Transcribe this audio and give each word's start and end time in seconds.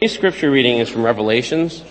Today's 0.00 0.14
scripture 0.14 0.48
reading 0.48 0.78
is 0.78 0.88
from 0.88 1.02
Revelations. 1.02 1.82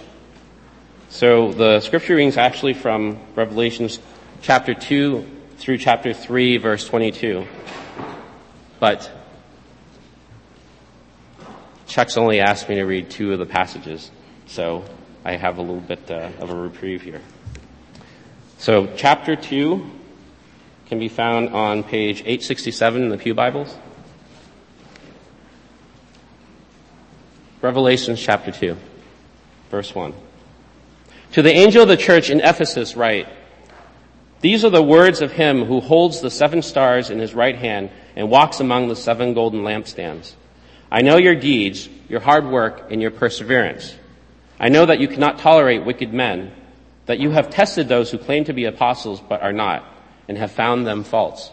So 1.10 1.52
the 1.52 1.82
scripture 1.82 2.16
reading 2.16 2.30
is 2.30 2.38
actually 2.38 2.74
from 2.74 3.20
Revelations 3.36 4.00
chapter 4.42 4.74
2 4.74 5.28
through 5.58 5.78
chapter 5.80 6.14
3 6.14 6.56
verse 6.56 6.88
22. 6.88 7.46
But 8.80 9.12
Chuck's 11.88 12.16
only 12.16 12.40
asked 12.40 12.70
me 12.70 12.76
to 12.76 12.86
read 12.86 13.10
two 13.10 13.34
of 13.34 13.40
the 13.40 13.46
passages. 13.46 14.10
So 14.46 14.86
I 15.26 15.36
have 15.36 15.58
a 15.58 15.62
little 15.62 15.82
bit 15.82 16.10
uh, 16.10 16.30
of 16.40 16.50
a 16.50 16.56
reprieve 16.56 17.02
here. 17.02 17.20
So 18.58 18.88
chapter 18.96 19.36
2 19.36 19.86
can 20.86 20.98
be 20.98 21.10
found 21.10 21.50
on 21.50 21.84
page 21.84 22.22
867 22.22 23.04
in 23.04 23.10
the 23.10 23.18
Pew 23.18 23.34
Bibles. 23.34 23.76
Revelation 27.60 28.16
chapter 28.16 28.52
2, 28.52 28.78
verse 29.72 29.96
1. 29.96 30.14
To 31.32 31.42
the 31.42 31.52
angel 31.52 31.82
of 31.82 31.88
the 31.88 31.98
church 31.98 32.30
in 32.30 32.40
Ephesus 32.40 32.96
write, 32.96 33.28
These 34.42 34.64
are 34.64 34.70
the 34.70 34.84
words 34.84 35.22
of 35.22 35.32
him 35.32 35.66
who 35.66 35.80
holds 35.80 36.22
the 36.22 36.30
seven 36.30 36.62
stars 36.62 37.10
in 37.10 37.18
his 37.18 37.34
right 37.34 37.56
hand 37.56 37.90
and 38.16 38.30
walks 38.30 38.60
among 38.60 38.90
the 38.90 38.96
seven 38.96 39.34
golden 39.34 39.62
lampstands. 39.62 40.34
I 40.92 41.02
know 41.02 41.18
your 41.18 41.34
deeds, 41.34 41.90
your 42.08 42.20
hard 42.20 42.46
work, 42.46 42.92
and 42.92 43.02
your 43.02 43.10
perseverance. 43.10 43.96
I 44.60 44.70
know 44.70 44.86
that 44.86 45.00
you 45.00 45.08
cannot 45.08 45.40
tolerate 45.40 45.84
wicked 45.84 46.14
men, 46.14 46.52
that 47.08 47.20
you 47.20 47.32
have 47.32 47.50
tested 47.50 47.88
those 47.88 48.12
who 48.12 48.20
claim 48.20 48.44
to 48.44 48.54
be 48.54 48.66
apostles 48.66 49.20
but 49.20 49.42
are 49.42 49.52
not, 49.52 49.84
and 50.28 50.38
have 50.38 50.52
found 50.52 50.86
them 50.86 51.04
false. 51.04 51.52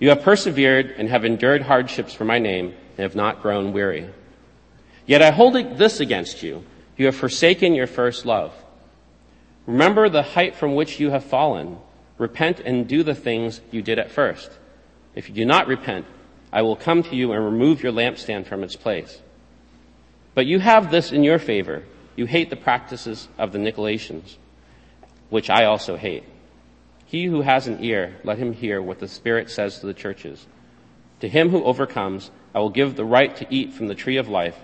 You 0.00 0.08
have 0.08 0.22
persevered 0.22 0.96
and 0.98 1.08
have 1.08 1.24
endured 1.24 1.62
hardships 1.62 2.12
for 2.12 2.24
my 2.24 2.40
name 2.40 2.74
and 2.96 3.04
have 3.04 3.14
not 3.14 3.40
grown 3.40 3.72
weary. 3.72 4.10
Yet 5.06 5.22
I 5.22 5.30
hold 5.30 5.54
this 5.78 6.00
against 6.00 6.42
you. 6.42 6.64
You 6.96 7.06
have 7.06 7.16
forsaken 7.16 7.74
your 7.74 7.86
first 7.86 8.26
love. 8.26 8.52
Remember 9.66 10.08
the 10.08 10.22
height 10.22 10.56
from 10.56 10.74
which 10.74 10.98
you 10.98 11.10
have 11.10 11.24
fallen. 11.24 11.78
Repent 12.18 12.60
and 12.60 12.88
do 12.88 13.02
the 13.02 13.14
things 13.14 13.60
you 13.70 13.82
did 13.82 13.98
at 13.98 14.10
first. 14.10 14.50
If 15.14 15.28
you 15.28 15.34
do 15.34 15.44
not 15.44 15.68
repent, 15.68 16.06
I 16.52 16.62
will 16.62 16.76
come 16.76 17.02
to 17.04 17.16
you 17.16 17.32
and 17.32 17.44
remove 17.44 17.82
your 17.82 17.92
lampstand 17.92 18.46
from 18.46 18.64
its 18.64 18.76
place. 18.76 19.20
But 20.34 20.46
you 20.46 20.58
have 20.58 20.90
this 20.90 21.12
in 21.12 21.22
your 21.22 21.38
favor. 21.38 21.84
You 22.16 22.26
hate 22.26 22.50
the 22.50 22.56
practices 22.56 23.28
of 23.38 23.52
the 23.52 23.58
Nicolaitans, 23.58 24.36
which 25.30 25.50
I 25.50 25.64
also 25.64 25.96
hate. 25.96 26.24
He 27.06 27.24
who 27.26 27.42
has 27.42 27.68
an 27.68 27.82
ear, 27.84 28.16
let 28.24 28.38
him 28.38 28.52
hear 28.52 28.82
what 28.82 28.98
the 28.98 29.08
Spirit 29.08 29.50
says 29.50 29.78
to 29.78 29.86
the 29.86 29.94
churches. 29.94 30.46
To 31.20 31.28
him 31.28 31.50
who 31.50 31.62
overcomes, 31.62 32.30
I 32.54 32.58
will 32.58 32.70
give 32.70 32.96
the 32.96 33.04
right 33.04 33.34
to 33.36 33.46
eat 33.50 33.72
from 33.72 33.86
the 33.86 33.94
tree 33.94 34.16
of 34.16 34.28
life 34.28 34.56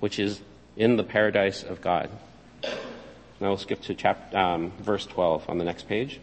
which 0.00 0.18
is 0.18 0.40
in 0.76 0.96
the 0.96 1.04
paradise 1.04 1.62
of 1.62 1.80
God. 1.80 2.10
Now 2.62 3.48
we'll 3.48 3.56
skip 3.56 3.80
to 3.82 3.94
chapter, 3.94 4.36
um, 4.36 4.72
verse 4.80 5.06
12 5.06 5.48
on 5.48 5.58
the 5.58 5.64
next 5.64 5.88
page. 5.88 6.20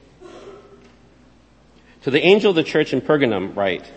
To 2.03 2.11
the 2.11 2.23
angel 2.23 2.51
of 2.51 2.55
the 2.55 2.63
church 2.63 2.93
in 2.93 3.01
Pergamum 3.01 3.55
write, 3.55 3.91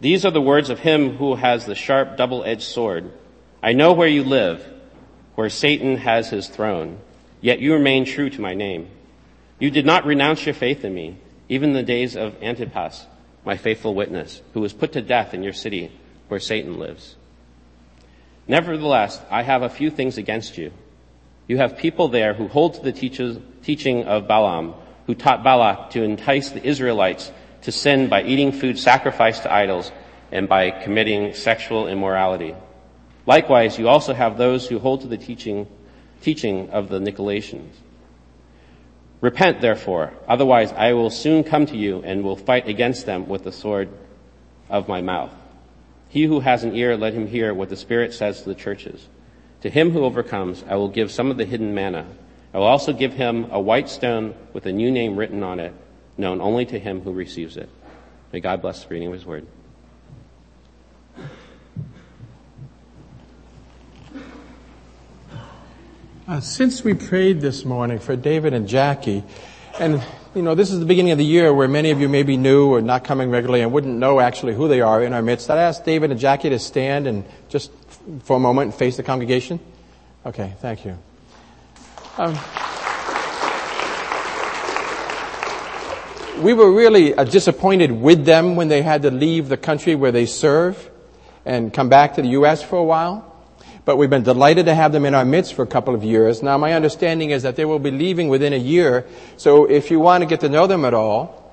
These 0.00 0.24
are 0.24 0.30
the 0.30 0.40
words 0.40 0.70
of 0.70 0.78
him 0.78 1.16
who 1.16 1.34
has 1.34 1.66
the 1.66 1.74
sharp 1.74 2.16
double-edged 2.16 2.62
sword. 2.62 3.12
I 3.62 3.72
know 3.72 3.92
where 3.92 4.08
you 4.08 4.24
live, 4.24 4.64
where 5.34 5.50
Satan 5.50 5.98
has 5.98 6.30
his 6.30 6.48
throne, 6.48 6.98
yet 7.40 7.60
you 7.60 7.74
remain 7.74 8.06
true 8.06 8.30
to 8.30 8.40
my 8.40 8.54
name. 8.54 8.88
You 9.58 9.70
did 9.70 9.86
not 9.86 10.06
renounce 10.06 10.44
your 10.44 10.54
faith 10.54 10.84
in 10.84 10.94
me, 10.94 11.18
even 11.48 11.70
in 11.70 11.76
the 11.76 11.82
days 11.82 12.16
of 12.16 12.42
Antipas, 12.42 13.06
my 13.44 13.56
faithful 13.56 13.94
witness, 13.94 14.40
who 14.54 14.60
was 14.60 14.72
put 14.72 14.92
to 14.92 15.02
death 15.02 15.34
in 15.34 15.42
your 15.42 15.52
city 15.52 15.92
where 16.28 16.40
Satan 16.40 16.78
lives. 16.78 17.14
Nevertheless, 18.48 19.20
I 19.30 19.42
have 19.42 19.62
a 19.62 19.68
few 19.68 19.90
things 19.90 20.18
against 20.18 20.56
you. 20.56 20.72
You 21.48 21.58
have 21.58 21.78
people 21.78 22.08
there 22.08 22.34
who 22.34 22.48
hold 22.48 22.74
to 22.74 22.82
the 22.82 22.92
teaches, 22.92 23.38
teaching 23.62 24.04
of 24.04 24.28
Balaam, 24.28 24.74
who 25.06 25.14
taught 25.14 25.44
Balak 25.44 25.90
to 25.90 26.02
entice 26.02 26.50
the 26.50 26.64
Israelites 26.64 27.30
to 27.62 27.72
sin 27.72 28.08
by 28.08 28.22
eating 28.22 28.52
food 28.52 28.78
sacrificed 28.78 29.42
to 29.42 29.52
idols 29.52 29.90
and 30.30 30.48
by 30.48 30.70
committing 30.70 31.34
sexual 31.34 31.88
immorality. 31.88 32.54
Likewise, 33.26 33.78
you 33.78 33.88
also 33.88 34.14
have 34.14 34.38
those 34.38 34.68
who 34.68 34.78
hold 34.78 35.00
to 35.00 35.08
the 35.08 35.16
teaching, 35.16 35.66
teaching 36.22 36.70
of 36.70 36.88
the 36.88 37.00
Nicolaitans. 37.00 37.72
Repent, 39.20 39.60
therefore, 39.60 40.12
otherwise 40.28 40.72
I 40.72 40.92
will 40.92 41.10
soon 41.10 41.42
come 41.42 41.66
to 41.66 41.76
you 41.76 42.02
and 42.04 42.22
will 42.22 42.36
fight 42.36 42.68
against 42.68 43.06
them 43.06 43.28
with 43.28 43.44
the 43.44 43.52
sword 43.52 43.88
of 44.68 44.88
my 44.88 45.00
mouth. 45.00 45.32
He 46.08 46.24
who 46.24 46.40
has 46.40 46.64
an 46.64 46.74
ear, 46.74 46.96
let 46.96 47.14
him 47.14 47.26
hear 47.26 47.52
what 47.52 47.68
the 47.68 47.76
Spirit 47.76 48.14
says 48.14 48.42
to 48.42 48.48
the 48.48 48.54
churches. 48.54 49.08
To 49.62 49.70
him 49.70 49.90
who 49.90 50.04
overcomes, 50.04 50.64
I 50.68 50.76
will 50.76 50.88
give 50.88 51.10
some 51.10 51.30
of 51.30 51.36
the 51.36 51.44
hidden 51.44 51.74
manna. 51.74 52.06
I 52.54 52.58
will 52.58 52.66
also 52.66 52.92
give 52.92 53.12
him 53.12 53.50
a 53.50 53.60
white 53.60 53.88
stone 53.88 54.34
with 54.52 54.66
a 54.66 54.72
new 54.72 54.90
name 54.90 55.16
written 55.16 55.42
on 55.42 55.60
it, 55.60 55.74
known 56.16 56.40
only 56.40 56.64
to 56.66 56.78
him 56.78 57.00
who 57.00 57.12
receives 57.12 57.56
it. 57.56 57.68
May 58.32 58.40
God 58.40 58.62
bless 58.62 58.84
the 58.84 58.88
reading 58.88 59.08
of 59.08 59.14
his 59.14 59.26
word. 59.26 59.46
Uh, 66.28 66.40
since 66.40 66.82
we 66.82 66.92
prayed 66.92 67.40
this 67.40 67.64
morning 67.64 68.00
for 68.00 68.16
David 68.16 68.52
and 68.52 68.66
Jackie, 68.66 69.22
and 69.78 70.02
you 70.36 70.42
know, 70.42 70.54
this 70.54 70.70
is 70.70 70.80
the 70.80 70.84
beginning 70.84 71.12
of 71.12 71.18
the 71.18 71.24
year 71.24 71.50
where 71.54 71.66
many 71.66 71.90
of 71.90 71.98
you 71.98 72.10
may 72.10 72.22
be 72.22 72.36
new 72.36 72.68
or 72.68 72.82
not 72.82 73.04
coming 73.04 73.30
regularly 73.30 73.62
and 73.62 73.72
wouldn't 73.72 73.96
know 73.96 74.20
actually 74.20 74.54
who 74.54 74.68
they 74.68 74.82
are 74.82 75.02
in 75.02 75.14
our 75.14 75.22
midst. 75.22 75.48
I'd 75.48 75.56
ask 75.56 75.82
David 75.82 76.10
and 76.10 76.20
Jackie 76.20 76.50
to 76.50 76.58
stand 76.58 77.06
and 77.06 77.24
just 77.48 77.70
for 78.24 78.36
a 78.36 78.38
moment 78.38 78.74
face 78.74 78.98
the 78.98 79.02
congregation. 79.02 79.58
Okay, 80.26 80.52
thank 80.60 80.84
you. 80.84 80.98
Um, 82.18 82.34
we 86.42 86.52
were 86.52 86.70
really 86.70 87.14
uh, 87.14 87.24
disappointed 87.24 87.90
with 87.90 88.26
them 88.26 88.56
when 88.56 88.68
they 88.68 88.82
had 88.82 89.02
to 89.02 89.10
leave 89.10 89.48
the 89.48 89.56
country 89.56 89.94
where 89.94 90.12
they 90.12 90.26
serve 90.26 90.90
and 91.46 91.72
come 91.72 91.88
back 91.88 92.16
to 92.16 92.22
the 92.22 92.28
U.S. 92.28 92.62
for 92.62 92.76
a 92.76 92.84
while 92.84 93.25
but 93.86 93.96
we've 93.96 94.10
been 94.10 94.24
delighted 94.24 94.66
to 94.66 94.74
have 94.74 94.92
them 94.92 95.06
in 95.06 95.14
our 95.14 95.24
midst 95.24 95.54
for 95.54 95.62
a 95.62 95.66
couple 95.66 95.94
of 95.94 96.04
years. 96.04 96.42
Now, 96.42 96.58
my 96.58 96.74
understanding 96.74 97.30
is 97.30 97.44
that 97.44 97.54
they 97.56 97.64
will 97.64 97.78
be 97.78 97.92
leaving 97.92 98.28
within 98.28 98.52
a 98.52 98.58
year, 98.58 99.06
so 99.38 99.64
if 99.64 99.90
you 99.90 100.00
want 100.00 100.22
to 100.22 100.26
get 100.26 100.40
to 100.40 100.48
know 100.48 100.66
them 100.66 100.84
at 100.84 100.92
all, 100.92 101.44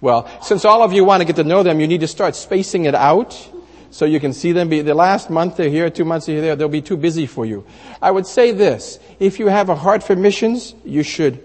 well, 0.00 0.30
since 0.42 0.64
all 0.64 0.82
of 0.82 0.92
you 0.92 1.04
want 1.04 1.20
to 1.20 1.24
get 1.24 1.36
to 1.36 1.44
know 1.44 1.64
them, 1.64 1.80
you 1.80 1.88
need 1.88 2.00
to 2.00 2.06
start 2.06 2.36
spacing 2.36 2.84
it 2.84 2.94
out 2.94 3.50
so 3.90 4.04
you 4.04 4.20
can 4.20 4.32
see 4.32 4.52
them. 4.52 4.68
Be, 4.68 4.80
the 4.80 4.94
last 4.94 5.28
month 5.28 5.56
they're 5.56 5.68
here, 5.68 5.90
two 5.90 6.04
months 6.04 6.26
they're 6.26 6.40
here, 6.40 6.54
they'll 6.54 6.68
be 6.68 6.82
too 6.82 6.96
busy 6.96 7.26
for 7.26 7.44
you. 7.44 7.66
I 8.00 8.12
would 8.12 8.26
say 8.26 8.52
this, 8.52 9.00
if 9.18 9.40
you 9.40 9.48
have 9.48 9.68
a 9.68 9.74
heart 9.74 10.04
for 10.04 10.14
missions, 10.14 10.72
you 10.84 11.02
should 11.02 11.42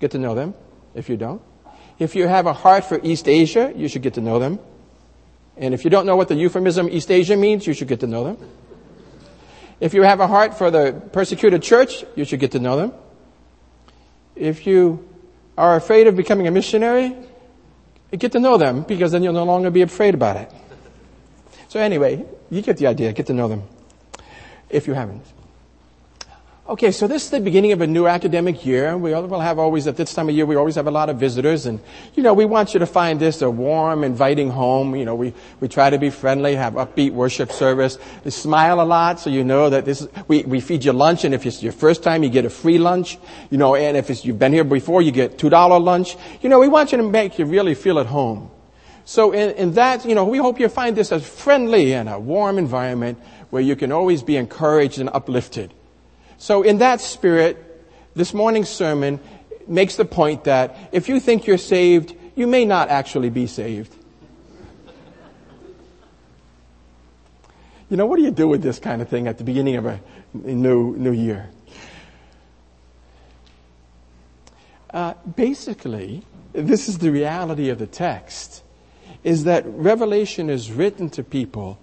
get 0.00 0.10
to 0.10 0.18
know 0.18 0.34
them, 0.34 0.54
if 0.94 1.08
you 1.08 1.16
don't. 1.16 1.40
If 2.00 2.16
you 2.16 2.26
have 2.26 2.46
a 2.46 2.52
heart 2.52 2.84
for 2.84 3.00
East 3.04 3.28
Asia, 3.28 3.72
you 3.76 3.86
should 3.86 4.02
get 4.02 4.14
to 4.14 4.20
know 4.20 4.40
them. 4.40 4.58
And 5.56 5.72
if 5.72 5.84
you 5.84 5.90
don't 5.90 6.04
know 6.04 6.16
what 6.16 6.26
the 6.26 6.34
euphemism 6.34 6.88
East 6.90 7.12
Asia 7.12 7.36
means, 7.36 7.64
you 7.64 7.74
should 7.74 7.86
get 7.86 8.00
to 8.00 8.08
know 8.08 8.24
them. 8.24 8.38
If 9.80 9.94
you 9.94 10.02
have 10.02 10.20
a 10.20 10.26
heart 10.26 10.56
for 10.56 10.70
the 10.70 10.92
persecuted 11.12 11.62
church, 11.62 12.04
you 12.14 12.24
should 12.24 12.40
get 12.40 12.52
to 12.52 12.58
know 12.58 12.76
them. 12.76 12.92
If 14.36 14.66
you 14.66 15.08
are 15.56 15.76
afraid 15.76 16.06
of 16.06 16.16
becoming 16.16 16.46
a 16.46 16.50
missionary, 16.50 17.14
get 18.10 18.32
to 18.32 18.40
know 18.40 18.56
them 18.56 18.82
because 18.82 19.12
then 19.12 19.22
you'll 19.22 19.32
no 19.32 19.44
longer 19.44 19.70
be 19.70 19.82
afraid 19.82 20.14
about 20.14 20.36
it. 20.36 20.50
So 21.68 21.80
anyway, 21.80 22.24
you 22.50 22.62
get 22.62 22.76
the 22.76 22.86
idea. 22.86 23.12
Get 23.12 23.26
to 23.26 23.34
know 23.34 23.48
them. 23.48 23.64
If 24.70 24.86
you 24.86 24.94
haven't. 24.94 25.22
Okay, 26.66 26.92
so 26.92 27.06
this 27.06 27.24
is 27.24 27.30
the 27.30 27.40
beginning 27.40 27.72
of 27.72 27.82
a 27.82 27.86
new 27.86 28.06
academic 28.06 28.64
year. 28.64 28.96
We 28.96 29.12
will 29.12 29.40
have 29.40 29.58
always, 29.58 29.86
at 29.86 29.98
this 29.98 30.14
time 30.14 30.30
of 30.30 30.34
year, 30.34 30.46
we 30.46 30.56
always 30.56 30.76
have 30.76 30.86
a 30.86 30.90
lot 30.90 31.10
of 31.10 31.18
visitors 31.18 31.66
and, 31.66 31.78
you 32.14 32.22
know, 32.22 32.32
we 32.32 32.46
want 32.46 32.72
you 32.72 32.80
to 32.80 32.86
find 32.86 33.20
this 33.20 33.42
a 33.42 33.50
warm, 33.50 34.02
inviting 34.02 34.48
home. 34.48 34.96
You 34.96 35.04
know, 35.04 35.14
we, 35.14 35.34
we 35.60 35.68
try 35.68 35.90
to 35.90 35.98
be 35.98 36.08
friendly, 36.08 36.54
have 36.54 36.72
upbeat 36.72 37.10
worship 37.10 37.52
service. 37.52 37.98
We 38.24 38.30
smile 38.30 38.80
a 38.80 38.86
lot 38.88 39.20
so 39.20 39.28
you 39.28 39.44
know 39.44 39.68
that 39.68 39.84
this 39.84 40.00
is, 40.00 40.08
we, 40.26 40.42
we 40.44 40.60
feed 40.60 40.86
you 40.86 40.94
lunch 40.94 41.24
and 41.24 41.34
if 41.34 41.44
it's 41.44 41.62
your 41.62 41.72
first 41.72 42.02
time, 42.02 42.22
you 42.22 42.30
get 42.30 42.46
a 42.46 42.50
free 42.50 42.78
lunch. 42.78 43.18
You 43.50 43.58
know, 43.58 43.74
and 43.74 43.94
if 43.94 44.08
it's, 44.08 44.24
you've 44.24 44.38
been 44.38 44.54
here 44.54 44.64
before, 44.64 45.02
you 45.02 45.12
get 45.12 45.36
$2 45.36 45.80
lunch. 45.82 46.16
You 46.40 46.48
know, 46.48 46.60
we 46.60 46.68
want 46.68 46.92
you 46.92 46.96
to 46.96 47.04
make 47.04 47.38
you 47.38 47.44
really 47.44 47.74
feel 47.74 47.98
at 47.98 48.06
home. 48.06 48.50
So 49.04 49.32
in, 49.32 49.50
in 49.56 49.72
that, 49.74 50.06
you 50.06 50.14
know, 50.14 50.24
we 50.24 50.38
hope 50.38 50.58
you 50.58 50.70
find 50.70 50.96
this 50.96 51.12
as 51.12 51.28
friendly 51.28 51.92
and 51.92 52.08
a 52.08 52.18
warm 52.18 52.56
environment 52.56 53.18
where 53.50 53.60
you 53.60 53.76
can 53.76 53.92
always 53.92 54.22
be 54.22 54.38
encouraged 54.38 54.98
and 54.98 55.10
uplifted. 55.12 55.74
So 56.38 56.62
in 56.62 56.78
that 56.78 57.00
spirit, 57.00 57.84
this 58.14 58.34
morning's 58.34 58.68
sermon 58.68 59.20
makes 59.66 59.96
the 59.96 60.04
point 60.04 60.44
that 60.44 60.76
if 60.92 61.08
you 61.08 61.20
think 61.20 61.46
you're 61.46 61.58
saved, 61.58 62.14
you 62.36 62.46
may 62.46 62.64
not 62.64 62.88
actually 62.88 63.30
be 63.30 63.46
saved. 63.46 63.94
You 67.90 67.96
know, 67.96 68.06
what 68.06 68.16
do 68.16 68.22
you 68.22 68.30
do 68.30 68.48
with 68.48 68.62
this 68.62 68.78
kind 68.78 69.02
of 69.02 69.08
thing 69.08 69.28
at 69.28 69.38
the 69.38 69.44
beginning 69.44 69.76
of 69.76 69.86
a 69.86 70.00
new, 70.32 70.96
new 70.96 71.12
year? 71.12 71.50
Uh, 74.90 75.14
basically, 75.36 76.24
this 76.52 76.88
is 76.88 76.98
the 76.98 77.10
reality 77.10 77.68
of 77.68 77.78
the 77.78 77.86
text, 77.86 78.62
is 79.24 79.44
that 79.44 79.64
Revelation 79.66 80.48
is 80.48 80.70
written 80.70 81.10
to 81.10 81.24
people 81.24 81.78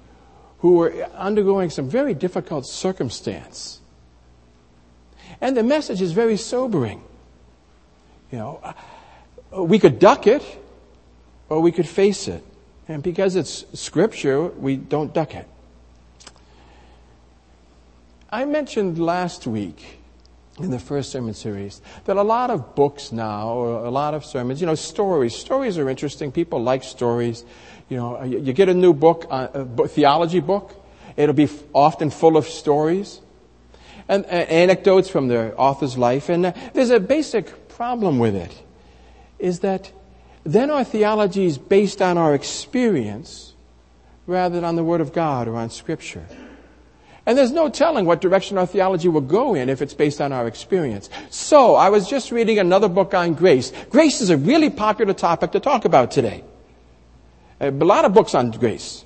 who 0.59 0.75
were 0.75 0.93
undergoing 1.15 1.69
some 1.69 1.89
very 1.89 2.13
difficult 2.13 2.65
circumstance. 2.65 3.80
And 5.41 5.57
the 5.57 5.63
message 5.63 6.01
is 6.01 6.11
very 6.11 6.37
sobering. 6.37 7.01
You 8.31 8.37
know, 8.37 8.73
we 9.51 9.79
could 9.79 9.99
duck 9.99 10.27
it 10.27 10.43
or 11.49 11.59
we 11.59 11.71
could 11.71 11.87
face 11.87 12.27
it. 12.27 12.43
And 12.87 13.01
because 13.01 13.35
it's 13.35 13.65
scripture, 13.73 14.43
we 14.47 14.77
don't 14.77 15.13
duck 15.13 15.33
it. 15.33 15.47
I 18.29 18.45
mentioned 18.45 18.99
last 18.99 19.47
week 19.47 19.99
in 20.59 20.71
the 20.71 20.79
first 20.79 21.11
sermon 21.11 21.33
series 21.33 21.81
that 22.05 22.17
a 22.17 22.23
lot 22.23 22.49
of 22.49 22.75
books 22.75 23.11
now, 23.11 23.49
or 23.49 23.85
a 23.85 23.89
lot 23.89 24.13
of 24.13 24.23
sermons, 24.23 24.61
you 24.61 24.67
know, 24.67 24.75
stories. 24.75 25.35
Stories 25.35 25.77
are 25.77 25.89
interesting. 25.89 26.31
People 26.31 26.61
like 26.61 26.83
stories. 26.83 27.43
You 27.89 27.97
know, 27.97 28.23
you, 28.23 28.39
you 28.39 28.53
get 28.53 28.69
a 28.69 28.73
new 28.73 28.93
book, 28.93 29.25
uh, 29.29 29.47
a 29.53 29.87
theology 29.87 30.39
book. 30.39 30.75
It'll 31.17 31.35
be 31.35 31.49
often 31.73 32.09
full 32.09 32.37
of 32.37 32.47
stories 32.47 33.19
and 34.11 34.25
anecdotes 34.25 35.07
from 35.09 35.29
the 35.29 35.55
author's 35.55 35.97
life. 35.97 36.27
And 36.27 36.47
uh, 36.47 36.53
there's 36.73 36.89
a 36.89 36.99
basic 36.99 37.69
problem 37.69 38.19
with 38.19 38.35
it, 38.35 38.53
is 39.39 39.61
that 39.61 39.91
then 40.43 40.69
our 40.69 40.83
theology 40.83 41.45
is 41.45 41.57
based 41.57 42.01
on 42.01 42.17
our 42.17 42.35
experience 42.35 43.53
rather 44.27 44.55
than 44.55 44.65
on 44.65 44.75
the 44.75 44.83
Word 44.83 44.99
of 44.99 45.13
God 45.13 45.47
or 45.47 45.55
on 45.55 45.69
Scripture. 45.69 46.25
And 47.25 47.37
there's 47.37 47.53
no 47.53 47.69
telling 47.69 48.05
what 48.05 48.19
direction 48.19 48.57
our 48.57 48.65
theology 48.65 49.07
will 49.07 49.21
go 49.21 49.53
in 49.53 49.69
if 49.69 49.81
it's 49.81 49.93
based 49.93 50.19
on 50.19 50.33
our 50.33 50.45
experience. 50.45 51.09
So, 51.29 51.75
I 51.75 51.89
was 51.89 52.09
just 52.09 52.31
reading 52.31 52.59
another 52.59 52.89
book 52.89 53.13
on 53.13 53.33
grace. 53.33 53.71
Grace 53.89 54.19
is 54.19 54.29
a 54.29 54.37
really 54.37 54.69
popular 54.69 55.13
topic 55.13 55.51
to 55.51 55.61
talk 55.61 55.85
about 55.85 56.11
today. 56.11 56.43
A 57.61 57.71
lot 57.71 58.03
of 58.03 58.13
books 58.13 58.35
on 58.35 58.51
grace. 58.51 59.05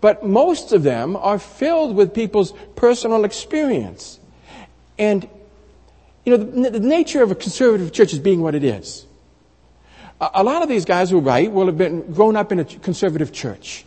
But 0.00 0.24
most 0.24 0.72
of 0.72 0.82
them 0.82 1.16
are 1.16 1.38
filled 1.38 1.96
with 1.96 2.14
people's 2.14 2.52
personal 2.76 3.24
experience. 3.24 4.20
And, 4.98 5.28
you 6.24 6.36
know, 6.36 6.44
the, 6.44 6.70
the 6.78 6.80
nature 6.80 7.22
of 7.22 7.30
a 7.30 7.34
conservative 7.34 7.92
church 7.92 8.12
is 8.12 8.18
being 8.18 8.40
what 8.40 8.54
it 8.54 8.64
is. 8.64 9.06
A, 10.20 10.30
a 10.34 10.44
lot 10.44 10.62
of 10.62 10.68
these 10.68 10.84
guys 10.84 11.10
who 11.10 11.18
write 11.18 11.52
will 11.52 11.66
have 11.66 11.78
been 11.78 12.12
grown 12.12 12.36
up 12.36 12.52
in 12.52 12.60
a 12.60 12.64
conservative 12.64 13.32
church. 13.32 13.84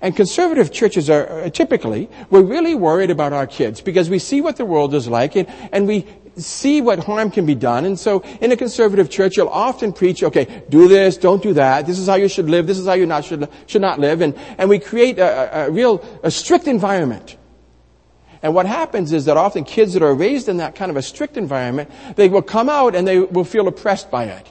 And 0.00 0.14
conservative 0.14 0.70
churches 0.70 1.08
are, 1.08 1.48
typically, 1.50 2.10
we're 2.28 2.42
really 2.42 2.74
worried 2.74 3.10
about 3.10 3.32
our 3.32 3.46
kids 3.46 3.80
because 3.80 4.10
we 4.10 4.18
see 4.18 4.40
what 4.40 4.56
the 4.56 4.64
world 4.64 4.94
is 4.94 5.08
like 5.08 5.34
and, 5.34 5.48
and 5.72 5.86
we 5.88 6.06
see 6.36 6.80
what 6.80 6.98
harm 6.98 7.30
can 7.30 7.46
be 7.46 7.54
done. 7.54 7.84
And 7.84 7.98
so 7.98 8.20
in 8.40 8.52
a 8.52 8.56
conservative 8.56 9.10
church, 9.10 9.36
you'll 9.36 9.48
often 9.48 9.92
preach, 9.92 10.22
okay, 10.22 10.64
do 10.68 10.88
this, 10.88 11.16
don't 11.16 11.42
do 11.42 11.52
that. 11.54 11.86
This 11.86 11.98
is 11.98 12.06
how 12.08 12.16
you 12.16 12.28
should 12.28 12.50
live. 12.50 12.66
This 12.66 12.78
is 12.78 12.86
how 12.86 12.94
you 12.94 13.06
not 13.06 13.24
should, 13.24 13.48
should 13.66 13.82
not 13.82 13.98
live. 13.98 14.20
And, 14.20 14.36
and 14.58 14.68
we 14.68 14.78
create 14.78 15.18
a, 15.18 15.66
a, 15.66 15.70
real, 15.70 16.04
a 16.22 16.30
strict 16.30 16.66
environment. 16.66 17.36
And 18.42 18.54
what 18.54 18.66
happens 18.66 19.12
is 19.12 19.24
that 19.24 19.38
often 19.38 19.64
kids 19.64 19.94
that 19.94 20.02
are 20.02 20.14
raised 20.14 20.48
in 20.48 20.58
that 20.58 20.74
kind 20.74 20.90
of 20.90 20.96
a 20.96 21.02
strict 21.02 21.36
environment, 21.36 21.90
they 22.16 22.28
will 22.28 22.42
come 22.42 22.68
out 22.68 22.94
and 22.94 23.08
they 23.08 23.18
will 23.18 23.44
feel 23.44 23.66
oppressed 23.68 24.10
by 24.10 24.24
it. 24.24 24.46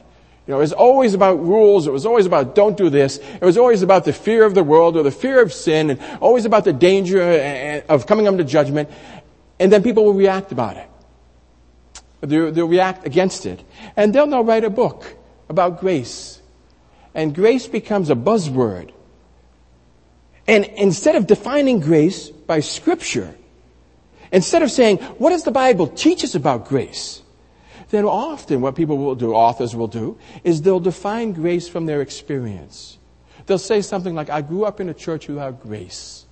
You 0.47 0.51
know, 0.51 0.57
it 0.57 0.61
was 0.61 0.73
always 0.73 1.13
about 1.13 1.41
rules. 1.41 1.87
It 1.87 1.91
was 1.91 2.05
always 2.05 2.25
about 2.25 2.55
don't 2.55 2.75
do 2.75 2.89
this. 2.89 3.17
It 3.17 3.43
was 3.43 3.57
always 3.57 3.81
about 3.81 4.03
the 4.03 4.11
fear 4.11 4.45
of 4.45 4.55
the 4.55 4.63
world 4.63 4.97
or 4.97 5.03
the 5.03 5.11
fear 5.11 5.41
of 5.41 5.53
sin 5.53 5.91
and 5.91 6.01
always 6.19 6.45
about 6.45 6.65
the 6.65 6.73
danger 6.73 7.21
uh, 7.21 7.25
uh, 7.87 7.93
of 7.93 8.07
coming 8.07 8.27
under 8.27 8.43
judgment. 8.43 8.89
And 9.59 9.71
then 9.71 9.83
people 9.83 10.03
will 10.03 10.13
react 10.13 10.51
about 10.51 10.75
it. 10.75 10.89
They'll, 12.29 12.51
they'll 12.51 12.67
react 12.67 13.05
against 13.05 13.45
it. 13.45 13.63
And 13.95 14.13
they'll 14.13 14.27
now 14.27 14.41
write 14.41 14.63
a 14.63 14.69
book 14.69 15.15
about 15.49 15.79
grace. 15.79 16.41
And 17.13 17.35
grace 17.35 17.67
becomes 17.67 18.09
a 18.09 18.15
buzzword. 18.15 18.91
And 20.47 20.65
instead 20.65 21.15
of 21.15 21.27
defining 21.27 21.79
grace 21.79 22.29
by 22.29 22.59
scripture, 22.59 23.33
instead 24.31 24.63
of 24.63 24.71
saying, 24.71 24.97
what 24.97 25.29
does 25.29 25.43
the 25.43 25.51
Bible 25.51 25.87
teach 25.87 26.23
us 26.23 26.35
about 26.35 26.67
grace? 26.67 27.23
then 27.93 28.05
often 28.05 28.59
what 28.59 28.75
people 28.75 28.97
will 28.97 29.13
do, 29.13 29.35
authors 29.35 29.75
will 29.75 29.87
do, 29.87 30.17
is 30.43 30.63
they'll 30.63 30.79
define 30.79 31.31
grace 31.31 31.69
from 31.69 31.85
their 31.85 32.01
experience. 32.01 32.97
They'll 33.45 33.59
say 33.59 33.81
something 33.81 34.15
like, 34.15 34.31
I 34.31 34.41
grew 34.41 34.65
up 34.65 34.79
in 34.79 34.89
a 34.89 34.95
church 34.95 35.27
without 35.27 35.61
grace, 35.61 36.25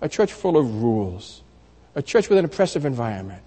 a 0.00 0.08
church 0.08 0.32
full 0.32 0.56
of 0.56 0.82
rules, 0.82 1.44
a 1.94 2.02
church 2.02 2.28
with 2.28 2.38
an 2.38 2.44
oppressive 2.44 2.84
environment. 2.84 3.46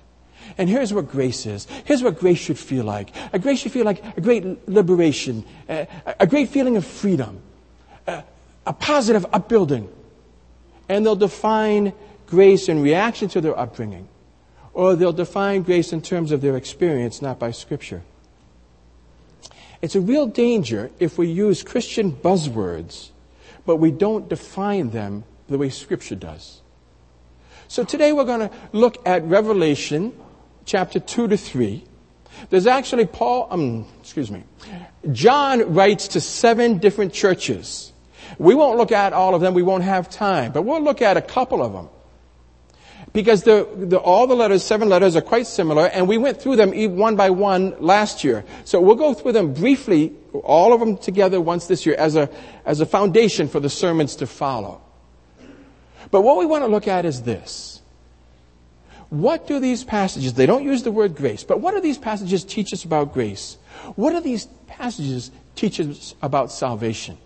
And 0.57 0.69
here's 0.69 0.93
what 0.93 1.09
grace 1.09 1.45
is. 1.45 1.67
Here's 1.85 2.03
what 2.03 2.19
grace 2.19 2.37
should 2.37 2.59
feel 2.59 2.85
like. 2.85 3.15
A 3.33 3.39
grace 3.39 3.59
should 3.59 3.71
feel 3.71 3.85
like 3.85 4.03
a 4.17 4.21
great 4.21 4.67
liberation, 4.67 5.45
a, 5.69 5.87
a 6.19 6.27
great 6.27 6.49
feeling 6.49 6.77
of 6.77 6.85
freedom, 6.85 7.41
a, 8.07 8.23
a 8.65 8.73
positive 8.73 9.25
upbuilding. 9.33 9.89
And 10.89 11.05
they'll 11.05 11.15
define 11.15 11.93
grace 12.27 12.69
in 12.69 12.81
reaction 12.81 13.29
to 13.29 13.41
their 13.41 13.57
upbringing 13.57 14.07
or 14.77 14.95
they'll 14.95 15.11
define 15.11 15.63
grace 15.63 15.91
in 15.91 15.99
terms 16.03 16.31
of 16.31 16.39
their 16.41 16.55
experience, 16.55 17.19
not 17.19 17.39
by 17.39 17.49
Scripture. 17.49 18.03
It's 19.81 19.95
a 19.95 20.01
real 20.01 20.27
danger 20.27 20.91
if 20.99 21.17
we 21.17 21.27
use 21.27 21.63
Christian 21.63 22.11
buzzwords, 22.11 23.09
but 23.65 23.77
we 23.77 23.89
don't 23.89 24.29
define 24.29 24.91
them 24.91 25.23
the 25.47 25.57
way 25.57 25.69
Scripture 25.69 26.13
does. 26.13 26.61
So 27.67 27.83
today 27.83 28.13
we're 28.13 28.25
going 28.25 28.49
to 28.49 28.51
look 28.71 28.97
at 29.03 29.23
Revelation 29.23 30.13
chapter 30.67 30.99
2 30.99 31.29
to 31.29 31.37
3. 31.37 31.83
There's 32.51 32.67
actually 32.67 33.07
Paul, 33.07 33.47
um, 33.49 33.87
excuse 33.99 34.29
me, 34.29 34.43
John 35.11 35.73
writes 35.73 36.09
to 36.09 36.21
seven 36.21 36.77
different 36.77 37.13
churches. 37.13 37.91
We 38.37 38.53
won't 38.53 38.77
look 38.77 38.91
at 38.91 39.13
all 39.13 39.33
of 39.33 39.41
them, 39.41 39.55
we 39.55 39.63
won't 39.63 39.83
have 39.83 40.09
time, 40.09 40.51
but 40.51 40.61
we'll 40.61 40.83
look 40.83 41.01
at 41.01 41.17
a 41.17 41.21
couple 41.21 41.63
of 41.63 41.73
them 41.73 41.89
because 43.13 43.43
the, 43.43 43.67
the, 43.75 43.97
all 43.97 44.27
the 44.27 44.35
letters, 44.35 44.63
seven 44.63 44.89
letters, 44.89 45.15
are 45.15 45.21
quite 45.21 45.47
similar, 45.47 45.87
and 45.87 46.07
we 46.07 46.19
went 46.19 46.39
through 46.39 46.57
them 46.57 46.71
one 46.95 47.15
by 47.15 47.31
one 47.31 47.75
last 47.79 48.23
year. 48.23 48.45
So 48.63 48.79
we'll 48.79 48.95
go 48.95 49.15
through 49.15 49.31
them 49.31 49.53
briefly, 49.53 50.13
all 50.43 50.73
of 50.73 50.79
them 50.79 50.97
together 50.97 51.41
once 51.41 51.65
this 51.65 51.85
year, 51.85 51.95
as 51.95 52.15
a, 52.15 52.29
as 52.65 52.79
a 52.79 52.85
foundation 52.85 53.47
for 53.47 53.59
the 53.59 53.69
sermons 53.69 54.17
to 54.17 54.27
follow. 54.27 54.81
But 56.11 56.21
what 56.21 56.37
we 56.37 56.45
want 56.45 56.63
to 56.63 56.67
look 56.67 56.87
at 56.87 57.05
is 57.05 57.23
this. 57.23 57.76
What 59.09 59.47
do 59.47 59.59
these 59.59 59.83
passages, 59.83 60.33
they 60.33 60.45
don't 60.45 60.63
use 60.63 60.83
the 60.83 60.91
word 60.91 61.15
grace, 61.15 61.43
but 61.43 61.61
what 61.61 61.73
do 61.73 61.81
these 61.81 61.97
passages 61.97 62.43
teach 62.43 62.73
us 62.73 62.83
about 62.83 63.13
grace? 63.13 63.57
What 63.95 64.11
do 64.11 64.19
these 64.19 64.47
passages 64.67 65.31
teach 65.55 65.79
us 65.79 66.13
about 66.21 66.51
salvation? 66.51 67.17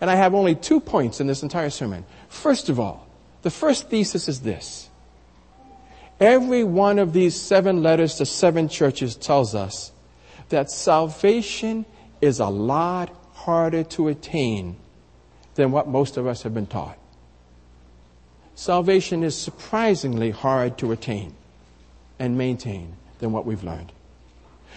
And 0.00 0.10
I 0.10 0.16
have 0.16 0.34
only 0.34 0.54
two 0.54 0.80
points 0.80 1.20
in 1.20 1.26
this 1.26 1.42
entire 1.42 1.70
sermon. 1.70 2.04
First 2.28 2.68
of 2.68 2.80
all, 2.80 3.06
the 3.42 3.50
first 3.50 3.88
thesis 3.90 4.28
is 4.28 4.40
this. 4.40 4.88
Every 6.18 6.64
one 6.64 6.98
of 6.98 7.12
these 7.12 7.40
seven 7.40 7.82
letters 7.82 8.16
to 8.16 8.26
seven 8.26 8.68
churches 8.68 9.16
tells 9.16 9.54
us 9.54 9.92
that 10.50 10.70
salvation 10.70 11.86
is 12.20 12.40
a 12.40 12.48
lot 12.48 13.14
harder 13.32 13.84
to 13.84 14.08
attain 14.08 14.76
than 15.54 15.70
what 15.70 15.88
most 15.88 16.16
of 16.16 16.26
us 16.26 16.42
have 16.42 16.52
been 16.52 16.66
taught. 16.66 16.98
Salvation 18.60 19.22
is 19.24 19.34
surprisingly 19.34 20.32
hard 20.32 20.76
to 20.76 20.92
attain 20.92 21.32
and 22.18 22.36
maintain 22.36 22.94
than 23.18 23.32
what 23.32 23.46
we've 23.46 23.64
learned. 23.64 23.90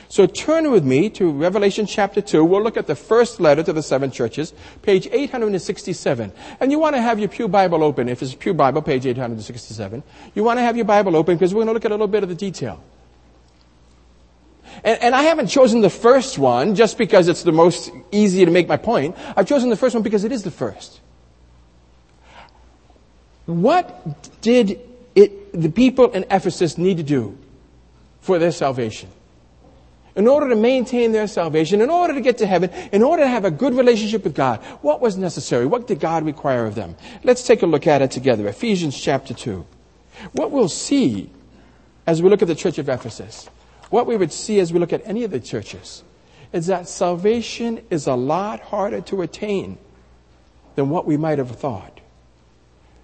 So 0.08 0.25
turn 0.25 0.72
with 0.72 0.86
me 0.86 1.10
to 1.10 1.30
Revelation 1.30 1.86
chapter 1.86 2.22
2. 2.22 2.46
We'll 2.46 2.63
look 2.63 2.78
at 2.78 2.88
the 2.88 2.96
first 2.96 3.42
letter 3.42 3.62
to 3.62 3.74
the 3.74 3.84
seven 3.84 4.10
churches, 4.10 4.54
page 4.84 5.10
867. 5.12 6.32
And 6.62 6.72
you 6.72 6.80
want 6.80 6.96
to 6.96 7.02
have 7.02 7.20
your 7.20 7.28
Pew 7.28 7.50
Bible 7.50 7.84
open. 7.84 8.08
If 8.08 8.24
it's 8.24 8.34
a 8.34 8.38
Pew 8.38 8.54
Bible, 8.54 8.82
page 8.82 9.06
867. 9.06 10.02
You 10.34 10.46
want 10.46 10.60
to 10.60 10.63
have 10.63 10.78
your 10.78 10.86
Bible 10.86 11.18
open 11.18 11.36
because 11.36 11.54
we're 11.54 11.66
going 11.66 11.68
to 11.68 11.74
look 11.74 11.84
at 11.84 11.92
a 11.92 11.96
little 11.96 12.08
bit 12.08 12.24
of 12.24 12.30
the 12.30 12.36
detail. 12.36 12.82
And, 14.86 15.04
and, 15.04 15.13
I 15.13 15.24
haven't 15.24 15.48
chosen 15.48 15.82
the 15.82 15.90
first 15.90 16.40
one 16.40 16.75
just 16.75 16.98
because 16.98 17.28
it's 17.28 17.44
the 17.44 17.52
most 17.52 17.92
easy 18.13 18.46
to 18.46 18.50
make 18.50 18.70
my 18.70 18.78
point. 18.78 19.18
I've 19.36 19.46
chosen 19.46 19.70
the 19.70 19.75
first 19.75 19.94
one 19.94 20.04
because 20.04 20.24
it 20.24 20.32
is 20.32 20.44
the 20.44 20.52
first. 20.52 21.02
What 23.46 24.42
did 24.42 24.80
it, 25.16 25.60
the 25.60 25.70
people 25.70 26.12
in 26.12 26.26
Ephesus 26.32 26.78
need 26.78 26.98
to 26.98 27.04
do 27.04 27.38
for 28.22 28.40
their 28.40 28.52
salvation? 28.52 29.10
in 30.16 30.28
order 30.28 30.50
to 30.50 30.56
maintain 30.56 31.12
their 31.12 31.28
salvation, 31.28 31.82
in 31.82 31.90
order 31.90 32.14
to 32.14 32.22
get 32.22 32.38
to 32.38 32.46
heaven, 32.46 32.70
in 32.92 33.02
order 33.02 33.24
to 33.24 33.30
have 33.30 33.46
a 33.46 33.52
good 33.52 33.74
relationship 33.74 34.24
with 34.24 34.36
God. 34.36 34.60
What 34.82 35.02
was 35.02 35.18
necessary? 35.18 35.66
What 35.66 35.88
did 35.88 36.00
God 36.00 36.26
require 36.26 36.66
of 36.66 36.76
them? 36.76 36.96
Let's 37.24 37.44
take 37.44 37.64
a 37.64 37.66
look 37.66 37.88
at 37.88 38.02
it 38.02 38.12
together. 38.12 38.48
Ephesians 38.48 39.00
chapter 39.00 39.34
2. 39.34 39.66
What 40.34 40.52
we'll 40.52 40.70
see 40.70 41.30
as 42.06 42.22
we 42.22 42.30
look 42.30 42.42
at 42.42 42.48
the 42.48 42.56
church 42.56 42.78
of 42.78 42.90
Ephesus, 42.90 43.50
what 43.90 44.06
we 44.06 44.18
would 44.18 44.32
see 44.32 44.60
as 44.60 44.72
we 44.72 44.80
look 44.80 44.94
at 44.94 45.02
any 45.06 45.24
of 45.24 45.32
the 45.32 45.40
churches, 45.40 46.04
is 46.52 46.68
that 46.68 46.88
salvation 46.88 47.84
is 47.90 48.06
a 48.06 48.14
lot 48.14 48.60
harder 48.60 49.02
to 49.02 49.22
attain 49.24 49.78
than 50.76 50.90
what 50.90 51.08
we 51.08 51.18
might 51.18 51.40
have 51.40 51.50
thought. 51.50 51.93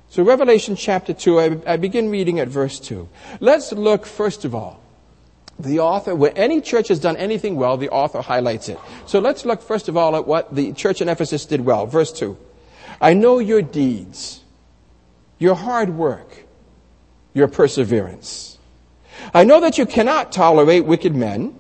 So 0.10 0.24
Revelation 0.24 0.76
chapter 0.76 1.14
2, 1.14 1.40
I, 1.40 1.74
I 1.74 1.78
begin 1.78 2.10
reading 2.10 2.40
at 2.40 2.48
verse 2.48 2.80
2. 2.80 3.08
Let's 3.40 3.72
look 3.72 4.06
first 4.06 4.44
of 4.44 4.54
all 4.56 4.82
the 5.60 5.80
author, 5.80 6.16
when 6.16 6.32
any 6.38 6.62
church 6.62 6.88
has 6.88 7.00
done 7.00 7.18
anything 7.18 7.58
well, 7.58 7.76
the 7.76 7.90
author 7.90 8.22
highlights 8.22 8.70
it. 8.70 8.80
So 9.06 9.20
let's 9.20 9.44
look 9.44 9.62
first 9.62 9.90
of 9.90 9.98
all 9.98 10.16
at 10.16 10.26
what 10.26 10.56
the 10.56 10.72
church 10.72 11.02
in 11.02 11.10
Ephesus 11.10 11.46
did 11.46 11.62
well. 11.62 11.86
Verse 11.86 12.14
2. 12.14 12.38
I 13.02 13.14
know 13.14 13.40
your 13.40 13.62
deeds. 13.62 14.42
your 15.40 15.56
hard 15.56 15.90
work, 15.90 16.46
your 17.34 17.48
perseverance. 17.48 18.58
I 19.34 19.46
know 19.46 19.62
that 19.62 19.78
you 19.78 19.86
cannot 19.86 20.32
tolerate 20.32 20.86
wicked 20.86 21.16
men, 21.16 21.58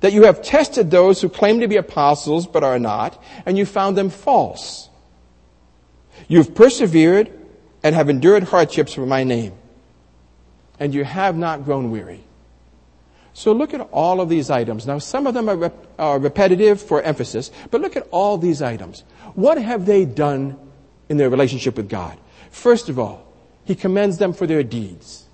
that 0.00 0.12
you 0.12 0.24
have 0.24 0.42
tested 0.42 0.90
those 0.90 1.20
who 1.20 1.28
claim 1.28 1.60
to 1.60 1.68
be 1.68 1.76
apostles 1.76 2.46
but 2.46 2.62
are 2.62 2.78
not, 2.78 3.20
and 3.46 3.56
you 3.56 3.64
found 3.64 3.96
them 3.96 4.10
false. 4.10 4.90
You've 6.28 6.54
persevered 6.54 7.32
and 7.84 7.94
have 7.94 8.08
endured 8.08 8.44
hardships 8.44 8.94
for 8.94 9.06
my 9.06 9.22
name, 9.22 9.52
and 10.80 10.94
you 10.94 11.04
have 11.04 11.36
not 11.36 11.64
grown 11.64 11.90
weary. 11.90 12.24
So 13.34 13.52
look 13.52 13.74
at 13.74 13.82
all 13.92 14.20
of 14.20 14.28
these 14.28 14.48
items. 14.48 14.86
Now, 14.86 14.98
some 14.98 15.26
of 15.26 15.34
them 15.34 15.48
are, 15.50 15.56
rep- 15.56 15.86
are, 15.98 16.18
repetitive 16.18 16.80
for 16.80 17.02
emphasis, 17.02 17.50
but 17.70 17.80
look 17.80 17.94
at 17.94 18.08
all 18.10 18.38
these 18.38 18.62
items. 18.62 19.04
What 19.34 19.60
have 19.60 19.84
they 19.84 20.04
done 20.04 20.56
in 21.08 21.18
their 21.18 21.28
relationship 21.28 21.76
with 21.76 21.88
God? 21.88 22.18
First 22.50 22.88
of 22.88 22.98
all, 22.98 23.26
he 23.64 23.74
commends 23.74 24.18
them 24.18 24.32
for 24.32 24.46
their 24.46 24.62
deeds. 24.62 25.26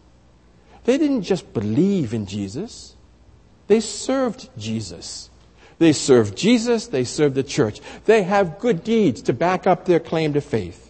They 0.85 0.99
didn't 0.99 1.23
just 1.23 1.53
believe 1.55 2.13
in 2.13 2.27
Jesus, 2.27 2.97
they 3.69 3.81
served 3.81 4.51
Jesus. 4.59 5.29
They 5.79 5.95
served 5.95 6.37
Jesus, 6.37 6.89
they 6.89 7.05
served 7.05 7.35
the 7.35 7.43
church. 7.43 7.81
They 8.05 8.23
have 8.25 8.59
good 8.59 8.85
deeds 8.85 9.23
to 9.23 9.33
back 9.33 9.67
up 9.67 9.87
their 9.87 10.01
claim 10.01 10.35
to 10.35 10.43
faith. 10.43 10.90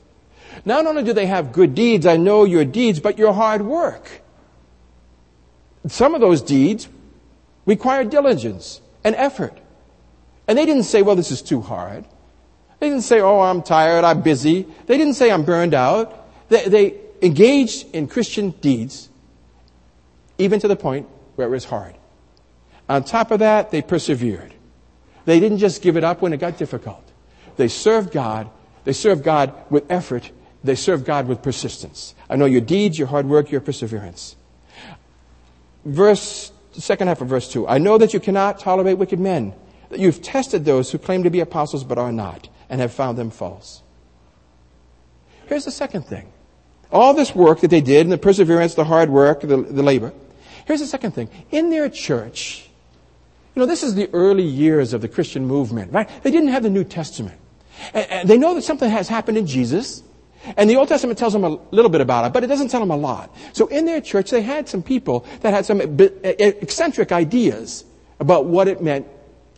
Not 0.64 0.86
only 0.86 1.02
do 1.02 1.12
they 1.12 1.26
have 1.26 1.52
good 1.52 1.74
deeds, 1.74 2.06
I 2.06 2.16
know 2.16 2.44
your 2.44 2.64
deeds, 2.64 3.00
but 3.00 3.18
your 3.18 3.32
hard 3.32 3.62
work. 3.62 4.22
Some 5.86 6.14
of 6.14 6.20
those 6.20 6.42
deeds 6.42 6.88
require 7.66 8.04
diligence 8.04 8.80
and 9.04 9.14
effort. 9.14 9.58
And 10.46 10.58
they 10.58 10.66
didn't 10.66 10.84
say, 10.84 11.02
well, 11.02 11.16
this 11.16 11.30
is 11.30 11.42
too 11.42 11.60
hard. 11.60 12.04
They 12.80 12.88
didn't 12.88 13.04
say, 13.04 13.20
oh, 13.20 13.40
I'm 13.40 13.62
tired, 13.62 14.04
I'm 14.04 14.22
busy. 14.22 14.66
They 14.86 14.98
didn't 14.98 15.14
say, 15.14 15.30
I'm 15.30 15.44
burned 15.44 15.74
out. 15.74 16.28
They, 16.48 16.68
they 16.68 16.94
engaged 17.22 17.94
in 17.94 18.08
Christian 18.08 18.50
deeds, 18.50 19.08
even 20.38 20.60
to 20.60 20.68
the 20.68 20.76
point 20.76 21.06
where 21.36 21.46
it 21.46 21.50
was 21.50 21.64
hard. 21.64 21.94
On 22.88 23.04
top 23.04 23.30
of 23.30 23.38
that, 23.38 23.70
they 23.70 23.82
persevered. 23.82 24.54
They 25.24 25.38
didn't 25.38 25.58
just 25.58 25.82
give 25.82 25.96
it 25.96 26.04
up 26.04 26.22
when 26.22 26.32
it 26.32 26.38
got 26.38 26.58
difficult. 26.58 27.04
They 27.56 27.68
served 27.68 28.12
God. 28.12 28.50
They 28.84 28.92
served 28.92 29.22
God 29.22 29.54
with 29.70 29.84
effort. 29.90 30.30
They 30.62 30.74
serve 30.74 31.04
God 31.04 31.26
with 31.26 31.42
persistence. 31.42 32.14
I 32.28 32.36
know 32.36 32.44
your 32.44 32.60
deeds, 32.60 32.98
your 32.98 33.08
hard 33.08 33.26
work, 33.26 33.50
your 33.50 33.60
perseverance. 33.60 34.36
Verse, 35.84 36.52
second 36.72 37.08
half 37.08 37.20
of 37.20 37.28
verse 37.28 37.50
2. 37.50 37.66
I 37.66 37.78
know 37.78 37.98
that 37.98 38.12
you 38.12 38.20
cannot 38.20 38.58
tolerate 38.58 38.98
wicked 38.98 39.18
men, 39.18 39.54
that 39.88 39.98
you've 39.98 40.22
tested 40.22 40.64
those 40.64 40.90
who 40.90 40.98
claim 40.98 41.22
to 41.22 41.30
be 41.30 41.40
apostles 41.40 41.84
but 41.84 41.98
are 41.98 42.12
not, 42.12 42.48
and 42.68 42.80
have 42.80 42.92
found 42.92 43.16
them 43.16 43.30
false. 43.30 43.82
Here's 45.46 45.64
the 45.64 45.70
second 45.70 46.02
thing. 46.02 46.30
All 46.92 47.14
this 47.14 47.34
work 47.34 47.60
that 47.60 47.68
they 47.68 47.80
did, 47.80 48.02
and 48.02 48.12
the 48.12 48.18
perseverance, 48.18 48.74
the 48.74 48.84
hard 48.84 49.10
work, 49.10 49.40
the, 49.40 49.56
the 49.56 49.82
labor. 49.82 50.12
Here's 50.66 50.80
the 50.80 50.86
second 50.86 51.12
thing. 51.12 51.30
In 51.50 51.70
their 51.70 51.88
church, 51.88 52.68
you 53.54 53.60
know, 53.60 53.66
this 53.66 53.82
is 53.82 53.94
the 53.94 54.08
early 54.12 54.44
years 54.44 54.92
of 54.92 55.00
the 55.00 55.08
Christian 55.08 55.46
movement, 55.46 55.92
right? 55.92 56.08
They 56.22 56.30
didn't 56.30 56.48
have 56.48 56.62
the 56.62 56.70
New 56.70 56.84
Testament. 56.84 57.38
And, 57.94 58.10
and 58.10 58.28
they 58.28 58.38
know 58.38 58.54
that 58.54 58.62
something 58.62 58.90
has 58.90 59.08
happened 59.08 59.38
in 59.38 59.46
Jesus. 59.46 60.02
And 60.56 60.70
the 60.70 60.76
Old 60.76 60.88
Testament 60.88 61.18
tells 61.18 61.32
them 61.32 61.44
a 61.44 61.58
little 61.70 61.90
bit 61.90 62.00
about 62.00 62.26
it, 62.26 62.32
but 62.32 62.42
it 62.44 62.46
doesn't 62.46 62.68
tell 62.68 62.80
them 62.80 62.90
a 62.90 62.96
lot. 62.96 63.34
So 63.52 63.66
in 63.66 63.84
their 63.84 64.00
church, 64.00 64.30
they 64.30 64.42
had 64.42 64.68
some 64.68 64.82
people 64.82 65.26
that 65.40 65.52
had 65.52 65.66
some 65.66 65.80
eccentric 65.80 67.12
ideas 67.12 67.84
about 68.18 68.46
what 68.46 68.66
it 68.68 68.82
meant 68.82 69.06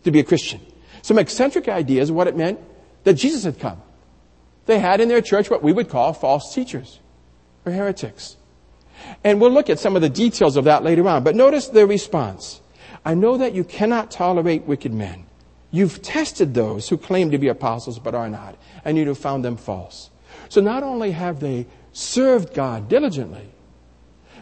to 0.05 0.11
be 0.11 0.21
a 0.21 0.25
Christian. 0.25 0.61
Some 1.03 1.19
eccentric 1.19 1.69
ideas 1.69 2.11
of 2.11 2.17
what 2.17 2.27
it 2.27 2.37
meant 2.37 2.59
that 3.05 3.15
Jesus 3.15 3.45
had 3.45 3.59
come. 3.59 3.81
They 4.67 4.79
had 4.79 5.01
in 5.01 5.09
their 5.09 5.21
church 5.21 5.51
what 5.51 5.63
we 5.63 5.73
would 5.73 5.89
call 5.89 6.13
false 6.13 6.55
teachers 6.55 7.01
or 7.65 7.73
heretics. 7.73 8.37
And 9.25 9.41
we'll 9.41 9.51
look 9.51 9.71
at 9.71 9.79
some 9.79 9.97
of 9.97 10.03
the 10.03 10.09
details 10.09 10.57
of 10.57 10.65
that 10.65 10.85
later 10.85 11.09
on. 11.09 11.25
But 11.25 11.35
notice 11.35 11.69
their 11.69 11.87
response. 11.87 12.61
I 13.05 13.15
know 13.15 13.37
that 13.39 13.53
you 13.53 13.65
cannot 13.65 14.11
tolerate 14.11 14.65
wicked 14.65 14.95
men. 14.95 15.27
You've 15.73 16.03
tested 16.03 16.55
those 16.55 16.89
who 16.89 16.97
claim 16.97 17.31
to 17.31 17.39
be 17.39 17.49
apostles 17.49 17.99
but 17.99 18.15
are 18.15 18.29
not, 18.29 18.57
and 18.85 18.97
you 18.97 19.09
have 19.09 19.19
found 19.19 19.45
them 19.45 19.57
false. 19.57 20.11
So 20.53 20.61
not 20.61 20.83
only 20.83 21.13
have 21.13 21.41
they 21.41 21.65
served 21.95 22.53
God 22.53 22.87
diligently, 22.91 23.49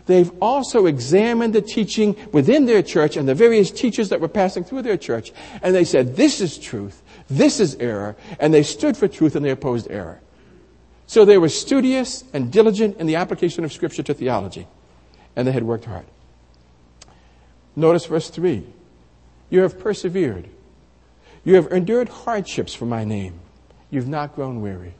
they've 0.07 0.33
also 0.43 0.87
examined 0.87 1.55
the 1.55 1.63
teaching 1.63 2.17
within 2.33 2.67
their 2.67 2.83
church 2.83 3.17
and 3.17 3.29
the 3.29 3.35
various 3.37 3.71
teachers 3.71 4.09
that 4.09 4.21
were 4.21 4.27
passing 4.27 4.65
through 4.65 4.83
their 4.83 4.97
church, 4.97 5.31
and 5.63 5.73
they 5.73 5.85
said, 5.85 6.17
this 6.17 6.41
is 6.41 6.59
truth, 6.59 7.01
this 7.29 7.61
is 7.61 7.77
error, 7.77 8.17
and 8.41 8.53
they 8.53 8.65
stood 8.65 8.97
for 8.97 9.07
truth 9.07 9.37
and 9.37 9.45
they 9.45 9.51
opposed 9.51 9.89
error. 9.89 10.21
So 11.07 11.25
they 11.25 11.39
were 11.39 11.49
studious 11.49 12.25
and 12.33 12.51
diligent 12.51 12.97
in 12.97 13.07
the 13.07 13.15
application 13.15 13.63
of 13.63 13.73
Scripture 13.73 14.03
to 14.03 14.13
theology, 14.13 14.67
and 15.37 15.47
they 15.47 15.53
had 15.53 15.63
worked 15.63 15.85
hard. 15.85 16.07
Notice 17.77 18.07
verse 18.07 18.31
3. 18.31 18.67
You 19.49 19.61
have 19.61 19.79
persevered. 19.79 20.49
You 21.45 21.55
have 21.55 21.71
endured 21.71 22.09
hardships 22.09 22.75
for 22.75 22.87
my 22.87 23.05
name. 23.05 23.39
You've 23.91 24.09
not 24.09 24.35
grown 24.35 24.61
weary. 24.61 24.95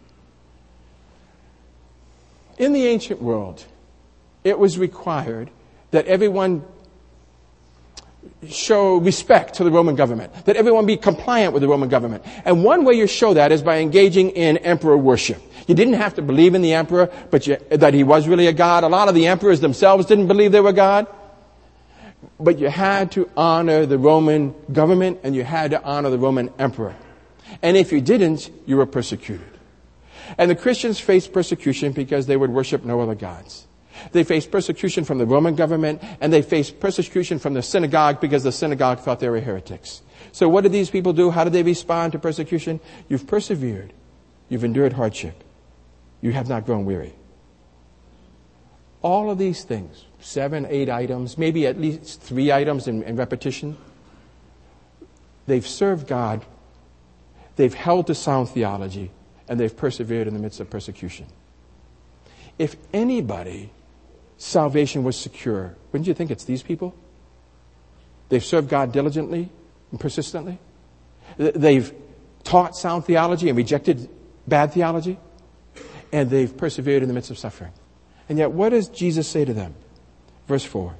In 2.61 2.73
the 2.73 2.87
ancient 2.87 3.23
world, 3.23 3.65
it 4.45 4.59
was 4.59 4.79
required 4.79 5.51
that 5.93 6.07
everyone 6.07 6.63
show 8.49 8.99
respect 8.99 9.55
to 9.55 9.65
the 9.65 9.71
Roman 9.71 9.97
government, 9.97 10.45
that 10.45 10.57
everyone 10.57 10.85
be 10.85 10.99
compliant 10.99 11.55
with 11.55 11.63
the 11.63 11.69
Roman 11.69 11.89
government. 11.89 12.23
And 12.45 12.63
one 12.63 12.85
way 12.85 12.95
you 12.95 13.07
show 13.07 13.33
that 13.35 13.51
is 13.51 13.63
by 13.63 13.79
engaging 13.79 14.31
in 14.31 14.59
emperor 14.59 14.97
worship. 14.97 15.43
You 15.67 15.75
didn't 15.75 15.95
have 15.95 16.15
to 16.15 16.23
believe 16.23 16.55
in 16.55 16.61
the 16.61 16.75
emperor, 16.75 17.11
but 17.31 17.47
you, 17.47 17.57
that 17.71 17.95
he 17.95 18.05
was 18.05 18.29
really 18.29 18.47
a 18.47 18.53
god. 18.53 18.85
A 18.85 18.89
lot 18.89 19.09
of 19.09 19.15
the 19.15 19.27
emperors 19.27 19.61
themselves 19.61 20.05
didn't 20.05 20.29
believe 20.29 20.53
they 20.53 20.61
were 20.61 20.73
God 20.73 21.07
but 22.39 22.59
you 22.59 22.69
had 22.69 23.13
to 23.13 23.29
honor 23.37 23.87
the 23.87 23.99
Roman 23.99 24.55
government 24.73 25.21
and 25.23 25.35
you 25.35 25.45
had 25.45 25.71
to 25.73 25.83
honor 25.83 26.11
the 26.11 26.19
Roman 26.19 26.51
emperor. 26.59 26.95
And 27.63 27.77
if 27.77 27.93
you 27.93 28.01
didn't, 28.01 28.51
you 28.67 28.77
were 28.77 28.87
persecuted. 28.87 29.50
And 30.39 30.51
the 30.51 30.55
Christians 30.55 31.01
faced 31.01 31.33
persecution 31.33 31.93
because 31.93 32.27
they 32.27 32.37
would 32.37 32.51
worship 32.51 32.85
no 32.85 33.01
other 33.01 33.15
gods. 33.15 33.67
They 34.13 34.25
faced 34.25 34.51
persecution 34.51 35.05
from 35.05 35.19
the 35.19 35.27
Roman 35.27 35.55
government 35.55 36.03
and 36.21 36.33
they 36.33 36.43
faced 36.43 36.81
persecution 36.81 37.39
from 37.39 37.55
the 37.55 37.63
synagogue 37.63 38.21
because 38.21 38.43
the 38.43 38.53
synagogue 38.53 39.01
thought 39.01 39.21
they 39.21 39.29
were 39.29 39.41
heretics. 39.41 40.03
So 40.33 40.49
what 40.49 40.63
did 40.63 40.73
these 40.73 40.91
people 40.91 41.13
do? 41.13 41.31
How 41.31 41.45
did 41.45 41.53
they 41.53 41.63
respond 41.63 42.13
to 42.13 42.19
persecution? 42.19 42.81
You've 43.09 43.27
persevered. 43.27 43.93
You've 44.49 44.65
endured 44.65 44.93
hardship. 44.95 45.43
You 46.21 46.33
have 46.33 46.49
not 46.49 46.67
grown 46.67 46.85
weary. 46.85 47.15
All 49.03 49.31
of 49.31 49.39
these 49.39 49.65
things 49.65 50.05
seven, 50.21 50.67
eight 50.69 50.91
items, 50.91 51.39
maybe 51.39 51.67
at 51.67 51.81
least 51.81 52.21
three 52.21 52.53
items 52.53 52.87
in, 52.87 53.03
in 53.05 53.17
repetition. 53.17 53.77
They've 55.47 55.67
served 55.67 56.07
God, 56.07 56.45
they've 57.57 57.73
held 57.73 58.07
to 58.09 58.15
sound 58.15 58.51
theology, 58.51 59.11
and 59.51 59.59
they've 59.59 59.77
persevered 59.77 60.29
in 60.29 60.33
the 60.33 60.41
midst 60.41 60.61
of 60.61 60.71
persecution. 60.71 61.27
If 62.57 62.77
anybody, 62.93 63.73
salvation 64.39 65.03
was 65.03 65.17
secure, 65.17 65.75
wouldn't 65.91 66.07
you 66.07 66.15
think 66.15 66.31
it's 66.31 66.45
these 66.45 66.63
people? 66.63 66.95
They've 68.29 68.45
served 68.45 68.69
God 68.69 68.93
diligently 68.93 69.51
and 69.91 69.99
persistently. 69.99 70.59
They've 71.37 71.93
taught 72.45 72.77
sound 72.77 73.07
theology 73.07 73.49
and 73.49 73.59
rejected 73.59 74.09
bad 74.47 74.73
theology. 74.73 75.19
And 76.13 76.31
they've 76.31 76.57
persevered 76.57 77.03
in 77.03 77.09
the 77.09 77.15
midst 77.15 77.31
of 77.31 77.39
suffering. 77.39 77.73
And 78.29 78.39
yet, 78.39 78.53
what 78.53 78.69
does 78.69 78.89
Jesus 78.89 79.27
say 79.27 79.45
to 79.45 79.53
them? 79.53 79.75
Verse 80.47 80.65
4. 80.65 80.95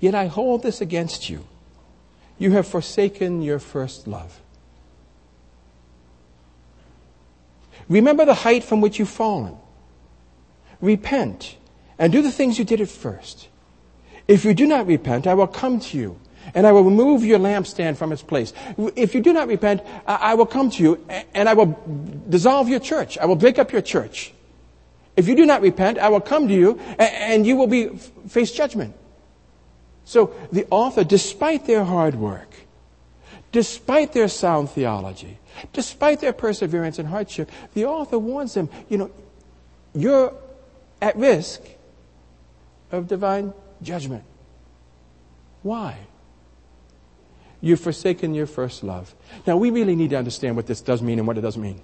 Yet 0.00 0.16
I 0.16 0.26
hold 0.26 0.64
this 0.64 0.80
against 0.80 1.30
you. 1.30 1.46
You 2.38 2.50
have 2.52 2.66
forsaken 2.66 3.40
your 3.40 3.60
first 3.60 4.08
love. 4.08 4.40
Remember 7.88 8.24
the 8.24 8.34
height 8.34 8.64
from 8.64 8.80
which 8.80 8.98
you've 8.98 9.08
fallen. 9.08 9.56
Repent 10.80 11.56
and 11.98 12.12
do 12.12 12.22
the 12.22 12.32
things 12.32 12.58
you 12.58 12.64
did 12.64 12.80
at 12.80 12.88
first. 12.88 13.48
If 14.26 14.44
you 14.44 14.54
do 14.54 14.66
not 14.66 14.86
repent, 14.86 15.26
I 15.26 15.34
will 15.34 15.46
come 15.46 15.80
to 15.80 15.98
you 15.98 16.18
and 16.54 16.66
I 16.66 16.72
will 16.72 16.84
remove 16.84 17.24
your 17.24 17.38
lampstand 17.38 17.96
from 17.96 18.12
its 18.12 18.22
place. 18.22 18.52
If 18.96 19.14
you 19.14 19.20
do 19.20 19.32
not 19.32 19.48
repent, 19.48 19.82
I 20.06 20.34
will 20.34 20.46
come 20.46 20.70
to 20.70 20.82
you 20.82 21.06
and 21.34 21.48
I 21.48 21.54
will 21.54 21.78
dissolve 22.28 22.68
your 22.68 22.80
church. 22.80 23.16
I 23.18 23.26
will 23.26 23.36
break 23.36 23.58
up 23.58 23.72
your 23.72 23.82
church. 23.82 24.32
If 25.16 25.28
you 25.28 25.36
do 25.36 25.46
not 25.46 25.62
repent, 25.62 25.98
I 25.98 26.08
will 26.08 26.20
come 26.20 26.48
to 26.48 26.54
you 26.54 26.78
and 26.98 27.46
you 27.46 27.56
will 27.56 27.66
be, 27.66 27.88
face 28.28 28.50
judgment. 28.50 28.94
So 30.04 30.34
the 30.52 30.66
author, 30.70 31.04
despite 31.04 31.66
their 31.66 31.84
hard 31.84 32.14
work, 32.14 32.50
despite 33.54 34.12
their 34.12 34.26
sound 34.26 34.68
theology, 34.68 35.38
despite 35.72 36.20
their 36.20 36.32
perseverance 36.32 36.98
and 36.98 37.08
hardship, 37.08 37.48
the 37.74 37.84
author 37.84 38.18
warns 38.18 38.52
them, 38.52 38.68
you 38.88 38.98
know, 38.98 39.12
you're 39.94 40.34
at 41.00 41.14
risk 41.14 41.62
of 42.90 43.06
divine 43.06 43.54
judgment. 43.80 44.24
Why? 45.62 45.96
You've 47.60 47.78
forsaken 47.78 48.34
your 48.34 48.46
first 48.46 48.82
love. 48.82 49.14
Now, 49.46 49.56
we 49.56 49.70
really 49.70 49.94
need 49.94 50.10
to 50.10 50.16
understand 50.16 50.56
what 50.56 50.66
this 50.66 50.80
does 50.80 51.00
mean 51.00 51.20
and 51.20 51.28
what 51.28 51.38
it 51.38 51.42
doesn't 51.42 51.62
mean. 51.62 51.80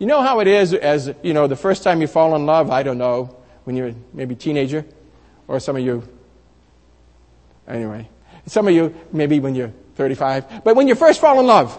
You 0.00 0.08
know 0.08 0.22
how 0.22 0.40
it 0.40 0.48
is 0.48 0.74
as, 0.74 1.14
you 1.22 1.34
know, 1.34 1.46
the 1.46 1.54
first 1.54 1.84
time 1.84 2.00
you 2.00 2.08
fall 2.08 2.34
in 2.34 2.46
love, 2.46 2.68
I 2.68 2.82
don't 2.82 2.98
know, 2.98 3.36
when 3.62 3.76
you're 3.76 3.94
maybe 4.12 4.34
a 4.34 4.38
teenager, 4.38 4.84
or 5.46 5.60
some 5.60 5.76
of 5.76 5.84
you, 5.84 6.02
anyway, 7.68 8.08
some 8.46 8.68
of 8.68 8.74
you 8.74 8.94
maybe 9.12 9.40
when 9.40 9.54
you're 9.54 9.72
35, 9.96 10.64
but 10.64 10.76
when 10.76 10.88
you 10.88 10.94
first 10.94 11.20
fall 11.20 11.40
in 11.40 11.46
love, 11.46 11.78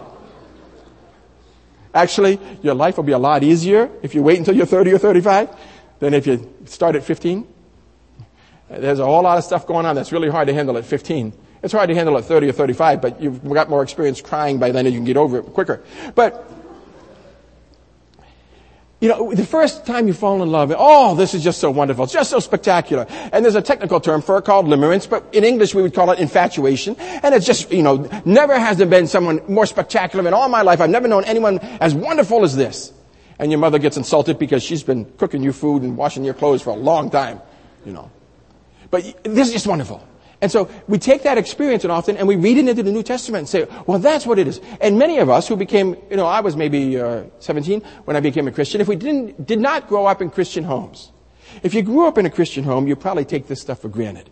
actually, 1.94 2.38
your 2.62 2.74
life 2.74 2.96
will 2.96 3.04
be 3.04 3.12
a 3.12 3.18
lot 3.18 3.42
easier 3.42 3.90
if 4.02 4.14
you 4.14 4.22
wait 4.22 4.38
until 4.38 4.54
you're 4.54 4.66
30 4.66 4.92
or 4.92 4.98
35 4.98 5.48
than 5.98 6.14
if 6.14 6.26
you 6.26 6.52
start 6.66 6.96
at 6.96 7.04
15. 7.04 7.46
There's 8.70 8.98
a 8.98 9.04
whole 9.04 9.22
lot 9.22 9.38
of 9.38 9.44
stuff 9.44 9.66
going 9.66 9.86
on 9.86 9.94
that's 9.94 10.12
really 10.12 10.30
hard 10.30 10.48
to 10.48 10.54
handle 10.54 10.76
at 10.78 10.84
15. 10.84 11.32
It's 11.62 11.72
hard 11.72 11.88
to 11.90 11.94
handle 11.94 12.16
at 12.18 12.24
30 12.24 12.48
or 12.48 12.52
35, 12.52 13.00
but 13.00 13.20
you've 13.20 13.48
got 13.48 13.70
more 13.70 13.82
experience 13.82 14.20
crying 14.20 14.58
by 14.58 14.72
then 14.72 14.86
and 14.86 14.94
you 14.94 14.98
can 14.98 15.04
get 15.04 15.16
over 15.16 15.38
it 15.38 15.42
quicker. 15.46 15.82
But 16.14 16.50
you 19.02 19.08
know, 19.08 19.34
the 19.34 19.44
first 19.44 19.84
time 19.84 20.06
you 20.06 20.12
fall 20.12 20.40
in 20.44 20.52
love, 20.52 20.72
oh, 20.78 21.16
this 21.16 21.34
is 21.34 21.42
just 21.42 21.58
so 21.58 21.72
wonderful. 21.72 22.04
It's 22.04 22.12
just 22.12 22.30
so 22.30 22.38
spectacular. 22.38 23.04
And 23.32 23.44
there's 23.44 23.56
a 23.56 23.60
technical 23.60 23.98
term 23.98 24.22
for 24.22 24.38
it 24.38 24.44
called 24.44 24.66
limerence, 24.66 25.10
but 25.10 25.26
in 25.32 25.42
English 25.42 25.74
we 25.74 25.82
would 25.82 25.92
call 25.92 26.12
it 26.12 26.20
infatuation. 26.20 26.94
And 26.96 27.34
it's 27.34 27.44
just, 27.44 27.72
you 27.72 27.82
know, 27.82 28.08
never 28.24 28.56
has 28.56 28.76
there 28.76 28.86
been 28.86 29.08
someone 29.08 29.40
more 29.48 29.66
spectacular 29.66 30.24
in 30.28 30.32
all 30.32 30.48
my 30.48 30.62
life. 30.62 30.80
I've 30.80 30.88
never 30.88 31.08
known 31.08 31.24
anyone 31.24 31.58
as 31.58 31.96
wonderful 31.96 32.44
as 32.44 32.54
this. 32.54 32.92
And 33.40 33.50
your 33.50 33.58
mother 33.58 33.80
gets 33.80 33.96
insulted 33.96 34.38
because 34.38 34.62
she's 34.62 34.84
been 34.84 35.04
cooking 35.16 35.42
you 35.42 35.52
food 35.52 35.82
and 35.82 35.96
washing 35.96 36.22
your 36.22 36.34
clothes 36.34 36.62
for 36.62 36.70
a 36.70 36.76
long 36.76 37.10
time, 37.10 37.40
you 37.84 37.92
know. 37.92 38.08
But 38.92 39.24
this 39.24 39.48
is 39.48 39.52
just 39.52 39.66
wonderful. 39.66 40.06
And 40.42 40.50
so 40.50 40.68
we 40.88 40.98
take 40.98 41.22
that 41.22 41.38
experience 41.38 41.84
and 41.84 41.92
often 41.92 42.16
and 42.16 42.26
we 42.26 42.34
read 42.34 42.58
it 42.58 42.68
into 42.68 42.82
the 42.82 42.90
New 42.90 43.04
Testament 43.04 43.42
and 43.42 43.48
say, 43.48 43.66
well, 43.86 44.00
that's 44.00 44.26
what 44.26 44.40
it 44.40 44.48
is. 44.48 44.60
And 44.80 44.98
many 44.98 45.18
of 45.18 45.30
us 45.30 45.46
who 45.46 45.54
became, 45.54 45.96
you 46.10 46.16
know, 46.16 46.26
I 46.26 46.40
was 46.40 46.56
maybe 46.56 47.00
uh, 47.00 47.22
17 47.38 47.80
when 48.06 48.16
I 48.16 48.20
became 48.20 48.48
a 48.48 48.52
Christian. 48.52 48.80
If 48.80 48.88
we 48.88 48.96
didn't, 48.96 49.46
did 49.46 49.60
not 49.60 49.88
grow 49.88 50.04
up 50.04 50.20
in 50.20 50.30
Christian 50.30 50.64
homes, 50.64 51.12
if 51.62 51.74
you 51.74 51.82
grew 51.82 52.08
up 52.08 52.18
in 52.18 52.26
a 52.26 52.30
Christian 52.30 52.64
home, 52.64 52.88
you 52.88 52.96
probably 52.96 53.24
take 53.24 53.46
this 53.46 53.60
stuff 53.60 53.80
for 53.80 53.88
granted. 53.88 54.28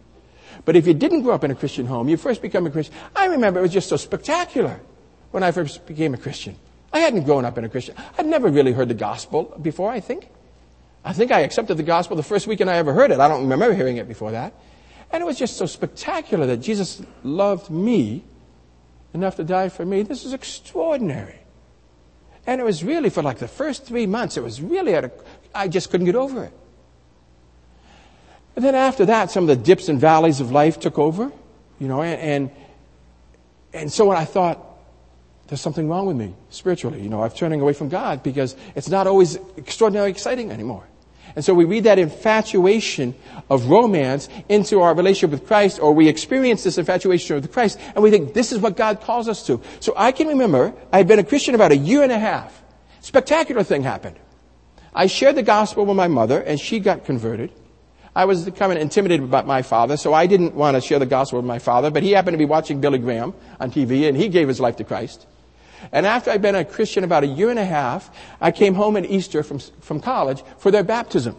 But 0.64 0.74
if 0.74 0.84
you 0.84 0.94
didn't 0.94 1.22
grow 1.22 1.32
up 1.32 1.44
in 1.44 1.52
a 1.52 1.54
Christian 1.54 1.86
home, 1.86 2.08
you 2.08 2.16
first 2.16 2.42
become 2.42 2.66
a 2.66 2.70
Christian. 2.70 2.94
I 3.14 3.26
remember 3.26 3.60
it 3.60 3.62
was 3.62 3.72
just 3.72 3.88
so 3.88 3.96
spectacular 3.96 4.80
when 5.30 5.44
I 5.44 5.52
first 5.52 5.86
became 5.86 6.12
a 6.12 6.18
Christian. 6.18 6.56
I 6.92 6.98
hadn't 6.98 7.22
grown 7.22 7.44
up 7.44 7.56
in 7.56 7.64
a 7.64 7.68
Christian. 7.68 7.94
I'd 8.18 8.26
never 8.26 8.48
really 8.48 8.72
heard 8.72 8.88
the 8.88 8.94
gospel 8.94 9.56
before, 9.62 9.92
I 9.92 10.00
think. 10.00 10.28
I 11.04 11.12
think 11.12 11.30
I 11.30 11.40
accepted 11.40 11.76
the 11.76 11.84
gospel 11.84 12.16
the 12.16 12.24
first 12.24 12.48
weekend 12.48 12.68
I 12.68 12.76
ever 12.78 12.92
heard 12.92 13.12
it. 13.12 13.20
I 13.20 13.28
don't 13.28 13.42
remember 13.42 13.72
hearing 13.72 13.98
it 13.98 14.08
before 14.08 14.32
that. 14.32 14.52
And 15.12 15.22
it 15.22 15.26
was 15.26 15.38
just 15.38 15.56
so 15.56 15.66
spectacular 15.66 16.46
that 16.46 16.58
Jesus 16.58 17.02
loved 17.24 17.70
me 17.70 18.24
enough 19.12 19.36
to 19.36 19.44
die 19.44 19.68
for 19.68 19.84
me. 19.84 20.02
This 20.02 20.24
is 20.24 20.32
extraordinary. 20.32 21.38
And 22.46 22.60
it 22.60 22.64
was 22.64 22.82
really 22.84 23.10
for 23.10 23.22
like 23.22 23.38
the 23.38 23.48
first 23.48 23.84
three 23.84 24.06
months, 24.06 24.36
it 24.36 24.42
was 24.42 24.62
really 24.62 24.94
a, 24.94 25.10
I 25.54 25.68
just 25.68 25.90
couldn't 25.90 26.06
get 26.06 26.16
over 26.16 26.44
it. 26.44 26.52
And 28.56 28.64
then 28.64 28.74
after 28.74 29.06
that, 29.06 29.30
some 29.30 29.44
of 29.44 29.48
the 29.48 29.62
dips 29.62 29.88
and 29.88 30.00
valleys 30.00 30.40
of 30.40 30.50
life 30.50 30.80
took 30.80 30.98
over, 30.98 31.30
you 31.78 31.88
know, 31.88 32.02
and, 32.02 32.20
and, 32.20 32.50
and 33.72 33.92
so 33.92 34.06
when 34.06 34.16
I 34.16 34.24
thought, 34.24 34.66
there's 35.46 35.60
something 35.60 35.88
wrong 35.88 36.06
with 36.06 36.16
me 36.16 36.32
spiritually, 36.50 37.02
you 37.02 37.08
know, 37.08 37.24
I'm 37.24 37.30
turning 37.30 37.60
away 37.60 37.72
from 37.72 37.88
God 37.88 38.22
because 38.22 38.54
it's 38.76 38.88
not 38.88 39.08
always 39.08 39.36
extraordinarily 39.58 40.12
exciting 40.12 40.52
anymore. 40.52 40.84
And 41.36 41.44
so 41.44 41.54
we 41.54 41.64
read 41.64 41.84
that 41.84 41.98
infatuation 41.98 43.14
of 43.48 43.66
romance 43.68 44.28
into 44.48 44.80
our 44.80 44.94
relationship 44.94 45.30
with 45.30 45.46
Christ, 45.46 45.80
or 45.80 45.92
we 45.92 46.08
experience 46.08 46.64
this 46.64 46.78
infatuation 46.78 47.36
with 47.36 47.52
Christ, 47.52 47.78
and 47.94 48.02
we 48.02 48.10
think 48.10 48.34
this 48.34 48.52
is 48.52 48.58
what 48.58 48.76
God 48.76 49.00
calls 49.00 49.28
us 49.28 49.46
to. 49.46 49.60
So 49.80 49.92
I 49.96 50.12
can 50.12 50.28
remember, 50.28 50.74
I 50.92 50.98
had 50.98 51.08
been 51.08 51.18
a 51.18 51.24
Christian 51.24 51.54
about 51.54 51.72
a 51.72 51.76
year 51.76 52.02
and 52.02 52.12
a 52.12 52.18
half. 52.18 52.62
Spectacular 53.00 53.62
thing 53.62 53.82
happened. 53.82 54.18
I 54.92 55.06
shared 55.06 55.36
the 55.36 55.42
gospel 55.42 55.86
with 55.86 55.96
my 55.96 56.08
mother, 56.08 56.40
and 56.40 56.58
she 56.58 56.80
got 56.80 57.04
converted. 57.04 57.52
I 58.14 58.24
was 58.24 58.44
kind 58.56 58.72
of 58.72 58.78
intimidated 58.78 59.24
about 59.24 59.46
my 59.46 59.62
father, 59.62 59.96
so 59.96 60.12
I 60.12 60.26
didn't 60.26 60.54
want 60.54 60.74
to 60.74 60.80
share 60.80 60.98
the 60.98 61.06
gospel 61.06 61.38
with 61.38 61.46
my 61.46 61.60
father, 61.60 61.90
but 61.90 62.02
he 62.02 62.10
happened 62.10 62.34
to 62.34 62.38
be 62.38 62.44
watching 62.44 62.80
Billy 62.80 62.98
Graham 62.98 63.34
on 63.60 63.70
TV, 63.70 64.08
and 64.08 64.16
he 64.16 64.28
gave 64.28 64.48
his 64.48 64.58
life 64.58 64.76
to 64.76 64.84
Christ. 64.84 65.26
And 65.92 66.06
after 66.06 66.30
I'd 66.30 66.42
been 66.42 66.54
a 66.54 66.64
Christian 66.64 67.04
about 67.04 67.24
a 67.24 67.26
year 67.26 67.50
and 67.50 67.58
a 67.58 67.64
half, 67.64 68.10
I 68.40 68.50
came 68.50 68.74
home 68.74 68.96
at 68.96 69.04
Easter 69.04 69.42
from, 69.42 69.58
from 69.80 70.00
college 70.00 70.42
for 70.58 70.70
their 70.70 70.84
baptism. 70.84 71.36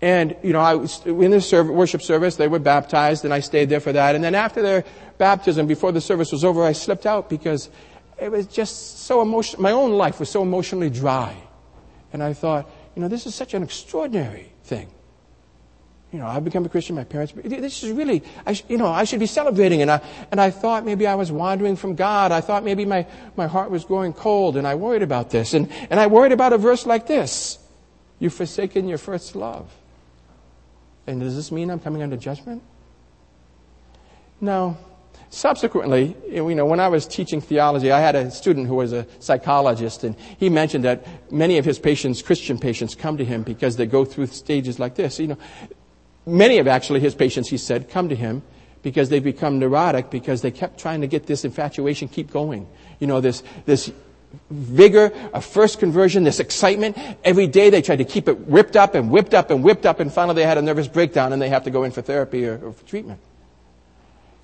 And, 0.00 0.36
you 0.42 0.52
know, 0.52 0.60
I 0.60 0.74
was 0.74 1.04
in 1.04 1.30
the 1.30 1.70
worship 1.72 2.02
service, 2.02 2.36
they 2.36 2.46
were 2.46 2.60
baptized, 2.60 3.24
and 3.24 3.34
I 3.34 3.40
stayed 3.40 3.68
there 3.68 3.80
for 3.80 3.92
that. 3.92 4.14
And 4.14 4.22
then 4.22 4.34
after 4.34 4.62
their 4.62 4.84
baptism, 5.18 5.66
before 5.66 5.90
the 5.90 6.00
service 6.00 6.30
was 6.30 6.44
over, 6.44 6.62
I 6.62 6.72
slipped 6.72 7.04
out 7.04 7.28
because 7.28 7.68
it 8.20 8.30
was 8.30 8.46
just 8.46 9.00
so 9.00 9.22
emotional. 9.22 9.62
My 9.62 9.72
own 9.72 9.92
life 9.92 10.20
was 10.20 10.28
so 10.28 10.42
emotionally 10.42 10.90
dry. 10.90 11.36
And 12.12 12.22
I 12.22 12.32
thought, 12.32 12.70
you 12.94 13.02
know, 13.02 13.08
this 13.08 13.26
is 13.26 13.34
such 13.34 13.54
an 13.54 13.62
extraordinary 13.62 14.52
thing. 14.62 14.88
You 16.12 16.18
know, 16.20 16.26
I've 16.26 16.44
become 16.44 16.64
a 16.64 16.70
Christian, 16.70 16.96
my 16.96 17.04
parents, 17.04 17.34
this 17.44 17.82
is 17.82 17.92
really, 17.92 18.22
I, 18.46 18.58
you 18.68 18.78
know, 18.78 18.86
I 18.86 19.04
should 19.04 19.20
be 19.20 19.26
celebrating. 19.26 19.82
And 19.82 19.90
I, 19.90 20.00
and 20.30 20.40
I 20.40 20.50
thought 20.50 20.86
maybe 20.86 21.06
I 21.06 21.14
was 21.16 21.30
wandering 21.30 21.76
from 21.76 21.96
God. 21.96 22.32
I 22.32 22.40
thought 22.40 22.64
maybe 22.64 22.86
my, 22.86 23.06
my 23.36 23.46
heart 23.46 23.70
was 23.70 23.84
growing 23.84 24.14
cold 24.14 24.56
and 24.56 24.66
I 24.66 24.74
worried 24.74 25.02
about 25.02 25.28
this. 25.30 25.52
And, 25.52 25.70
and 25.90 26.00
I 26.00 26.06
worried 26.06 26.32
about 26.32 26.54
a 26.54 26.58
verse 26.58 26.86
like 26.86 27.06
this. 27.06 27.58
You've 28.18 28.32
forsaken 28.32 28.88
your 28.88 28.98
first 28.98 29.36
love. 29.36 29.70
And 31.06 31.20
does 31.20 31.36
this 31.36 31.52
mean 31.52 31.70
I'm 31.70 31.78
coming 31.78 32.02
under 32.02 32.16
judgment? 32.16 32.62
No. 34.40 34.78
Subsequently, 35.30 36.16
you 36.30 36.54
know, 36.54 36.64
when 36.64 36.80
I 36.80 36.88
was 36.88 37.06
teaching 37.06 37.42
theology, 37.42 37.92
I 37.92 38.00
had 38.00 38.14
a 38.14 38.30
student 38.30 38.66
who 38.66 38.76
was 38.76 38.94
a 38.94 39.06
psychologist, 39.18 40.02
and 40.04 40.16
he 40.38 40.48
mentioned 40.48 40.84
that 40.84 41.06
many 41.30 41.58
of 41.58 41.66
his 41.66 41.78
patients, 41.78 42.22
Christian 42.22 42.58
patients, 42.58 42.94
come 42.94 43.18
to 43.18 43.24
him 43.26 43.42
because 43.42 43.76
they 43.76 43.84
go 43.84 44.06
through 44.06 44.28
stages 44.28 44.78
like 44.78 44.94
this. 44.94 45.18
You 45.18 45.28
know, 45.28 45.38
many 46.28 46.58
of 46.58 46.68
actually 46.68 47.00
his 47.00 47.14
patients, 47.14 47.48
he 47.48 47.56
said, 47.56 47.88
come 47.88 48.08
to 48.08 48.14
him 48.14 48.42
because 48.82 49.08
they 49.08 49.20
become 49.20 49.58
neurotic 49.58 50.10
because 50.10 50.42
they 50.42 50.50
kept 50.50 50.78
trying 50.78 51.00
to 51.00 51.06
get 51.06 51.26
this 51.26 51.44
infatuation 51.44 52.08
keep 52.08 52.30
going. 52.30 52.68
You 53.00 53.06
know, 53.06 53.20
this, 53.20 53.42
this 53.64 53.92
vigor 54.50 55.12
of 55.32 55.44
first 55.44 55.78
conversion, 55.78 56.24
this 56.24 56.40
excitement. 56.40 56.96
Every 57.24 57.46
day 57.46 57.70
they 57.70 57.82
tried 57.82 57.96
to 57.96 58.04
keep 58.04 58.28
it 58.28 58.46
whipped 58.46 58.76
up 58.76 58.94
and 58.94 59.10
whipped 59.10 59.34
up 59.34 59.50
and 59.50 59.64
whipped 59.64 59.86
up 59.86 60.00
and 60.00 60.12
finally 60.12 60.36
they 60.36 60.46
had 60.46 60.58
a 60.58 60.62
nervous 60.62 60.88
breakdown 60.88 61.32
and 61.32 61.40
they 61.40 61.48
have 61.48 61.64
to 61.64 61.70
go 61.70 61.84
in 61.84 61.90
for 61.90 62.02
therapy 62.02 62.46
or, 62.46 62.58
or 62.64 62.72
for 62.72 62.84
treatment. 62.86 63.20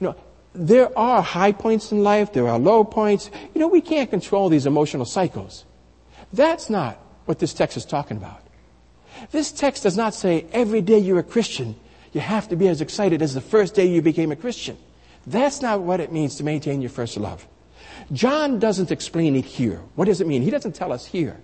You 0.00 0.08
know, 0.08 0.16
there 0.54 0.96
are 0.98 1.22
high 1.22 1.52
points 1.52 1.92
in 1.92 2.02
life, 2.02 2.32
there 2.32 2.48
are 2.48 2.58
low 2.58 2.84
points. 2.84 3.30
You 3.54 3.60
know, 3.60 3.68
we 3.68 3.80
can't 3.80 4.10
control 4.10 4.48
these 4.48 4.66
emotional 4.66 5.04
cycles. 5.04 5.64
That's 6.32 6.70
not 6.70 6.98
what 7.26 7.38
this 7.38 7.54
text 7.54 7.76
is 7.76 7.84
talking 7.84 8.16
about. 8.16 8.43
This 9.30 9.52
text 9.52 9.82
does 9.82 9.96
not 9.96 10.14
say 10.14 10.46
every 10.52 10.80
day 10.80 10.98
you're 10.98 11.18
a 11.18 11.24
Christian, 11.24 11.76
you 12.12 12.20
have 12.20 12.48
to 12.48 12.56
be 12.56 12.68
as 12.68 12.80
excited 12.80 13.22
as 13.22 13.34
the 13.34 13.40
first 13.40 13.74
day 13.74 13.86
you 13.86 14.02
became 14.02 14.32
a 14.32 14.36
Christian. 14.36 14.76
That's 15.26 15.62
not 15.62 15.80
what 15.80 16.00
it 16.00 16.12
means 16.12 16.36
to 16.36 16.44
maintain 16.44 16.80
your 16.80 16.90
first 16.90 17.16
love. 17.16 17.46
John 18.12 18.58
doesn't 18.58 18.90
explain 18.90 19.36
it 19.36 19.44
here. 19.44 19.80
What 19.94 20.06
does 20.06 20.20
it 20.20 20.26
mean? 20.26 20.42
He 20.42 20.50
doesn't 20.50 20.74
tell 20.74 20.92
us 20.92 21.06
here 21.06 21.40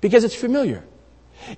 because 0.00 0.24
it's 0.24 0.34
familiar. 0.34 0.84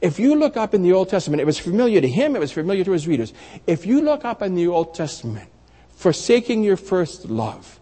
If 0.00 0.18
you 0.20 0.36
look 0.36 0.56
up 0.56 0.74
in 0.74 0.82
the 0.82 0.92
Old 0.92 1.08
Testament, 1.08 1.40
it 1.40 1.46
was 1.46 1.58
familiar 1.58 2.00
to 2.00 2.08
him, 2.08 2.36
it 2.36 2.38
was 2.38 2.52
familiar 2.52 2.84
to 2.84 2.92
his 2.92 3.08
readers. 3.08 3.32
If 3.66 3.84
you 3.86 4.00
look 4.00 4.24
up 4.24 4.42
in 4.42 4.54
the 4.54 4.68
Old 4.68 4.94
Testament, 4.94 5.48
forsaking 5.96 6.62
your 6.62 6.76
first 6.76 7.26
love, 7.26 7.80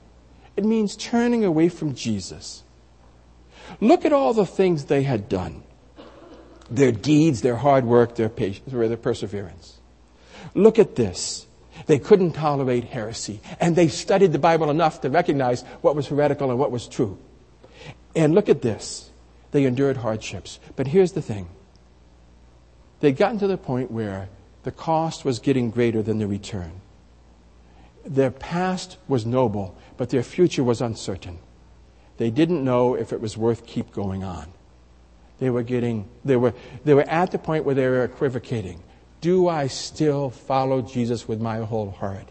it 0.56 0.64
means 0.64 0.96
turning 0.96 1.44
away 1.44 1.68
from 1.68 1.94
Jesus. 1.94 2.62
Look 3.80 4.04
at 4.04 4.12
all 4.12 4.32
the 4.32 4.46
things 4.46 4.84
they 4.84 5.02
had 5.02 5.28
done 5.28 5.62
their 6.70 6.92
deeds, 6.92 7.42
their 7.42 7.56
hard 7.56 7.84
work, 7.84 8.14
their 8.14 8.28
patience, 8.28 8.72
their 8.72 8.96
perseverance. 8.96 9.78
Look 10.54 10.78
at 10.78 10.96
this. 10.96 11.46
They 11.86 11.98
couldn't 11.98 12.32
tolerate 12.32 12.84
heresy, 12.84 13.40
and 13.58 13.74
they 13.74 13.88
studied 13.88 14.32
the 14.32 14.38
Bible 14.38 14.70
enough 14.70 15.00
to 15.00 15.10
recognize 15.10 15.62
what 15.80 15.96
was 15.96 16.06
heretical 16.08 16.50
and 16.50 16.58
what 16.58 16.70
was 16.70 16.86
true. 16.86 17.18
And 18.14 18.34
look 18.34 18.48
at 18.48 18.62
this. 18.62 19.10
They 19.52 19.64
endured 19.64 19.98
hardships. 19.98 20.60
But 20.76 20.88
here's 20.88 21.12
the 21.12 21.22
thing. 21.22 21.48
They'd 23.00 23.16
gotten 23.16 23.38
to 23.38 23.46
the 23.46 23.56
point 23.56 23.90
where 23.90 24.28
the 24.62 24.70
cost 24.70 25.24
was 25.24 25.38
getting 25.38 25.70
greater 25.70 26.02
than 26.02 26.18
the 26.18 26.26
return. 26.26 26.80
Their 28.04 28.30
past 28.30 28.98
was 29.08 29.24
noble, 29.26 29.76
but 29.96 30.10
their 30.10 30.22
future 30.22 30.64
was 30.64 30.80
uncertain. 30.80 31.38
They 32.18 32.30
didn't 32.30 32.62
know 32.62 32.94
if 32.94 33.12
it 33.12 33.20
was 33.20 33.36
worth 33.36 33.66
keep 33.66 33.92
going 33.92 34.22
on. 34.22 34.52
They 35.40 35.50
were 35.50 35.62
getting, 35.62 36.08
they 36.24 36.36
were, 36.36 36.54
they 36.84 36.94
were 36.94 37.08
at 37.08 37.32
the 37.32 37.38
point 37.38 37.64
where 37.64 37.74
they 37.74 37.88
were 37.88 38.04
equivocating. 38.04 38.82
Do 39.20 39.48
I 39.48 39.66
still 39.66 40.30
follow 40.30 40.82
Jesus 40.82 41.26
with 41.26 41.40
my 41.40 41.58
whole 41.58 41.90
heart? 41.90 42.28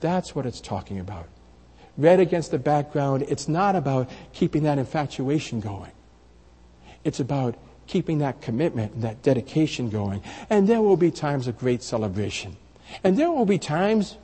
That's 0.00 0.34
what 0.34 0.46
it's 0.46 0.60
talking 0.60 0.98
about. 0.98 1.28
Read 1.98 2.20
against 2.20 2.52
the 2.52 2.58
background, 2.58 3.26
it's 3.28 3.48
not 3.48 3.76
about 3.76 4.08
keeping 4.32 4.62
that 4.62 4.78
infatuation 4.78 5.60
going. 5.60 5.90
It's 7.04 7.20
about 7.20 7.56
keeping 7.86 8.18
that 8.18 8.40
commitment 8.40 8.94
and 8.94 9.02
that 9.02 9.22
dedication 9.22 9.90
going. 9.90 10.22
And 10.48 10.68
there 10.68 10.80
will 10.80 10.96
be 10.96 11.10
times 11.10 11.48
of 11.48 11.58
great 11.58 11.82
celebration. 11.82 12.56
And 13.02 13.18
there 13.18 13.30
will 13.30 13.44
be 13.44 13.58
times 13.58 14.16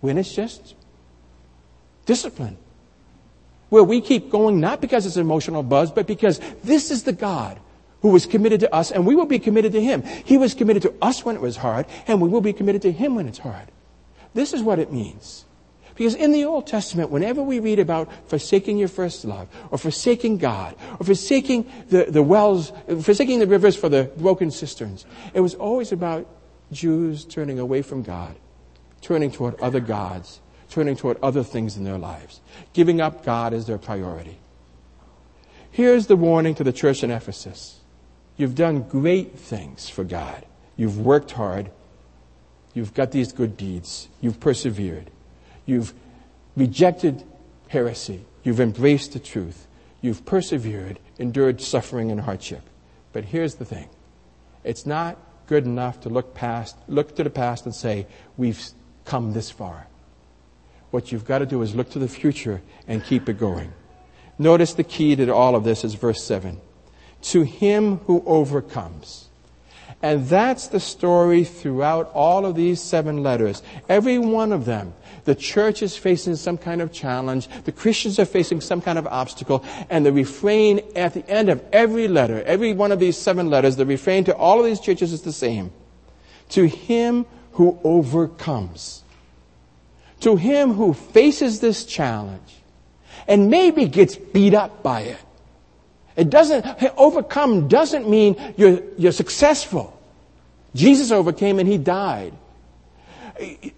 when 0.00 0.16
it's 0.16 0.32
just 0.32 0.74
discipline. 2.06 2.56
Where 3.68 3.84
we 3.84 4.00
keep 4.00 4.30
going 4.30 4.60
not 4.60 4.80
because 4.80 5.06
it's 5.06 5.16
an 5.16 5.22
emotional 5.22 5.62
buzz, 5.62 5.90
but 5.90 6.06
because 6.06 6.40
this 6.62 6.90
is 6.90 7.02
the 7.02 7.12
God 7.12 7.60
who 8.02 8.08
was 8.08 8.26
committed 8.26 8.60
to 8.60 8.74
us, 8.74 8.90
and 8.90 9.06
we 9.06 9.14
will 9.14 9.26
be 9.26 9.38
committed 9.38 9.72
to 9.72 9.82
him. 9.82 10.02
He 10.02 10.38
was 10.38 10.54
committed 10.54 10.82
to 10.82 10.94
us 11.02 11.24
when 11.24 11.36
it 11.36 11.42
was 11.42 11.56
hard, 11.56 11.86
and 12.06 12.20
we 12.20 12.28
will 12.28 12.40
be 12.40 12.52
committed 12.52 12.82
to 12.82 12.92
him 12.92 13.14
when 13.14 13.28
it's 13.28 13.38
hard. 13.38 13.70
This 14.34 14.52
is 14.52 14.62
what 14.62 14.78
it 14.78 14.92
means. 14.92 15.44
Because 15.94 16.14
in 16.14 16.32
the 16.32 16.44
Old 16.44 16.66
Testament, 16.66 17.10
whenever 17.10 17.42
we 17.42 17.58
read 17.58 17.78
about 17.78 18.08
forsaking 18.28 18.78
your 18.78 18.88
first 18.88 19.24
love, 19.24 19.48
or 19.70 19.76
forsaking 19.76 20.38
God, 20.38 20.74
or 20.98 21.04
forsaking 21.04 21.70
the, 21.88 22.06
the 22.08 22.22
wells, 22.22 22.72
forsaking 23.02 23.38
the 23.38 23.46
rivers 23.46 23.76
for 23.76 23.90
the 23.90 24.04
broken 24.16 24.50
cisterns, 24.50 25.04
it 25.34 25.40
was 25.40 25.54
always 25.54 25.92
about 25.92 26.26
Jews 26.72 27.24
turning 27.26 27.58
away 27.58 27.82
from 27.82 28.02
God, 28.02 28.34
turning 29.02 29.30
toward 29.30 29.60
other 29.60 29.80
gods, 29.80 30.40
turning 30.70 30.96
toward 30.96 31.18
other 31.22 31.42
things 31.42 31.76
in 31.76 31.84
their 31.84 31.98
lives, 31.98 32.40
giving 32.72 33.00
up 33.00 33.24
God 33.24 33.52
as 33.52 33.66
their 33.66 33.76
priority. 33.76 34.38
Here's 35.70 36.06
the 36.06 36.16
warning 36.16 36.54
to 36.54 36.64
the 36.64 36.72
church 36.72 37.04
in 37.04 37.10
Ephesus. 37.10 37.79
You've 38.40 38.54
done 38.54 38.84
great 38.84 39.38
things 39.38 39.90
for 39.90 40.02
God. 40.02 40.46
You've 40.74 40.98
worked 40.98 41.32
hard. 41.32 41.70
You've 42.72 42.94
got 42.94 43.12
these 43.12 43.34
good 43.34 43.54
deeds. 43.58 44.08
You've 44.22 44.40
persevered. 44.40 45.10
You've 45.66 45.92
rejected 46.56 47.22
heresy. 47.68 48.24
You've 48.42 48.60
embraced 48.60 49.12
the 49.12 49.18
truth. 49.18 49.66
You've 50.00 50.24
persevered, 50.24 50.98
endured 51.18 51.60
suffering 51.60 52.10
and 52.10 52.18
hardship. 52.18 52.62
But 53.12 53.26
here's 53.26 53.56
the 53.56 53.66
thing. 53.66 53.90
It's 54.64 54.86
not 54.86 55.18
good 55.46 55.66
enough 55.66 56.00
to 56.00 56.08
look 56.08 56.32
past, 56.32 56.78
look 56.88 57.14
to 57.16 57.24
the 57.24 57.28
past 57.28 57.66
and 57.66 57.74
say, 57.74 58.06
we've 58.38 58.70
come 59.04 59.34
this 59.34 59.50
far. 59.50 59.86
What 60.92 61.12
you've 61.12 61.26
got 61.26 61.40
to 61.40 61.46
do 61.46 61.60
is 61.60 61.74
look 61.74 61.90
to 61.90 61.98
the 61.98 62.08
future 62.08 62.62
and 62.88 63.04
keep 63.04 63.28
it 63.28 63.38
going. 63.38 63.74
Notice 64.38 64.72
the 64.72 64.82
key 64.82 65.14
to 65.14 65.28
all 65.28 65.54
of 65.54 65.62
this 65.62 65.84
is 65.84 65.92
verse 65.92 66.24
7. 66.24 66.58
To 67.22 67.42
him 67.42 67.98
who 68.06 68.22
overcomes. 68.26 69.28
And 70.02 70.26
that's 70.26 70.68
the 70.68 70.80
story 70.80 71.44
throughout 71.44 72.10
all 72.14 72.46
of 72.46 72.56
these 72.56 72.80
seven 72.80 73.22
letters. 73.22 73.62
Every 73.88 74.18
one 74.18 74.52
of 74.52 74.64
them, 74.64 74.94
the 75.24 75.34
church 75.34 75.82
is 75.82 75.94
facing 75.94 76.36
some 76.36 76.56
kind 76.56 76.80
of 76.80 76.90
challenge, 76.90 77.48
the 77.64 77.72
Christians 77.72 78.18
are 78.18 78.24
facing 78.24 78.62
some 78.62 78.80
kind 78.80 78.98
of 78.98 79.06
obstacle, 79.06 79.62
and 79.90 80.06
the 80.06 80.12
refrain 80.12 80.80
at 80.96 81.12
the 81.12 81.28
end 81.28 81.50
of 81.50 81.62
every 81.70 82.08
letter, 82.08 82.42
every 82.44 82.72
one 82.72 82.92
of 82.92 82.98
these 82.98 83.18
seven 83.18 83.50
letters, 83.50 83.76
the 83.76 83.84
refrain 83.84 84.24
to 84.24 84.34
all 84.34 84.58
of 84.58 84.64
these 84.64 84.80
churches 84.80 85.12
is 85.12 85.20
the 85.20 85.32
same. 85.32 85.70
To 86.50 86.66
him 86.66 87.26
who 87.52 87.78
overcomes. 87.84 89.04
To 90.20 90.36
him 90.36 90.72
who 90.72 90.94
faces 90.94 91.60
this 91.60 91.84
challenge 91.84 92.56
and 93.28 93.50
maybe 93.50 93.86
gets 93.86 94.16
beat 94.16 94.54
up 94.54 94.82
by 94.82 95.02
it 95.02 95.18
it 96.16 96.30
doesn't, 96.30 96.66
overcome 96.96 97.68
doesn't 97.68 98.08
mean 98.08 98.36
you're, 98.56 98.80
you're 98.98 99.12
successful. 99.12 99.98
Jesus 100.74 101.10
overcame 101.10 101.58
and 101.58 101.68
he 101.68 101.78
died. 101.78 102.32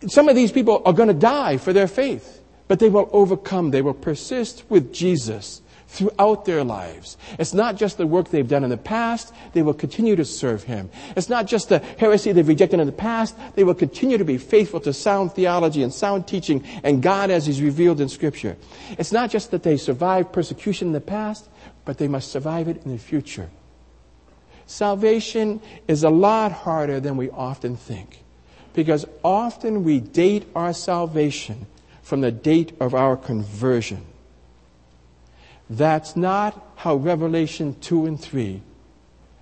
Some 0.08 0.28
of 0.28 0.36
these 0.36 0.52
people 0.52 0.82
are 0.84 0.92
going 0.92 1.08
to 1.08 1.14
die 1.14 1.56
for 1.56 1.72
their 1.72 1.86
faith, 1.86 2.42
but 2.68 2.78
they 2.78 2.88
will 2.88 3.08
overcome. 3.12 3.70
They 3.70 3.82
will 3.82 3.94
persist 3.94 4.64
with 4.68 4.92
Jesus 4.92 5.62
throughout 5.92 6.46
their 6.46 6.64
lives. 6.64 7.18
It's 7.38 7.52
not 7.52 7.76
just 7.76 7.98
the 7.98 8.06
work 8.06 8.30
they've 8.30 8.48
done 8.48 8.64
in 8.64 8.70
the 8.70 8.78
past, 8.78 9.32
they 9.52 9.60
will 9.60 9.74
continue 9.74 10.16
to 10.16 10.24
serve 10.24 10.62
Him. 10.62 10.88
It's 11.16 11.28
not 11.28 11.46
just 11.46 11.68
the 11.68 11.80
heresy 11.98 12.32
they've 12.32 12.48
rejected 12.48 12.80
in 12.80 12.86
the 12.86 12.92
past, 12.92 13.36
they 13.54 13.62
will 13.62 13.74
continue 13.74 14.16
to 14.16 14.24
be 14.24 14.38
faithful 14.38 14.80
to 14.80 14.92
sound 14.94 15.34
theology 15.34 15.82
and 15.82 15.92
sound 15.92 16.26
teaching 16.26 16.64
and 16.82 17.02
God 17.02 17.30
as 17.30 17.44
He's 17.44 17.60
revealed 17.60 18.00
in 18.00 18.08
Scripture. 18.08 18.56
It's 18.98 19.12
not 19.12 19.30
just 19.30 19.50
that 19.50 19.62
they 19.62 19.76
survived 19.76 20.32
persecution 20.32 20.88
in 20.88 20.92
the 20.92 21.00
past, 21.00 21.48
but 21.84 21.98
they 21.98 22.08
must 22.08 22.30
survive 22.30 22.68
it 22.68 22.84
in 22.84 22.92
the 22.92 22.98
future. 22.98 23.50
Salvation 24.66 25.60
is 25.88 26.04
a 26.04 26.10
lot 26.10 26.52
harder 26.52 27.00
than 27.00 27.16
we 27.16 27.30
often 27.30 27.76
think 27.76 28.22
because 28.74 29.04
often 29.22 29.84
we 29.84 30.00
date 30.00 30.46
our 30.54 30.72
salvation 30.72 31.66
from 32.02 32.20
the 32.20 32.32
date 32.32 32.72
of 32.80 32.94
our 32.94 33.16
conversion. 33.16 34.04
That's 35.68 36.16
not 36.16 36.72
how 36.76 36.96
Revelation 36.96 37.76
2 37.80 38.06
and 38.06 38.20
3 38.20 38.62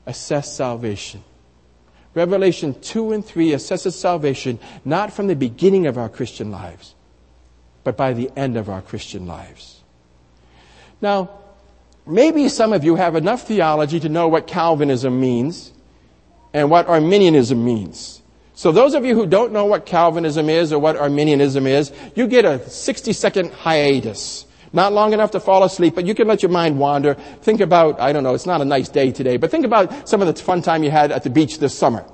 assess 0.07 0.55
salvation. 0.55 1.25
Revelation 2.15 2.79
2 2.81 3.13
and 3.13 3.25
3 3.25 3.51
assesses 3.51 3.93
salvation 3.93 4.59
not 4.85 5.13
from 5.13 5.29
the 5.29 5.37
beginning 5.37 5.87
of 5.87 5.97
our 5.97 6.09
Christian 6.09 6.51
lives, 6.51 6.95
but 7.85 7.97
by 7.97 8.13
the 8.13 8.31
end 8.37 8.57
of 8.57 8.69
our 8.69 8.83
Christian 8.83 9.27
lives. 9.27 9.81
Now, 11.01 11.31
Maybe 12.11 12.49
some 12.49 12.73
of 12.73 12.83
you 12.83 12.97
have 12.97 13.15
enough 13.15 13.47
theology 13.47 14.01
to 14.01 14.09
know 14.09 14.29
what 14.29 14.47
Calvinism 14.47 15.21
means 15.21 15.73
and 16.53 16.69
what 16.69 16.89
Arminianism 16.89 17.65
means. 17.65 18.21
So 18.55 18.73
those 18.73 18.95
of 18.95 19.05
you 19.05 19.15
who 19.15 19.27
don't 19.27 19.53
know 19.53 19.65
what 19.65 19.87
Calvinism 19.87 20.51
is 20.51 20.73
or 20.73 20.79
what 20.79 20.97
Arminianism 20.97 21.67
is, 21.67 21.93
you 22.15 22.27
get 22.27 22.45
a 22.45 22.69
60 22.69 23.13
second 23.13 23.53
hiatus. 23.53 24.45
Not 24.73 24.93
long 24.93 25.13
enough 25.13 25.31
to 25.33 25.41
fall 25.41 25.65
asleep, 25.65 25.95
but 25.95 26.05
you 26.05 26.15
can 26.15 26.29
let 26.29 26.43
your 26.43 26.51
mind 26.51 26.79
wander. 26.79 27.15
Think 27.15 27.61
about, 27.61 28.01
I 28.01 28.13
don't 28.13 28.23
know, 28.23 28.35
it's 28.35 28.47
not 28.47 28.61
a 28.61 28.65
nice 28.65 28.89
day 28.89 29.13
today, 29.13 29.37
but 29.37 29.51
think 29.51 29.65
about 29.65 30.09
some 30.09 30.21
of 30.21 30.27
the 30.27 30.43
fun 30.43 30.63
time 30.63 30.83
you 30.83 30.91
had 30.91 31.11
at 31.11 31.23
the 31.23 31.31
beach 31.31 31.59
this 31.59 31.77
summer. 31.77 32.05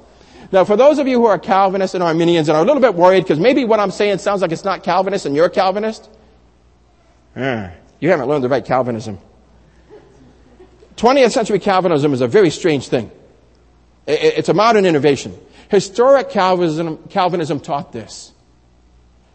Now, 0.53 0.65
for 0.65 0.77
those 0.77 0.99
of 0.99 1.09
you 1.09 1.19
who 1.19 1.27
are 1.27 1.39
Calvinists 1.39 1.95
and 1.95 2.05
Arminians 2.05 2.49
and 2.49 2.57
are 2.57 2.63
a 2.63 2.67
little 2.67 2.81
bit 2.81 2.95
worried 2.95 3.25
because 3.25 3.41
maybe 3.41 3.65
what 3.65 3.81
I'm 3.81 3.91
saying 3.91 4.19
sounds 4.19 4.43
like 4.43 4.53
it's 4.53 4.65
not 4.65 4.85
Calvinist 4.85 5.27
and 5.27 5.35
you're 5.35 5.49
Calvinist, 5.49 6.09
you 7.35 8.11
haven't 8.11 8.29
learned 8.29 8.45
the 8.45 8.49
right 8.49 8.65
Calvinism. 8.65 9.19
20th 10.97 11.33
century 11.33 11.59
Calvinism 11.59 12.13
is 12.13 12.21
a 12.21 12.29
very 12.29 12.51
strange 12.51 12.89
thing. 12.89 13.11
It's 14.07 14.49
a 14.49 14.55
modern 14.55 14.87
innovation. 14.87 15.37
Historic 15.69 16.31
Calvinism, 16.31 16.99
Calvinism 17.09 17.61
taught 17.61 17.93
this. 17.93 18.33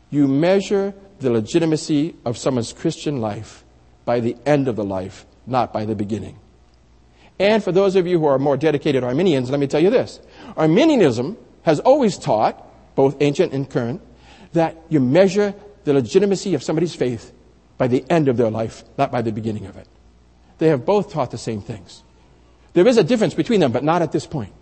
You 0.09 0.27
measure 0.27 0.93
the 1.19 1.29
legitimacy 1.29 2.15
of 2.25 2.37
someone's 2.37 2.73
Christian 2.73 3.21
life 3.21 3.63
by 4.05 4.19
the 4.19 4.35
end 4.45 4.67
of 4.67 4.75
the 4.75 4.83
life, 4.83 5.25
not 5.45 5.71
by 5.71 5.85
the 5.85 5.95
beginning. 5.95 6.39
And 7.39 7.63
for 7.63 7.71
those 7.71 7.95
of 7.95 8.07
you 8.07 8.19
who 8.19 8.25
are 8.25 8.39
more 8.39 8.57
dedicated 8.57 9.03
Arminians, 9.03 9.49
let 9.49 9.59
me 9.59 9.67
tell 9.67 9.79
you 9.79 9.89
this. 9.89 10.19
Arminianism 10.57 11.37
has 11.63 11.79
always 11.79 12.17
taught, 12.17 12.95
both 12.95 13.17
ancient 13.21 13.53
and 13.53 13.69
current, 13.69 14.01
that 14.53 14.77
you 14.89 14.99
measure 14.99 15.53
the 15.83 15.93
legitimacy 15.93 16.53
of 16.53 16.63
somebody's 16.63 16.95
faith 16.95 17.31
by 17.77 17.87
the 17.87 18.05
end 18.09 18.27
of 18.27 18.37
their 18.37 18.49
life, 18.49 18.83
not 18.97 19.11
by 19.11 19.21
the 19.21 19.31
beginning 19.31 19.65
of 19.65 19.77
it. 19.77 19.87
They 20.61 20.67
have 20.67 20.85
both 20.85 21.11
taught 21.11 21.31
the 21.31 21.39
same 21.39 21.59
things. 21.59 22.03
There 22.73 22.87
is 22.87 22.95
a 22.95 23.03
difference 23.03 23.33
between 23.33 23.61
them, 23.61 23.71
but 23.71 23.83
not 23.83 24.03
at 24.03 24.11
this 24.11 24.27
point. 24.27 24.53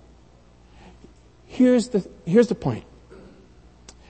Here's 1.45 1.89
the, 1.89 2.09
here's 2.25 2.47
the 2.47 2.55
point. 2.55 2.85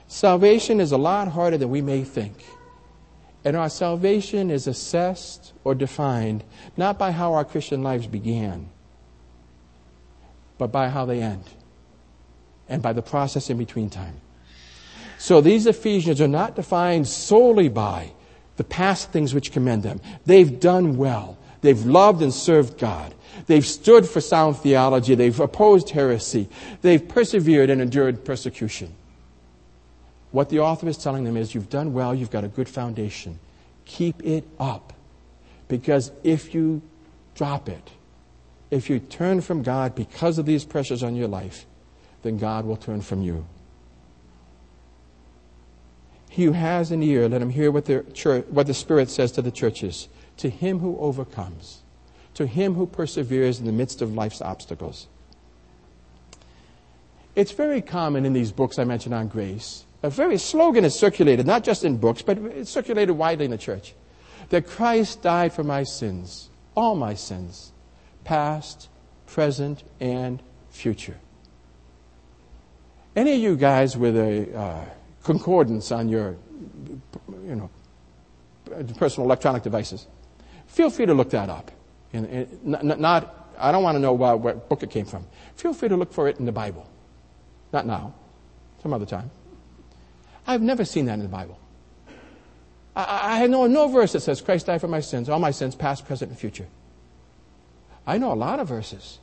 Salvation 0.08 0.82
is 0.82 0.92
a 0.92 1.00
lot 1.00 1.30
harder 1.30 1.58
than 1.58 1.72
we 1.72 1.82
may 1.82 2.04
think. 2.04 2.46
And 3.44 3.58
our 3.58 3.70
salvation 3.70 4.52
is 4.52 4.68
assessed 4.68 5.52
or 5.64 5.74
defined 5.74 6.44
not 6.78 7.00
by 7.00 7.12
how 7.12 7.34
our 7.34 7.44
Christian 7.44 7.82
lives 7.82 8.06
began, 8.06 8.70
but 10.60 10.72
by 10.72 10.90
how 10.90 11.06
they 11.06 11.24
end 11.24 11.46
and 12.68 12.84
by 12.84 12.94
the 12.94 13.02
process 13.02 13.50
in 13.50 13.58
between 13.58 13.90
time. 13.90 14.22
So 15.18 15.42
these 15.42 15.66
Ephesians 15.66 16.22
are 16.22 16.28
not 16.28 16.56
defined 16.56 17.08
solely 17.08 17.68
by 17.68 18.12
the 18.58 18.64
past 18.64 19.10
things 19.10 19.34
which 19.34 19.52
commend 19.52 19.82
them. 19.82 20.02
They've 20.28 20.60
done 20.60 20.96
well. 20.96 21.39
They've 21.62 21.86
loved 21.86 22.22
and 22.22 22.34
served 22.34 22.78
God. 22.78 23.14
They've 23.48 23.66
stood 23.66 24.08
for 24.08 24.22
sound 24.22 24.58
theology. 24.58 25.16
They've 25.16 25.40
opposed 25.40 25.90
heresy. 25.90 26.50
They've 26.82 27.06
persevered 27.06 27.70
and 27.70 27.82
endured 27.82 28.24
persecution. 28.26 28.94
What 30.32 30.50
the 30.50 30.60
author 30.60 30.88
is 30.88 30.98
telling 30.98 31.24
them 31.24 31.36
is 31.36 31.56
you've 31.56 31.70
done 31.70 31.94
well, 31.94 32.14
you've 32.14 32.32
got 32.32 32.44
a 32.44 32.48
good 32.48 32.70
foundation. 32.70 33.40
Keep 33.86 34.24
it 34.24 34.46
up. 34.60 34.94
Because 35.68 36.12
if 36.24 36.54
you 36.54 36.82
drop 37.36 37.68
it, 37.70 37.90
if 38.70 38.90
you 38.90 39.00
turn 39.00 39.42
from 39.42 39.64
God 39.64 39.96
because 39.96 40.38
of 40.38 40.46
these 40.46 40.64
pressures 40.64 41.02
on 41.02 41.16
your 41.16 41.28
life, 41.28 41.66
then 42.22 42.38
God 42.38 42.66
will 42.66 42.76
turn 42.76 43.02
from 43.02 43.22
you. 43.22 43.46
He 46.30 46.44
who 46.46 46.52
has 46.52 46.92
an 46.92 47.02
ear, 47.02 47.28
let 47.28 47.42
him 47.42 47.50
hear 47.50 47.72
what 47.72 47.86
the, 47.86 48.06
church, 48.14 48.46
what 48.50 48.68
the 48.68 48.74
Spirit 48.74 49.10
says 49.10 49.32
to 49.34 49.42
the 49.42 49.52
churches 49.52 50.08
to 50.40 50.50
him 50.50 50.80
who 50.80 50.98
overcomes, 51.00 51.82
to 52.34 52.48
him 52.48 52.74
who 52.74 52.88
perseveres 52.88 53.60
in 53.60 53.66
the 53.66 53.74
midst 53.74 54.02
of 54.02 54.16
life's 54.16 54.42
obstacles. 54.42 55.08
It's 57.36 57.52
very 57.52 57.82
common 57.82 58.26
in 58.26 58.32
these 58.32 58.52
books 58.52 58.80
I 58.80 58.86
mentioned 58.86 59.14
on 59.14 59.28
grace. 59.28 59.84
A 60.02 60.10
very 60.10 60.38
slogan 60.38 60.86
is 60.86 60.98
circulated, 60.98 61.46
not 61.46 61.66
just 61.66 61.84
in 61.84 61.98
books, 61.98 62.22
but 62.22 62.38
it's 62.38 62.72
circulated 62.72 63.18
widely 63.18 63.46
in 63.46 63.52
the 63.52 63.58
church. 63.58 63.94
That 64.48 64.66
Christ 64.66 65.22
died 65.22 65.52
for 65.52 65.64
my 65.64 65.84
sins, 65.84 66.50
all 66.74 66.96
my 66.96 67.16
sins, 67.16 67.74
past, 68.24 68.88
present, 69.28 69.84
and 70.00 70.42
future. 70.70 71.18
Any 73.14 73.34
of 73.34 73.40
you 73.40 73.58
guys 73.58 73.98
with 73.98 74.16
a 74.16 74.58
uh, 74.58 74.86
concordance 75.26 75.92
on 75.92 76.08
your, 76.08 76.38
you 77.44 77.56
know, 77.56 77.70
personal 78.98 79.28
electronic 79.28 79.64
devices? 79.64 80.08
Feel 80.70 80.90
free 80.90 81.06
to 81.06 81.14
look 81.14 81.32
that 81.32 81.50
up. 81.50 81.72
And, 82.14 82.26
and 82.26 83.00
not, 83.00 83.54
I 83.58 83.72
don't 83.72 83.84
want 83.84 83.96
to 83.96 84.00
know 84.00 84.14
what, 84.14 84.40
what 84.40 84.70
book 84.70 84.82
it 84.84 84.90
came 84.90 85.06
from. 85.06 85.26
Feel 85.56 85.74
free 85.74 85.90
to 85.90 85.98
look 85.98 86.14
for 86.14 86.28
it 86.28 86.40
in 86.40 86.46
the 86.46 86.52
Bible. 86.52 86.90
Not 87.74 87.86
now, 87.86 88.14
some 88.82 88.94
other 88.94 89.06
time. 89.06 89.30
I've 90.48 90.62
never 90.62 90.86
seen 90.86 91.06
that 91.06 91.14
in 91.14 91.22
the 91.22 91.28
Bible. 91.28 91.60
I, 92.96 93.44
I 93.44 93.48
know 93.48 93.68
no 93.68 93.88
verse 93.88 94.14
that 94.14 94.22
says 94.22 94.42
Christ 94.42 94.66
died 94.66 94.82
for 94.82 94.88
my 94.88 95.02
sins, 95.02 95.30
all 95.30 95.40
my 95.40 95.52
sins, 95.52 95.76
past, 95.76 96.06
present, 96.06 96.32
and 96.32 96.40
future. 96.40 96.68
I 98.08 98.18
know 98.18 98.32
a 98.32 98.36
lot 98.36 98.60
of 98.60 98.68
verses 98.68 99.20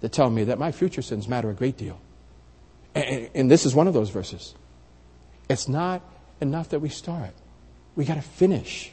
that 0.00 0.12
tell 0.12 0.28
me 0.28 0.44
that 0.44 0.58
my 0.58 0.72
future 0.72 1.02
sins 1.02 1.28
matter 1.28 1.50
a 1.50 1.54
great 1.54 1.76
deal. 1.76 2.00
And, 2.94 3.30
and 3.34 3.50
this 3.50 3.64
is 3.64 3.74
one 3.74 3.86
of 3.86 3.94
those 3.94 4.10
verses. 4.10 4.54
It's 5.48 5.68
not 5.68 6.02
enough 6.40 6.70
that 6.70 6.80
we 6.80 6.88
start. 6.88 7.32
We 7.96 8.04
got 8.04 8.14
to 8.14 8.22
finish. 8.22 8.92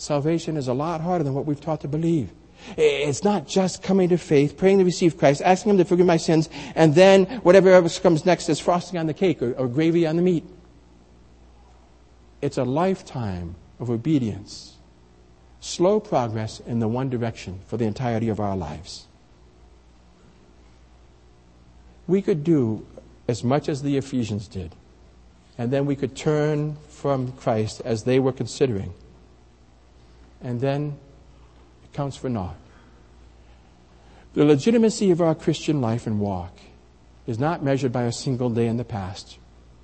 Salvation 0.00 0.56
is 0.56 0.66
a 0.66 0.72
lot 0.72 1.02
harder 1.02 1.22
than 1.22 1.34
what 1.34 1.44
we've 1.44 1.60
taught 1.60 1.82
to 1.82 1.88
believe. 1.88 2.32
It's 2.78 3.22
not 3.22 3.46
just 3.46 3.82
coming 3.82 4.08
to 4.08 4.16
faith, 4.16 4.56
praying 4.56 4.78
to 4.78 4.84
receive 4.84 5.18
Christ, 5.18 5.42
asking 5.44 5.72
Him 5.72 5.76
to 5.76 5.84
forgive 5.84 6.06
my 6.06 6.16
sins, 6.16 6.48
and 6.74 6.94
then 6.94 7.26
whatever 7.42 7.70
else 7.70 7.98
comes 7.98 8.24
next 8.24 8.48
is 8.48 8.58
frosting 8.58 8.98
on 8.98 9.06
the 9.06 9.12
cake 9.12 9.42
or, 9.42 9.52
or 9.52 9.68
gravy 9.68 10.06
on 10.06 10.16
the 10.16 10.22
meat. 10.22 10.44
It's 12.40 12.56
a 12.56 12.64
lifetime 12.64 13.56
of 13.78 13.90
obedience, 13.90 14.78
slow 15.60 16.00
progress 16.00 16.60
in 16.60 16.78
the 16.78 16.88
one 16.88 17.10
direction 17.10 17.60
for 17.66 17.76
the 17.76 17.84
entirety 17.84 18.30
of 18.30 18.40
our 18.40 18.56
lives. 18.56 19.06
We 22.06 22.22
could 22.22 22.42
do 22.42 22.86
as 23.28 23.44
much 23.44 23.68
as 23.68 23.82
the 23.82 23.98
Ephesians 23.98 24.48
did, 24.48 24.74
and 25.58 25.70
then 25.70 25.84
we 25.84 25.94
could 25.94 26.16
turn 26.16 26.76
from 26.88 27.32
Christ 27.32 27.82
as 27.84 28.04
they 28.04 28.18
were 28.18 28.32
considering, 28.32 28.94
and 30.42 30.60
then 30.60 30.98
it 31.84 31.92
counts 31.92 32.16
for 32.16 32.28
naught. 32.28 32.56
The 34.34 34.44
legitimacy 34.44 35.10
of 35.10 35.20
our 35.20 35.34
Christian 35.34 35.80
life 35.80 36.06
and 36.06 36.20
walk 36.20 36.56
is 37.26 37.38
not 37.38 37.64
measured 37.64 37.92
by 37.92 38.04
a 38.04 38.12
single 38.12 38.50
day 38.50 38.66
in 38.66 38.76
the 38.76 38.84
past 38.84 39.38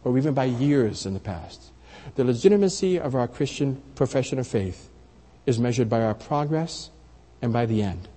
or 0.05 0.17
even 0.17 0.35
by 0.35 0.45
years 0.45 1.05
in 1.05 1.15
the 1.15 1.21
past. 1.21 1.73
The 2.15 2.25
legitimacy 2.25 2.99
of 2.99 3.15
our 3.15 3.27
Christian 3.27 3.83
profession 3.97 4.39
of 4.39 4.47
faith 4.47 4.89
is 5.47 5.59
measured 5.59 5.89
by 5.89 6.03
our 6.03 6.15
progress 6.15 6.91
and 7.43 7.53
by 7.53 7.67
the 7.67 7.83
end. 7.83 8.09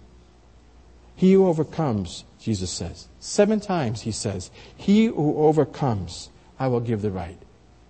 He 1.16 1.34
who 1.34 1.48
overcomes, 1.48 2.24
Jesus 2.40 2.72
says, 2.72 3.08
seven 3.20 3.60
times 3.60 4.02
he 4.02 4.12
says, 4.12 4.52
He 4.78 5.06
who 5.06 5.36
overcomes, 5.38 6.30
I 6.60 6.68
will 6.68 6.80
give 6.80 7.02
the 7.02 7.12
right 7.12 7.38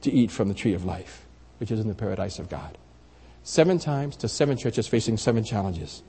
to 0.01 0.11
eat 0.11 0.31
from 0.31 0.47
the 0.47 0.53
tree 0.53 0.73
of 0.73 0.85
life, 0.85 1.25
which 1.59 1.69
is 1.69 1.79
in 1.79 1.87
the 1.87 1.93
paradise 1.93 2.39
of 2.39 2.49
God. 2.49 2.77
Seven 3.43 3.79
times 3.79 4.15
to 4.17 4.27
seven 4.27 4.57
churches 4.57 4.87
facing 4.87 5.17
seven 5.17 5.43
challenges. 5.43 6.03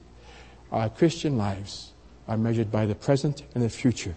Our 0.73 0.89
Christian 0.89 1.37
lives 1.37 1.93
are 2.29 2.37
measured 2.37 2.71
by 2.71 2.87
the 2.87 2.95
present 2.95 3.43
and 3.55 3.65
the 3.65 3.69
future 3.69 4.15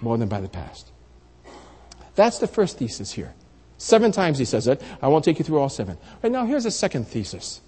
more 0.00 0.18
than 0.18 0.28
by 0.28 0.40
the 0.40 0.48
past. 0.48 0.90
That's 2.14 2.38
the 2.38 2.46
first 2.46 2.78
thesis 2.78 3.12
here. 3.12 3.34
Seven 3.78 4.12
times 4.12 4.38
he 4.38 4.44
says 4.44 4.66
it. 4.66 4.80
I 5.02 5.08
won't 5.08 5.24
take 5.24 5.38
you 5.38 5.44
through 5.44 5.58
all 5.58 5.68
seven. 5.68 5.98
Right 6.22 6.32
now, 6.32 6.46
here's 6.46 6.64
a 6.64 6.70
second 6.70 7.06
thesis. 7.06 7.60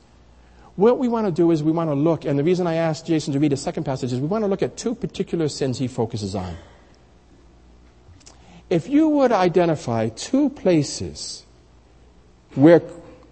What 0.76 0.98
we 0.98 1.08
want 1.08 1.26
to 1.26 1.32
do 1.32 1.50
is 1.50 1.62
we 1.62 1.72
want 1.72 1.90
to 1.90 1.94
look, 1.94 2.24
and 2.24 2.38
the 2.38 2.44
reason 2.44 2.66
I 2.66 2.74
asked 2.74 3.06
Jason 3.06 3.32
to 3.32 3.40
read 3.40 3.52
a 3.52 3.56
second 3.56 3.84
passage 3.84 4.12
is 4.12 4.20
we 4.20 4.26
want 4.26 4.44
to 4.44 4.48
look 4.48 4.62
at 4.62 4.76
two 4.76 4.94
particular 4.94 5.48
sins 5.48 5.78
he 5.78 5.88
focuses 5.88 6.34
on. 6.34 6.56
If 8.70 8.88
you 8.88 9.08
would 9.08 9.32
identify 9.32 10.10
two 10.10 10.50
places 10.50 11.44
where 12.54 12.80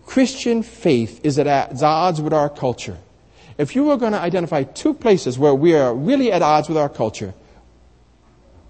Christian 0.06 0.62
faith 0.62 1.20
is 1.24 1.38
at 1.38 1.46
odds 1.82 2.22
with 2.22 2.32
our 2.32 2.48
culture, 2.48 2.96
if 3.58 3.74
you 3.74 3.84
were 3.84 3.96
going 3.96 4.12
to 4.12 4.20
identify 4.20 4.62
two 4.62 4.94
places 4.94 5.38
where 5.38 5.54
we 5.54 5.74
are 5.74 5.94
really 5.94 6.32
at 6.32 6.42
odds 6.42 6.68
with 6.68 6.78
our 6.78 6.88
culture, 6.88 7.34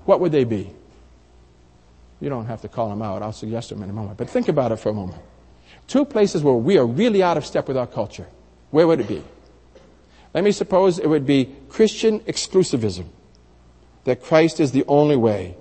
what 0.06 0.18
would 0.20 0.32
they 0.32 0.44
be? 0.44 0.72
You 2.20 2.30
don't 2.30 2.46
have 2.46 2.62
to 2.62 2.68
call 2.68 2.88
them 2.88 3.02
out. 3.02 3.22
I'll 3.22 3.32
suggest 3.32 3.68
them 3.68 3.82
in 3.82 3.90
a 3.90 3.92
moment. 3.92 4.16
But 4.16 4.30
think 4.30 4.48
about 4.48 4.72
it 4.72 4.76
for 4.76 4.88
a 4.88 4.94
moment. 4.94 5.20
Two 5.86 6.04
places 6.04 6.42
where 6.42 6.54
we 6.54 6.78
are 6.78 6.86
really 6.86 7.22
out 7.22 7.36
of 7.36 7.44
step 7.44 7.68
with 7.68 7.76
our 7.76 7.86
culture. 7.86 8.26
Where 8.70 8.86
would 8.86 9.00
it 9.00 9.08
be? 9.08 9.22
Let 10.32 10.42
me 10.42 10.52
suppose 10.52 10.98
it 10.98 11.08
would 11.08 11.26
be 11.26 11.54
Christian 11.68 12.20
exclusivism. 12.20 13.06
That 14.04 14.22
Christ 14.22 14.60
is 14.60 14.72
the 14.72 14.84
only 14.86 15.16
way 15.16 15.56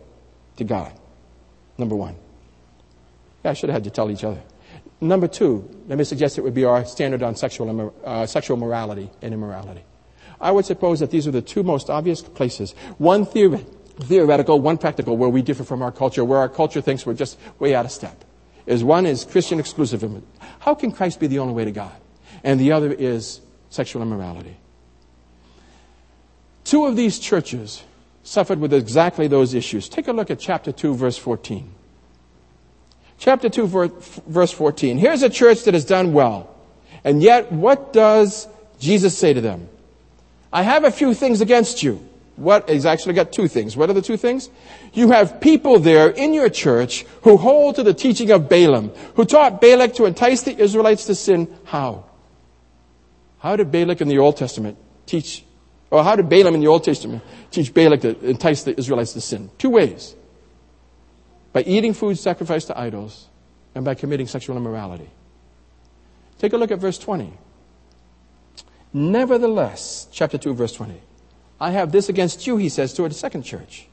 to 0.58 0.64
God. 0.64 0.94
Number 1.78 1.96
one. 1.96 2.16
Yeah, 3.44 3.52
I 3.52 3.54
should 3.54 3.70
have 3.70 3.76
had 3.76 3.84
to 3.86 3.90
tell 3.90 4.10
each 4.10 4.24
other. 4.24 4.42
Number 5.02 5.28
two, 5.28 5.70
let 5.88 5.98
me 5.98 6.04
suggest 6.04 6.38
it 6.38 6.42
would 6.42 6.54
be 6.54 6.64
our 6.64 6.86
standard 6.86 7.22
on 7.22 7.36
sexual, 7.36 7.94
uh, 8.04 8.26
sexual 8.26 8.58
morality 8.58 9.10
and 9.22 9.34
immorality. 9.34 9.84
I 10.40 10.52
would 10.52 10.66
suppose 10.66 11.00
that 11.00 11.12
these 11.12 11.28
are 11.28 11.32
the 11.32 11.42
two 11.42 11.64
most 11.64 11.90
obvious 11.90 12.22
places. 12.22 12.74
One 12.98 13.26
theoretical, 13.26 14.60
one 14.60 14.78
practical, 14.78 15.18
where 15.18 15.30
we 15.30 15.42
differ 15.42 15.64
from 15.64 15.82
our 15.82 15.92
culture, 15.92 16.24
where 16.24 16.40
our 16.40 16.50
culture 16.50 16.82
thinks 16.82 17.06
we're 17.06 17.14
just 17.14 17.38
way 17.60 17.76
out 17.76 17.86
of 17.86 17.92
step. 17.92 18.24
Is 18.66 18.84
one 18.84 19.06
is 19.06 19.26
Christian 19.26 19.60
exclusivism. 19.60 20.24
How 20.60 20.74
can 20.76 20.92
Christ 20.92 21.20
be 21.20 21.28
the 21.28 21.40
only 21.40 21.54
way 21.54 21.66
to 21.66 21.72
God? 21.72 21.96
And 22.44 22.60
the 22.60 22.72
other 22.72 22.92
is 22.92 23.42
sexual 23.70 24.02
immorality. 24.02 24.58
Two 26.64 26.86
of 26.86 26.96
these 26.96 27.20
churches 27.20 27.84
suffered 28.24 28.60
with 28.60 28.74
exactly 28.74 29.28
those 29.28 29.54
issues. 29.54 29.88
Take 29.88 30.08
a 30.08 30.14
look 30.14 30.32
at 30.32 30.40
chapter 30.40 30.72
2, 30.72 30.96
verse 30.96 31.18
14. 31.18 31.72
Chapter 33.18 33.50
2, 33.50 33.68
verse 34.28 34.52
14. 34.52 34.98
Here's 34.98 35.24
a 35.24 35.30
church 35.30 35.64
that 35.64 35.74
has 35.74 35.86
done 35.86 36.14
well. 36.14 36.56
And 37.04 37.22
yet, 37.22 37.52
what 37.52 37.94
does 37.94 38.48
Jesus 38.80 39.18
say 39.18 39.34
to 39.34 39.42
them? 39.42 39.70
I 40.52 40.64
have 40.64 40.84
a 40.84 40.92
few 40.92 41.14
things 41.14 41.42
against 41.42 41.84
you. 41.84 42.08
What, 42.36 42.70
he's 42.70 42.86
actually 42.86 43.14
got 43.14 43.32
two 43.32 43.48
things. 43.48 43.78
What 43.78 43.90
are 43.90 43.94
the 43.94 44.02
two 44.02 44.18
things? 44.18 44.50
You 44.94 45.12
have 45.12 45.40
people 45.40 45.80
there 45.80 46.10
in 46.10 46.34
your 46.34 46.50
church 46.50 47.06
who 47.22 47.38
hold 47.38 47.76
to 47.76 47.84
the 47.84 47.94
teaching 47.94 48.32
of 48.32 48.50
Balaam, 48.50 48.90
who 49.16 49.24
taught 49.24 49.62
Balak 49.62 49.94
to 49.96 50.06
entice 50.06 50.44
the 50.44 50.58
Israelites 50.58 51.06
to 51.06 51.16
sin. 51.16 51.48
How? 51.64 52.06
How 53.40 53.56
did 53.56 53.72
Balak 53.72 54.02
in 54.02 54.10
the 54.10 54.18
Old 54.18 54.36
Testament 54.36 54.78
teach, 55.06 55.46
or 55.92 56.04
how 56.04 56.16
did 56.18 56.28
Balaam 56.28 56.56
in 56.56 56.62
the 56.62 56.68
Old 56.68 56.84
Testament 56.84 57.24
teach 57.52 57.74
Balak 57.74 58.02
to 58.02 58.20
entice 58.26 58.64
the 58.64 58.78
Israelites 58.78 59.14
to 59.14 59.22
sin? 59.22 59.50
Two 59.58 59.70
ways. 59.70 60.16
By 61.56 61.62
eating 61.62 61.94
food 61.94 62.20
sacrificed 62.20 62.68
to 62.68 62.78
idols 62.78 63.30
and 63.74 63.86
by 63.86 63.96
committing 63.96 64.28
sexual 64.28 64.58
immorality. 64.58 65.10
Take 66.38 66.52
a 66.52 66.58
look 66.58 66.70
at 66.70 66.80
verse 66.80 66.98
20. 66.98 67.32
Nevertheless, 68.92 70.10
chapter 70.12 70.38
2, 70.38 70.54
verse 70.54 70.74
20. 70.74 71.00
I 71.62 71.72
have 71.72 71.94
this 71.94 72.10
against 72.10 72.46
you, 72.46 72.58
he 72.58 72.68
says 72.68 72.94
to 72.96 73.08
the 73.08 73.14
second 73.14 73.44
church. 73.44 73.88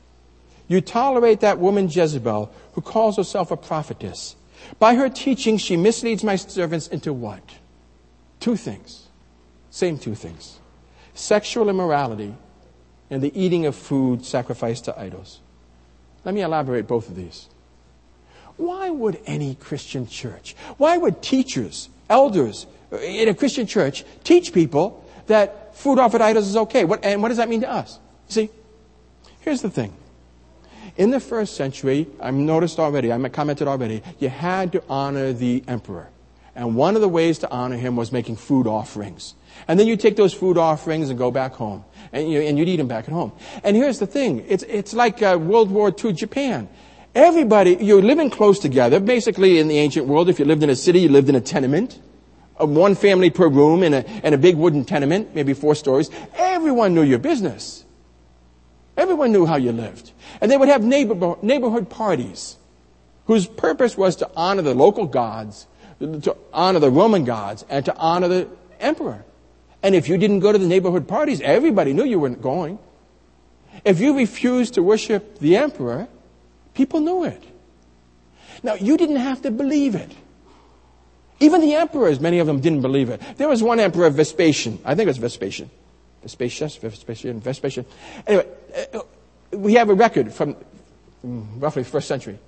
You 0.66 0.81
tolerate 0.81 1.38
that 1.42 1.61
woman 1.61 1.88
Jezebel 1.88 2.53
who 2.72 2.81
calls 2.81 3.16
herself 3.16 3.53
a 3.53 3.57
prophetess. 3.57 4.35
By 4.81 4.96
her 4.96 5.09
teaching, 5.09 5.57
she 5.57 5.77
misleads 5.77 6.25
my 6.25 6.35
servants 6.35 6.88
into 6.88 7.12
what? 7.12 7.48
Two 8.40 8.57
things. 8.57 9.07
Same 9.70 10.01
two 10.01 10.16
things. 10.16 10.59
Sexual 11.14 11.68
immorality 11.68 12.35
and 13.09 13.22
the 13.22 13.40
eating 13.40 13.66
of 13.66 13.77
food 13.77 14.25
sacrificed 14.25 14.87
to 14.87 14.98
idols. 14.98 15.38
Let 16.25 16.35
me 16.35 16.43
elaborate 16.43 16.87
both 16.87 17.09
of 17.09 17.17
these. 17.17 17.49
Why 18.57 18.91
would 18.91 19.19
any 19.27 19.55
Christian 19.55 20.07
church, 20.07 20.55
why 20.77 20.97
would 20.97 21.23
teachers, 21.23 21.89
elders 22.09 22.67
uh, 22.93 22.99
in 22.99 23.29
a 23.29 23.35
Christian 23.35 23.67
church 23.67 24.05
teach 24.23 24.53
people 24.53 25.05
that 25.27 25.75
food 25.75 25.99
offered 25.99 26.21
idols 26.21 26.49
is 26.49 26.57
okay. 26.57 26.85
What, 26.85 27.05
and 27.05 27.23
what 27.23 27.29
does 27.29 27.39
that 27.39 27.49
mean 27.49 27.63
to 27.63 27.71
us? 27.71 27.99
See, 28.29 28.51
here's 29.41 29.63
the 29.63 29.71
thing. 29.71 29.95
In 30.97 31.11
the 31.11 31.21
first 31.21 31.57
century, 31.57 32.07
I've 32.21 32.35
noticed 32.35 32.79
already, 32.79 33.13
I 33.13 33.29
commented 33.31 33.67
already, 33.67 34.03
you 34.19 34.29
had 34.29 34.73
to 34.73 34.83
honor 34.89 35.33
the 35.33 35.65
emperor. 35.67 36.11
And 36.55 36.77
one 36.77 36.97
of 36.97 37.01
the 37.01 37.09
ways 37.09 37.39
to 37.39 37.51
honor 37.51 37.77
him 37.77 37.97
was 37.97 38.13
making 38.13 38.37
food 38.37 38.67
offerings. 38.67 39.35
And 39.68 39.79
then 39.79 39.87
you 39.87 39.96
take 39.96 40.16
those 40.16 40.35
food 40.35 40.59
offerings 40.59 41.11
and 41.11 41.18
go 41.18 41.31
back 41.31 41.53
home. 41.53 41.85
And, 42.12 42.31
you, 42.31 42.40
and 42.40 42.59
you'd 42.59 42.68
eat 42.68 42.77
them 42.77 42.88
back 42.88 43.05
at 43.05 43.12
home. 43.12 43.33
And 43.64 43.77
here's 43.77 43.98
the 43.98 44.07
thing. 44.07 44.44
It's, 44.48 44.62
it's 44.64 44.92
like 44.92 45.22
uh, 45.22 45.38
World 45.40 45.70
War 45.70 45.94
II 46.05 46.12
Japan. 46.12 46.68
Everybody, 47.14 47.77
you're 47.81 48.03
living 48.03 48.31
close 48.31 48.59
together. 48.59 48.98
Basically, 49.01 49.59
in 49.59 49.68
the 49.68 49.79
ancient 49.79 50.07
world, 50.07 50.29
if 50.29 50.38
you 50.38 50.44
lived 50.44 50.62
in 50.62 50.70
a 50.70 50.77
city, 50.77 51.01
you 51.01 51.09
lived 51.09 51.29
in 51.29 51.35
a 51.35 51.40
tenement 51.40 52.01
one 52.59 52.94
family 52.94 53.31
per 53.31 53.48
room 53.48 53.83
in 53.83 53.94
a, 53.94 54.05
in 54.22 54.35
a 54.35 54.38
big 54.38 54.57
wooden 54.57 54.85
tenement, 54.85 55.35
maybe 55.35 55.55
four 55.55 55.75
stories. 55.75 56.11
Everyone 56.37 56.94
knew 56.94 57.03
your 57.03 57.18
business. 57.18 57.85
Everyone 58.96 59.33
knew 59.33 59.46
how 59.46 59.57
you 59.57 59.72
lived. 59.72 60.12
And 60.40 60.51
they 60.51 60.57
would 60.57 60.68
have 60.68 60.85
neighbor, 60.85 61.37
neighborhood 61.42 61.88
parties 61.88 62.57
whose 63.27 63.46
purpose 63.46 63.96
was 63.96 64.16
to 64.16 64.31
honor 64.37 64.62
the 64.62 64.75
local 64.75 65.07
gods, 65.07 65.66
to 66.01 66.37
honor 66.53 66.79
the 66.79 66.90
Roman 66.90 67.25
gods, 67.25 67.64
and 67.68 67.85
to 67.85 67.96
honor 67.96 68.29
the 68.29 68.48
emperor. 68.81 69.25
And 69.83 69.95
if 69.95 70.09
you 70.09 70.16
didn't 70.16 70.40
go 70.40 70.53
to 70.53 70.59
the 70.59 70.66
neighborhood 70.66 71.09
parties, 71.09 71.40
everybody 71.40 71.92
knew 71.92 72.05
you 72.05 72.21
weren't 72.21 72.40
going. 72.40 72.79
If 73.85 74.01
you 74.01 74.16
refused 74.16 74.75
to 74.75 74.83
worship 74.83 75.38
the 75.38 75.57
emperor, 75.57 76.07
people 76.75 77.01
knew 77.01 77.25
it. 77.25 77.42
Now, 78.62 78.75
you 78.75 78.97
didn't 78.97 79.16
have 79.16 79.42
to 79.42 79.51
believe 79.51 79.95
it. 79.95 80.12
Even 81.40 81.61
the 81.61 81.75
emperors, 81.75 82.21
many 82.21 82.38
of 82.38 82.47
them 82.47 82.61
didn't 82.61 82.83
believe 82.83 83.09
it. 83.09 83.21
There 83.37 83.49
was 83.49 83.62
one 83.62 83.81
emperor, 83.81 84.09
Vespasian. 84.11 84.79
I 84.85 84.95
think 84.95 85.07
it 85.07 85.11
was 85.11 85.18
Vespasian. 85.18 85.68
Vespasian, 86.23 86.68
Vespasian, 86.68 87.40
Vespasian. 87.40 87.85
Anyway, 88.27 88.47
uh, 88.95 89.01
we 89.51 89.75
have 89.75 89.90
a 89.90 89.95
record 89.95 90.33
from 90.33 90.55
mm, 91.27 91.61
roughly 91.61 91.83
first 91.83 92.07
century. 92.07 92.38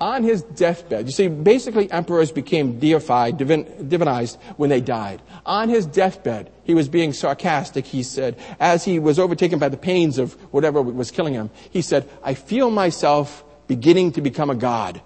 On 0.00 0.24
his 0.24 0.42
deathbed, 0.42 1.04
you 1.04 1.12
see, 1.12 1.28
basically 1.28 1.90
emperors 1.92 2.32
became 2.32 2.78
deified, 2.78 3.36
divin, 3.36 3.64
divinized 3.86 4.38
when 4.56 4.70
they 4.70 4.80
died. 4.80 5.20
On 5.44 5.68
his 5.68 5.84
deathbed, 5.84 6.50
he 6.64 6.72
was 6.72 6.88
being 6.88 7.12
sarcastic, 7.12 7.84
he 7.84 8.02
said, 8.02 8.38
as 8.58 8.82
he 8.82 8.98
was 8.98 9.18
overtaken 9.18 9.58
by 9.58 9.68
the 9.68 9.76
pains 9.76 10.16
of 10.16 10.32
whatever 10.52 10.80
was 10.80 11.10
killing 11.10 11.34
him, 11.34 11.50
he 11.70 11.82
said, 11.82 12.08
I 12.22 12.32
feel 12.32 12.70
myself 12.70 13.44
beginning 13.68 14.12
to 14.12 14.22
become 14.22 14.48
a 14.48 14.54
god. 14.54 15.02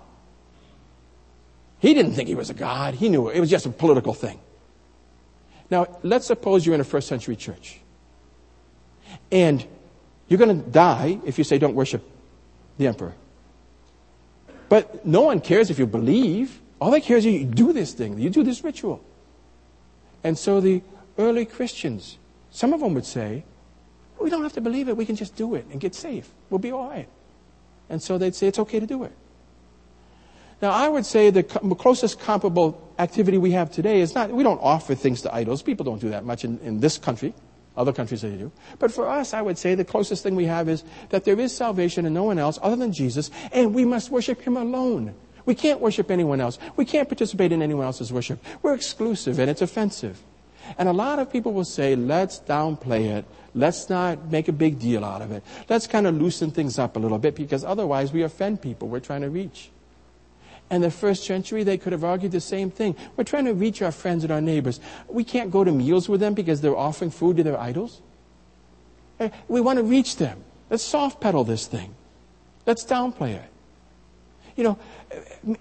He 1.80 1.92
didn't 1.92 2.12
think 2.12 2.28
he 2.28 2.36
was 2.36 2.48
a 2.48 2.54
god. 2.54 2.94
He 2.94 3.08
knew 3.08 3.28
it. 3.28 3.36
It 3.36 3.40
was 3.40 3.50
just 3.50 3.66
a 3.66 3.70
political 3.70 4.14
thing. 4.14 4.38
Now, 5.70 5.98
let's 6.04 6.26
suppose 6.26 6.64
you're 6.64 6.74
in 6.76 6.80
a 6.80 6.84
first 6.84 7.08
century 7.08 7.34
church. 7.34 7.80
And 9.32 9.66
you're 10.28 10.38
going 10.38 10.62
to 10.62 10.70
die 10.70 11.18
if 11.26 11.36
you 11.36 11.44
say 11.44 11.58
don't 11.58 11.74
worship 11.74 12.08
the 12.78 12.86
emperor. 12.86 13.14
But 14.68 15.04
no 15.06 15.22
one 15.22 15.40
cares 15.40 15.70
if 15.70 15.78
you 15.78 15.86
believe. 15.86 16.60
All 16.80 16.90
they 16.90 17.00
care 17.00 17.16
is 17.16 17.24
you 17.24 17.44
do 17.44 17.72
this 17.72 17.92
thing, 17.92 18.18
you 18.18 18.30
do 18.30 18.42
this 18.42 18.64
ritual. 18.64 19.02
And 20.22 20.36
so 20.38 20.60
the 20.60 20.82
early 21.18 21.44
Christians, 21.44 22.18
some 22.50 22.72
of 22.72 22.80
them 22.80 22.94
would 22.94 23.06
say, 23.06 23.44
we 24.20 24.30
don't 24.30 24.42
have 24.42 24.54
to 24.54 24.60
believe 24.60 24.88
it, 24.88 24.96
we 24.96 25.06
can 25.06 25.16
just 25.16 25.36
do 25.36 25.54
it 25.54 25.66
and 25.70 25.80
get 25.80 25.94
safe. 25.94 26.28
We'll 26.50 26.58
be 26.58 26.72
all 26.72 26.88
right. 26.88 27.08
And 27.88 28.02
so 28.02 28.18
they'd 28.18 28.34
say 28.34 28.46
it's 28.46 28.58
okay 28.58 28.80
to 28.80 28.86
do 28.86 29.04
it. 29.04 29.12
Now, 30.62 30.70
I 30.70 30.88
would 30.88 31.04
say 31.04 31.30
the 31.30 31.42
closest 31.42 32.20
comparable 32.20 32.80
activity 32.98 33.36
we 33.38 33.50
have 33.50 33.70
today 33.70 34.00
is 34.00 34.14
not, 34.14 34.30
we 34.30 34.42
don't 34.42 34.60
offer 34.62 34.94
things 34.94 35.20
to 35.22 35.34
idols. 35.34 35.62
People 35.62 35.84
don't 35.84 36.00
do 36.00 36.10
that 36.10 36.24
much 36.24 36.44
in, 36.44 36.58
in 36.60 36.80
this 36.80 36.96
country. 36.96 37.34
Other 37.76 37.92
countries 37.92 38.22
they 38.22 38.30
do. 38.30 38.52
But 38.78 38.92
for 38.92 39.08
us, 39.08 39.34
I 39.34 39.42
would 39.42 39.58
say 39.58 39.74
the 39.74 39.84
closest 39.84 40.22
thing 40.22 40.36
we 40.36 40.46
have 40.46 40.68
is 40.68 40.84
that 41.10 41.24
there 41.24 41.38
is 41.38 41.54
salvation 41.54 42.06
in 42.06 42.14
no 42.14 42.24
one 42.24 42.38
else 42.38 42.58
other 42.62 42.76
than 42.76 42.92
Jesus, 42.92 43.30
and 43.52 43.74
we 43.74 43.84
must 43.84 44.10
worship 44.10 44.40
Him 44.40 44.56
alone. 44.56 45.14
We 45.44 45.54
can't 45.54 45.80
worship 45.80 46.10
anyone 46.10 46.40
else. 46.40 46.58
We 46.76 46.84
can't 46.84 47.08
participate 47.08 47.52
in 47.52 47.62
anyone 47.62 47.84
else's 47.84 48.12
worship. 48.12 48.42
We're 48.62 48.74
exclusive, 48.74 49.38
and 49.38 49.50
it's 49.50 49.60
offensive. 49.60 50.22
And 50.78 50.88
a 50.88 50.92
lot 50.92 51.18
of 51.18 51.30
people 51.30 51.52
will 51.52 51.64
say, 51.64 51.94
let's 51.94 52.40
downplay 52.40 53.16
it. 53.16 53.24
Let's 53.54 53.90
not 53.90 54.30
make 54.30 54.48
a 54.48 54.52
big 54.52 54.78
deal 54.78 55.04
out 55.04 55.20
of 55.20 55.30
it. 55.30 55.42
Let's 55.68 55.86
kind 55.86 56.06
of 56.06 56.14
loosen 56.14 56.50
things 56.50 56.78
up 56.78 56.96
a 56.96 56.98
little 56.98 57.18
bit 57.18 57.34
because 57.34 57.64
otherwise 57.64 58.12
we 58.12 58.22
offend 58.22 58.62
people 58.62 58.88
we're 58.88 59.00
trying 59.00 59.20
to 59.20 59.30
reach. 59.30 59.70
And 60.70 60.82
the 60.82 60.90
first 60.90 61.24
century, 61.24 61.62
they 61.62 61.76
could 61.76 61.92
have 61.92 62.04
argued 62.04 62.32
the 62.32 62.40
same 62.40 62.70
thing. 62.70 62.96
We're 63.16 63.24
trying 63.24 63.44
to 63.44 63.54
reach 63.54 63.82
our 63.82 63.92
friends 63.92 64.24
and 64.24 64.32
our 64.32 64.40
neighbors. 64.40 64.80
We 65.08 65.22
can't 65.24 65.50
go 65.50 65.62
to 65.62 65.70
meals 65.70 66.08
with 66.08 66.20
them 66.20 66.34
because 66.34 66.60
they're 66.60 66.76
offering 66.76 67.10
food 67.10 67.36
to 67.36 67.42
their 67.42 67.58
idols. 67.58 68.00
Eh, 69.20 69.28
we 69.48 69.60
want 69.60 69.78
to 69.78 69.82
reach 69.82 70.16
them. 70.16 70.42
Let's 70.70 70.82
soft 70.82 71.20
pedal 71.20 71.44
this 71.44 71.66
thing. 71.66 71.94
Let's 72.66 72.84
downplay 72.84 73.34
it. 73.34 73.50
You 74.56 74.64
know, 74.64 74.78
eh, 75.10 75.54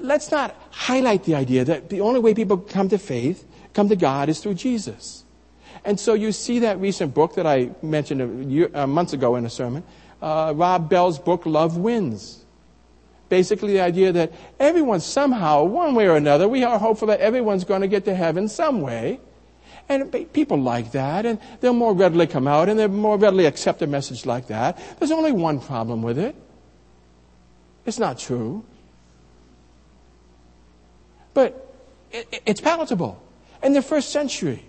let's 0.00 0.30
not 0.30 0.56
highlight 0.70 1.24
the 1.24 1.36
idea 1.36 1.64
that 1.64 1.88
the 1.88 2.00
only 2.00 2.20
way 2.20 2.34
people 2.34 2.58
come 2.58 2.88
to 2.88 2.98
faith, 2.98 3.46
come 3.74 3.88
to 3.88 3.96
God, 3.96 4.28
is 4.28 4.40
through 4.40 4.54
Jesus. 4.54 5.24
And 5.84 5.98
so 5.98 6.14
you 6.14 6.32
see 6.32 6.58
that 6.58 6.80
recent 6.80 7.14
book 7.14 7.36
that 7.36 7.46
I 7.46 7.70
mentioned 7.80 8.20
a 8.20 8.44
year, 8.44 8.70
uh, 8.74 8.86
months 8.86 9.12
ago 9.12 9.36
in 9.36 9.46
a 9.46 9.50
sermon, 9.50 9.84
uh, 10.20 10.52
Rob 10.54 10.90
Bell's 10.90 11.18
book, 11.18 11.46
Love 11.46 11.78
Wins 11.78 12.39
basically 13.30 13.72
the 13.72 13.80
idea 13.80 14.12
that 14.12 14.32
everyone 14.58 15.00
somehow, 15.00 15.64
one 15.64 15.94
way 15.94 16.06
or 16.06 16.16
another, 16.16 16.46
we 16.46 16.62
are 16.62 16.78
hopeful 16.78 17.08
that 17.08 17.20
everyone's 17.20 17.64
going 17.64 17.80
to 17.80 17.88
get 17.88 18.04
to 18.04 18.14
heaven 18.14 18.46
some 18.48 18.82
way. 18.82 19.20
And 19.88 20.12
people 20.32 20.58
like 20.58 20.92
that, 20.92 21.24
and 21.24 21.40
they'll 21.60 21.72
more 21.72 21.94
readily 21.94 22.26
come 22.26 22.46
out, 22.46 22.68
and 22.68 22.78
they'll 22.78 22.88
more 22.88 23.16
readily 23.16 23.46
accept 23.46 23.80
a 23.82 23.86
message 23.86 24.26
like 24.26 24.48
that. 24.48 24.78
There's 24.98 25.10
only 25.10 25.32
one 25.32 25.60
problem 25.60 26.02
with 26.02 26.18
it. 26.18 26.36
It's 27.86 27.98
not 27.98 28.18
true. 28.18 28.64
But 31.34 31.74
it, 32.12 32.42
it's 32.46 32.60
palatable. 32.60 33.20
In 33.62 33.72
the 33.72 33.82
first 33.82 34.10
century, 34.10 34.64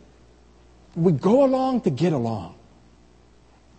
we 0.96 1.12
go 1.12 1.44
along 1.44 1.82
to 1.82 1.90
get 1.90 2.14
along. 2.14 2.56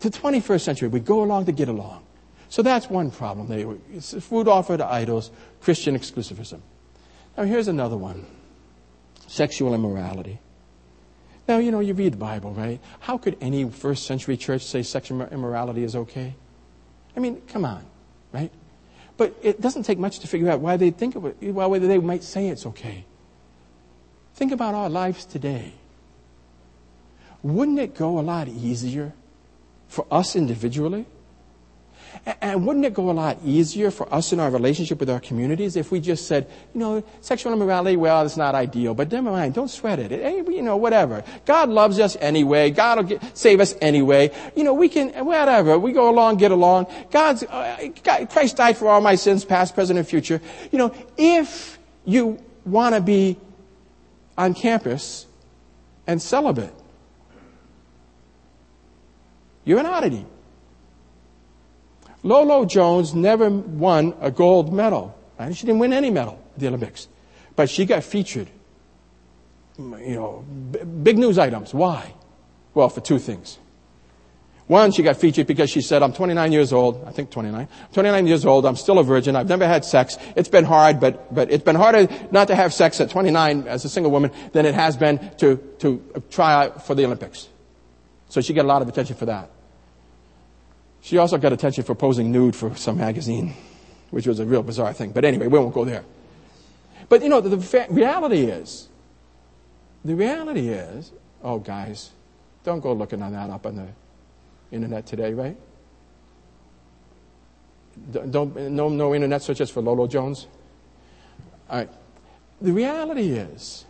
The 0.01 0.11
21st 0.11 0.61
century, 0.61 0.89
we 0.89 1.01
go 1.01 1.23
along 1.23 1.47
to 1.47 1.53
get 1.53 1.69
along. 1.69 2.05
So 2.53 2.61
that's 2.61 2.91
one 2.91 3.11
problem. 3.11 3.49
They, 3.49 3.65
it's 3.97 4.13
food 4.23 4.47
offered 4.47 4.77
to 4.77 4.87
idols, 4.87 5.31
Christian 5.63 5.99
exclusivism. 5.99 6.61
Now 7.35 7.45
here's 7.45 7.67
another 7.67 7.97
one. 7.97 8.27
Sexual 9.27 9.73
immorality. 9.75 10.39
Now, 11.49 11.57
you 11.57 11.71
know, 11.71 11.81
you 11.81 11.95
read 11.95 12.13
the 12.13 12.19
Bible, 12.19 12.53
right? 12.53 12.79
How 13.01 13.17
could 13.17 13.39
any 13.41 13.71
first 13.71 14.05
century 14.05 14.37
church 14.37 14.67
say 14.67 14.83
sexual 14.83 15.23
immorality 15.23 15.83
is 15.83 15.97
okay? 15.97 16.35
I 17.17 17.21
mean, 17.21 17.41
come 17.49 17.65
on, 17.65 17.87
right? 18.33 18.53
But 19.17 19.35
it 19.43 19.63
doesn't 19.63 19.85
take 19.85 19.99
much 19.99 20.19
to 20.19 20.27
figure 20.27 20.51
out 20.51 20.61
why 20.61 20.77
they 20.77 20.91
think 20.91 21.17
of 21.17 21.25
it, 21.25 21.55
why 21.55 21.79
they 21.79 21.97
might 21.97 22.23
say 22.23 22.49
it's 22.49 22.67
okay. 22.67 23.07
Think 24.35 24.53
about 24.53 24.75
our 24.75 24.91
lives 24.91 25.25
today. 25.25 25.73
Wouldn't 27.43 27.79
it 27.79 27.95
go 27.95 28.19
a 28.19 28.21
lot 28.21 28.47
easier 28.47 29.15
for 29.89 30.07
us 30.11 30.37
individually 30.37 31.07
and 32.41 32.67
wouldn't 32.67 32.85
it 32.85 32.95
go 32.95 33.11
a 33.11 33.13
lot 33.13 33.39
easier 33.45 33.91
for 33.91 34.13
us 34.15 34.33
in 34.33 34.39
our 34.39 34.51
relationship 34.51 35.01
with 35.01 35.11
our 35.11 35.19
communities 35.19 35.75
if 35.77 35.91
we 35.91 35.99
just 35.99 36.29
said, 36.29 36.49
you 36.73 36.81
know, 36.81 37.03
sexual 37.21 37.53
immorality, 37.53 37.97
well, 37.97 38.25
it's 38.25 38.37
not 38.37 38.55
ideal, 38.55 38.95
but 38.95 39.11
never 39.11 39.31
mind, 39.31 39.55
don't 39.55 39.69
sweat 39.69 39.99
it. 39.99 40.11
Hey, 40.11 40.37
you 40.37 40.63
know, 40.63 40.77
whatever. 40.77 41.25
God 41.47 41.69
loves 41.69 41.99
us 41.99 42.17
anyway. 42.21 42.71
God 42.71 42.99
will 42.99 43.05
get, 43.05 43.37
save 43.37 43.61
us 43.61 43.75
anyway. 43.81 44.31
You 44.55 44.63
know, 44.63 44.75
we 44.75 44.89
can, 44.89 45.11
whatever. 45.25 45.79
We 45.79 45.93
go 45.93 46.11
along, 46.11 46.37
get 46.37 46.53
along. 46.53 46.87
God's, 47.11 47.43
uh, 47.43 47.89
God, 48.05 48.31
Christ 48.31 48.57
died 48.57 48.77
for 48.77 48.89
all 48.89 49.01
my 49.01 49.17
sins, 49.17 49.45
past, 49.45 49.75
present, 49.75 49.99
and 49.99 50.07
future. 50.07 50.41
You 50.71 50.79
know, 50.79 50.95
if 51.17 51.79
you 52.05 52.43
want 52.65 52.95
to 52.95 53.01
be 53.01 53.37
on 54.39 54.55
campus 54.55 55.27
and 56.07 56.23
celibate, 56.23 56.73
you're 59.65 59.79
an 59.79 59.87
oddity. 59.87 60.27
Lolo 62.23 62.65
Jones 62.65 63.15
never 63.15 63.51
won 63.51 64.15
a 64.21 64.31
gold 64.31 64.73
medal. 64.73 65.19
Right? 65.39 65.57
She 65.57 65.67
didn't 65.67 65.81
win 65.81 65.93
any 65.93 66.11
medal 66.11 66.39
at 66.55 66.61
the 66.61 66.69
Olympics. 66.69 67.09
But 67.57 67.69
she 67.69 67.85
got 67.85 68.05
featured. 68.05 68.49
You 69.79 70.15
know, 70.15 70.45
big 71.03 71.19
news 71.19 71.39
items. 71.39 71.75
Why? 71.75 72.15
Well, 72.75 72.89
for 72.89 73.01
two 73.01 73.19
things. 73.19 73.59
One, 74.69 74.93
she 74.93 75.03
got 75.03 75.17
featured 75.17 75.47
because 75.47 75.69
she 75.69 75.81
said, 75.83 76.03
I'm 76.03 76.13
29 76.13 76.53
years 76.53 76.73
old. 76.73 77.05
I 77.07 77.11
think 77.11 77.31
29. 77.31 77.69
29 77.93 78.27
years 78.27 78.47
old. 78.47 78.65
I'm 78.65 78.77
still 78.77 78.99
a 78.99 79.05
virgin. 79.05 79.35
I've 79.35 79.49
never 79.49 79.67
had 79.67 79.85
sex. 79.85 80.17
It's 80.37 80.49
been 80.49 80.65
hard, 80.65 81.01
but, 81.01 81.35
but 81.35 81.51
it's 81.51 81.65
been 81.65 81.77
harder 81.77 82.09
not 82.31 82.49
to 82.49 82.55
have 82.55 82.73
sex 82.73 83.01
at 83.01 83.11
29 83.11 83.67
as 83.67 83.85
a 83.85 83.89
single 83.89 84.13
woman 84.13 84.31
than 84.53 84.65
it 84.65 84.75
has 84.75 84.97
been 84.97 85.19
to, 85.39 85.57
to 85.81 86.23
try 86.31 86.55
out 86.55 86.87
for 86.87 86.95
the 86.95 87.05
Olympics. 87.05 87.49
So 88.29 88.41
she 88.41 88.55
got 88.55 88.65
a 88.65 88.69
lot 88.69 88.83
of 88.83 88.89
attention 88.89 89.17
for 89.17 89.27
that. 89.27 89.51
She 91.03 91.19
also 91.19 91.37
got 91.37 91.53
attention 91.53 91.83
for 91.83 91.97
posing 91.97 92.31
nude 92.31 92.55
for 92.55 92.75
some 92.77 92.99
magazine, 92.99 93.55
which 94.11 94.27
was 94.27 94.39
a 94.39 94.47
real 94.47 94.63
bizarre 94.63 94.93
thing. 94.93 95.11
But 95.11 95.25
anyway, 95.25 95.49
we 95.49 95.59
won't 95.59 95.75
go 95.75 95.85
there. 95.85 96.05
But 97.09 97.23
you 97.23 97.29
know, 97.29 97.41
the, 97.41 97.57
the 97.57 97.87
reality 97.91 98.45
is, 98.45 98.89
the 100.05 100.15
reality 100.15 100.69
is, 100.69 101.13
oh 101.43 101.59
guys, 101.59 102.13
don't 102.63 102.81
go 102.81 102.93
looking 102.93 103.21
on 103.21 103.33
that 103.33 103.51
up 103.51 103.67
on 103.67 103.75
the 103.77 103.89
internet 104.71 105.05
today, 105.05 105.35
right? 105.35 105.57
Don't, 108.31 108.57
no, 108.71 108.89
no 108.89 109.15
internet 109.15 109.43
searches 109.43 109.71
for 109.71 109.83
Lolo 109.83 110.07
Jones? 110.07 110.47
All 111.69 111.79
right. 111.79 111.91
The 112.61 112.73
reality 112.73 113.33
is 113.33 113.85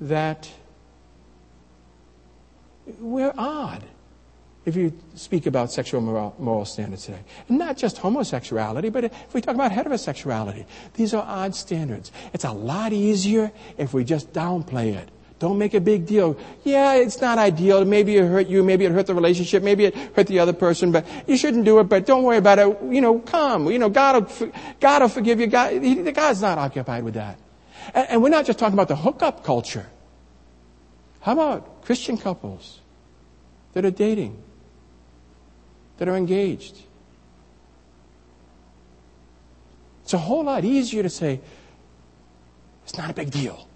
that 0.00 0.50
we're 2.98 3.34
odd 3.36 3.84
if 4.66 4.76
you 4.76 4.92
speak 5.14 5.46
about 5.46 5.72
sexual 5.72 6.00
moral, 6.00 6.34
moral 6.38 6.64
standards 6.64 7.06
today. 7.06 7.20
And 7.48 7.58
not 7.58 7.76
just 7.78 7.96
homosexuality, 7.98 8.90
but 8.90 9.04
if 9.04 9.34
we 9.34 9.40
talk 9.40 9.54
about 9.54 9.72
heterosexuality. 9.72 10.66
These 10.94 11.14
are 11.14 11.24
odd 11.26 11.54
standards. 11.54 12.12
It's 12.34 12.44
a 12.44 12.52
lot 12.52 12.92
easier 12.92 13.52
if 13.78 13.94
we 13.94 14.04
just 14.04 14.32
downplay 14.32 14.94
it. 14.94 15.08
Don't 15.38 15.56
make 15.56 15.72
a 15.72 15.80
big 15.80 16.04
deal. 16.04 16.36
Yeah, 16.64 16.96
it's 16.96 17.22
not 17.22 17.38
ideal. 17.38 17.86
Maybe 17.86 18.18
it 18.18 18.26
hurt 18.26 18.46
you. 18.46 18.62
Maybe 18.62 18.84
it 18.84 18.92
hurt 18.92 19.06
the 19.06 19.14
relationship. 19.14 19.62
Maybe 19.62 19.86
it 19.86 19.96
hurt 20.14 20.26
the 20.26 20.38
other 20.38 20.52
person, 20.52 20.92
but 20.92 21.06
you 21.26 21.38
shouldn't 21.38 21.64
do 21.64 21.78
it, 21.78 21.84
but 21.84 22.04
don't 22.04 22.24
worry 22.24 22.36
about 22.36 22.58
it. 22.58 22.76
You 22.82 23.00
know, 23.00 23.20
come. 23.20 23.70
You 23.70 23.78
know, 23.78 23.88
God 23.88 24.28
will, 24.38 24.52
God 24.78 25.00
will 25.00 25.08
forgive 25.08 25.40
you. 25.40 25.46
God, 25.46 26.14
God's 26.14 26.42
not 26.42 26.58
occupied 26.58 27.04
with 27.04 27.14
that. 27.14 27.38
And, 27.94 28.08
and 28.10 28.22
we're 28.22 28.28
not 28.28 28.44
just 28.44 28.58
talking 28.58 28.74
about 28.74 28.88
the 28.88 28.96
hookup 28.96 29.42
culture. 29.42 29.86
How 31.20 31.32
about 31.32 31.86
Christian 31.86 32.18
couples 32.18 32.80
that 33.72 33.86
are 33.86 33.90
dating? 33.90 34.42
That 36.00 36.08
are 36.08 36.16
engaged. 36.16 36.78
It's 40.02 40.14
a 40.14 40.18
whole 40.18 40.44
lot 40.44 40.64
easier 40.64 41.02
to 41.02 41.10
say, 41.10 41.40
it's 42.84 42.96
not 42.96 43.10
a 43.10 43.12
big 43.12 43.30
deal. 43.30 43.68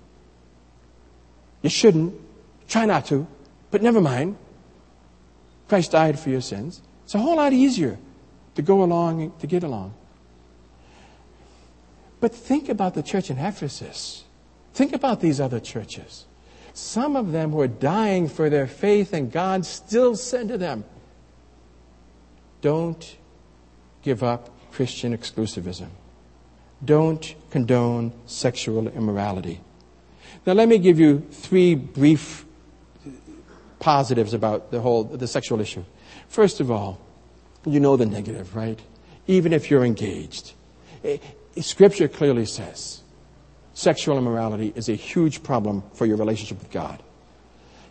You 1.60 1.68
shouldn't. 1.68 2.14
Try 2.66 2.86
not 2.86 3.04
to, 3.06 3.26
But 3.70 3.82
never 3.82 4.00
mind. 4.00 4.38
Christ 5.68 5.92
died 5.92 6.18
for 6.18 6.30
your 6.30 6.40
sins. 6.40 6.80
It's 7.04 7.14
a 7.14 7.18
whole 7.18 7.36
lot 7.36 7.52
easier 7.52 7.98
to 8.54 8.62
go 8.62 8.82
along, 8.82 9.34
to 9.40 9.46
get 9.46 9.62
along. 9.62 9.92
But 12.20 12.34
think 12.34 12.70
about 12.70 12.94
the 12.94 13.02
church 13.02 13.28
in 13.28 13.36
Ephesus. 13.36 14.24
Think 14.72 14.94
about 14.94 15.20
these 15.20 15.40
other 15.40 15.60
churches. 15.60 16.24
Some 16.72 17.16
of 17.16 17.32
them 17.32 17.52
were 17.52 17.68
dying 17.68 18.28
for 18.28 18.48
their 18.48 18.66
faith, 18.66 19.12
and 19.12 19.30
God 19.30 19.66
still 19.66 20.16
said 20.16 20.48
to 20.48 20.56
them, 20.56 20.84
Don't 22.64 23.18
give 24.00 24.22
up 24.22 24.48
Christian 24.72 25.14
exclusivism. 25.14 25.88
Don't 26.82 27.34
condone 27.50 28.14
sexual 28.24 28.88
immorality. 28.88 29.60
Now, 30.46 30.54
let 30.54 30.66
me 30.66 30.78
give 30.78 30.98
you 30.98 31.20
three 31.30 31.74
brief 31.74 32.46
positives 33.80 34.32
about 34.32 34.70
the 34.70 34.80
whole 34.80 35.04
the 35.04 35.28
sexual 35.28 35.60
issue. 35.60 35.84
First 36.28 36.58
of 36.60 36.70
all, 36.70 36.98
you 37.66 37.80
know 37.80 37.98
the 37.98 38.06
negative, 38.06 38.56
right? 38.56 38.80
Even 39.26 39.52
if 39.52 39.70
you're 39.70 39.84
engaged. 39.84 40.54
Eh, 41.04 41.18
scripture 41.60 42.08
clearly 42.08 42.46
says 42.46 43.02
sexual 43.74 44.16
immorality 44.16 44.72
is 44.74 44.88
a 44.88 44.94
huge 44.94 45.42
problem 45.42 45.82
for 45.92 46.06
your 46.06 46.16
relationship 46.16 46.60
with 46.60 46.70
God. 46.70 47.02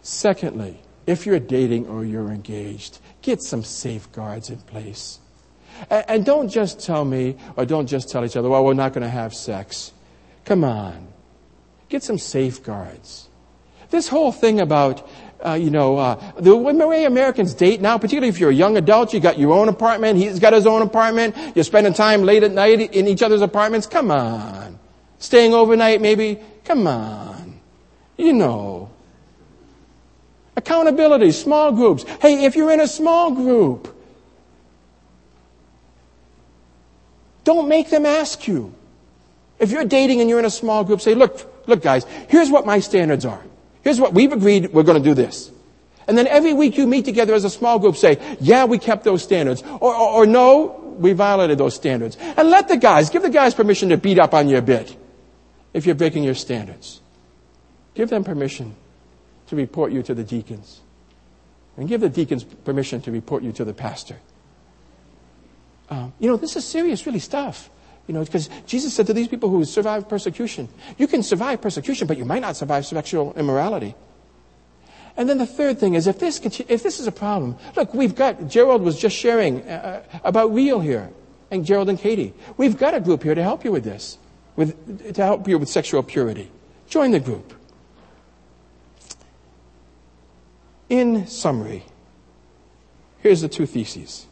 Secondly, 0.02 0.80
if 1.06 1.28
you're 1.28 1.38
dating 1.38 1.86
or 1.86 2.04
you're 2.04 2.32
engaged, 2.32 2.98
get 3.24 3.42
some 3.42 3.64
safeguards 3.64 4.52
in 4.52 4.60
place. 4.60 5.20
And, 5.90 6.06
and 6.08 6.26
don't 6.26 6.50
just 6.50 6.80
tell 6.80 7.04
me, 7.04 7.38
or 7.58 7.66
don't 7.66 7.88
just 7.88 8.10
tell 8.10 8.24
each 8.24 8.36
other, 8.36 8.50
well, 8.50 8.64
we're 8.64 8.76
not 8.76 8.94
going 8.94 9.04
to 9.04 9.10
have 9.10 9.34
sex. 9.34 9.92
Come 10.46 10.64
on. 10.64 11.08
Get 11.90 12.04
some 12.04 12.20
safeguards. 12.20 13.30
This 13.90 14.08
whole 14.08 14.32
thing 14.32 14.60
about, 14.60 15.08
uh, 15.46 15.54
you 15.54 15.70
know, 15.70 15.98
uh, 15.98 16.32
the 16.40 16.56
way 16.56 17.06
Americans 17.06 17.54
date 17.54 17.82
now, 17.82 17.98
particularly 17.98 18.30
if 18.30 18.40
you're 18.40 18.50
a 18.50 18.54
young 18.54 18.78
adult, 18.78 19.14
you 19.14 19.20
got 19.20 19.38
your 19.38 19.54
own 19.54 19.70
apartment, 19.70 20.18
he's 20.18 20.40
got 20.40 20.54
his 20.54 20.66
own 20.66 20.82
apartment, 20.82 21.36
you're 21.56 21.64
spending 21.64 21.94
time 21.94 22.24
late 22.24 22.44
at 22.44 22.52
night 22.52 22.80
in 22.80 23.08
each 23.08 23.22
other's 23.22 23.42
apartments. 23.42 23.88
Come 23.88 24.12
on. 24.12 24.80
Staying 25.20 25.54
overnight, 25.54 26.02
maybe. 26.02 26.40
Come 26.66 26.88
on. 26.88 27.60
You 28.18 28.34
know. 28.34 28.93
Accountability, 30.64 31.34
small 31.34 31.74
groups. 31.74 32.04
Hey, 32.22 32.46
if 32.46 32.56
you're 32.56 32.72
in 32.72 32.80
a 32.80 32.88
small 32.88 33.32
group, 33.32 33.94
don't 37.44 37.68
make 37.68 37.90
them 37.90 38.06
ask 38.06 38.48
you. 38.48 38.74
If 39.60 39.72
you're 39.72 39.84
dating 39.84 40.22
and 40.22 40.30
you're 40.30 40.40
in 40.40 40.46
a 40.46 40.50
small 40.50 40.86
group, 40.86 41.02
say, 41.02 41.16
look, 41.16 41.68
look 41.68 41.82
guys, 41.82 42.06
here's 42.30 42.50
what 42.50 42.66
my 42.66 42.80
standards 42.80 43.26
are. 43.26 43.42
Here's 43.84 44.00
what 44.00 44.14
we've 44.14 44.32
agreed 44.32 44.72
we're 44.72 44.84
going 44.84 45.04
to 45.04 45.10
do 45.10 45.14
this. 45.14 45.52
And 46.08 46.18
then 46.18 46.28
every 46.28 46.54
week 46.54 46.78
you 46.78 46.88
meet 46.88 47.04
together 47.04 47.34
as 47.34 47.44
a 47.44 47.50
small 47.50 47.78
group 47.78 47.98
say, 47.98 48.18
yeah, 48.40 48.64
we 48.64 48.78
kept 48.78 49.04
those 49.04 49.22
standards. 49.22 49.64
Or, 49.64 49.94
or, 49.94 50.10
or 50.10 50.26
no, 50.26 50.96
we 50.98 51.12
violated 51.12 51.58
those 51.58 51.76
standards. 51.76 52.16
And 52.22 52.50
let 52.50 52.70
the 52.70 52.78
guys, 52.78 53.10
give 53.10 53.22
the 53.22 53.30
guys 53.30 53.54
permission 53.54 53.90
to 53.90 53.98
beat 53.98 54.18
up 54.18 54.34
on 54.34 54.48
you 54.48 54.58
a 54.58 54.62
bit 54.62 54.96
if 55.74 55.86
you're 55.86 55.96
breaking 55.96 56.24
your 56.24 56.36
standards. 56.36 57.02
Give 57.96 58.10
them 58.10 58.24
permission 58.24 58.76
to 59.48 59.56
report 59.56 59.92
you 59.92 60.04
to 60.04 60.14
the 60.14 60.24
deacons. 60.24 60.82
And 61.78 61.88
give 61.88 62.02
the 62.02 62.10
deacons 62.10 62.44
permission 62.44 63.02
to 63.02 63.12
report 63.12 63.44
you 63.44 63.52
to 63.54 63.66
the 63.66 63.74
pastor. 63.74 64.18
Um, 65.90 66.14
you 66.20 66.30
know, 66.30 66.38
this 66.38 66.56
is 66.56 66.66
serious, 66.66 67.06
really 67.06 67.20
stuff. 67.20 67.70
You 68.08 68.14
know, 68.14 68.24
because 68.24 68.50
Jesus 68.66 68.94
said 68.94 69.08
to 69.08 69.14
these 69.14 69.28
people 69.28 69.50
who 69.50 69.64
survive 69.66 70.10
persecution, 70.10 70.68
you 70.98 71.08
can 71.08 71.24
survive 71.24 71.62
persecution, 71.62 72.06
but 72.06 72.18
you 72.18 72.26
might 72.26 72.42
not 72.42 72.56
survive 72.56 72.86
sexual 72.86 73.34
immorality. 73.34 73.96
And 75.16 75.30
then 75.30 75.38
the 75.38 75.46
third 75.46 75.80
thing 75.80 75.94
is 75.94 76.08
if 76.08 76.20
this, 76.20 76.40
if 76.44 76.84
this 76.84 77.00
is 77.00 77.08
a 77.08 77.12
problem, 77.12 77.56
look, 77.76 77.94
we've 77.94 78.16
got, 78.16 78.48
Gerald 78.48 78.82
was 78.82 79.00
just 79.00 79.16
sharing 79.16 79.62
uh, 79.62 80.04
uh, 80.14 80.20
about 80.24 80.54
Real 80.54 80.80
here, 80.80 81.10
and 81.52 81.64
Gerald 81.64 81.88
and 81.88 82.00
Katie. 82.00 82.34
We've 82.58 82.78
got 82.78 82.96
a 82.96 83.00
group 83.00 83.22
here 83.22 83.36
to 83.36 83.44
help 83.44 83.64
you 83.64 83.72
with 83.72 83.84
this, 83.84 84.18
with, 84.56 85.14
to 85.14 85.24
help 85.24 85.48
you 85.48 85.60
with 85.60 85.70
sexual 85.70 86.02
purity. 86.02 86.52
Join 86.88 87.12
the 87.12 87.20
group. 87.20 87.54
In 90.94 91.26
summary, 91.26 91.84
here's 93.18 93.42
the 93.42 93.50
two 93.50 93.66
theses. 93.66 94.28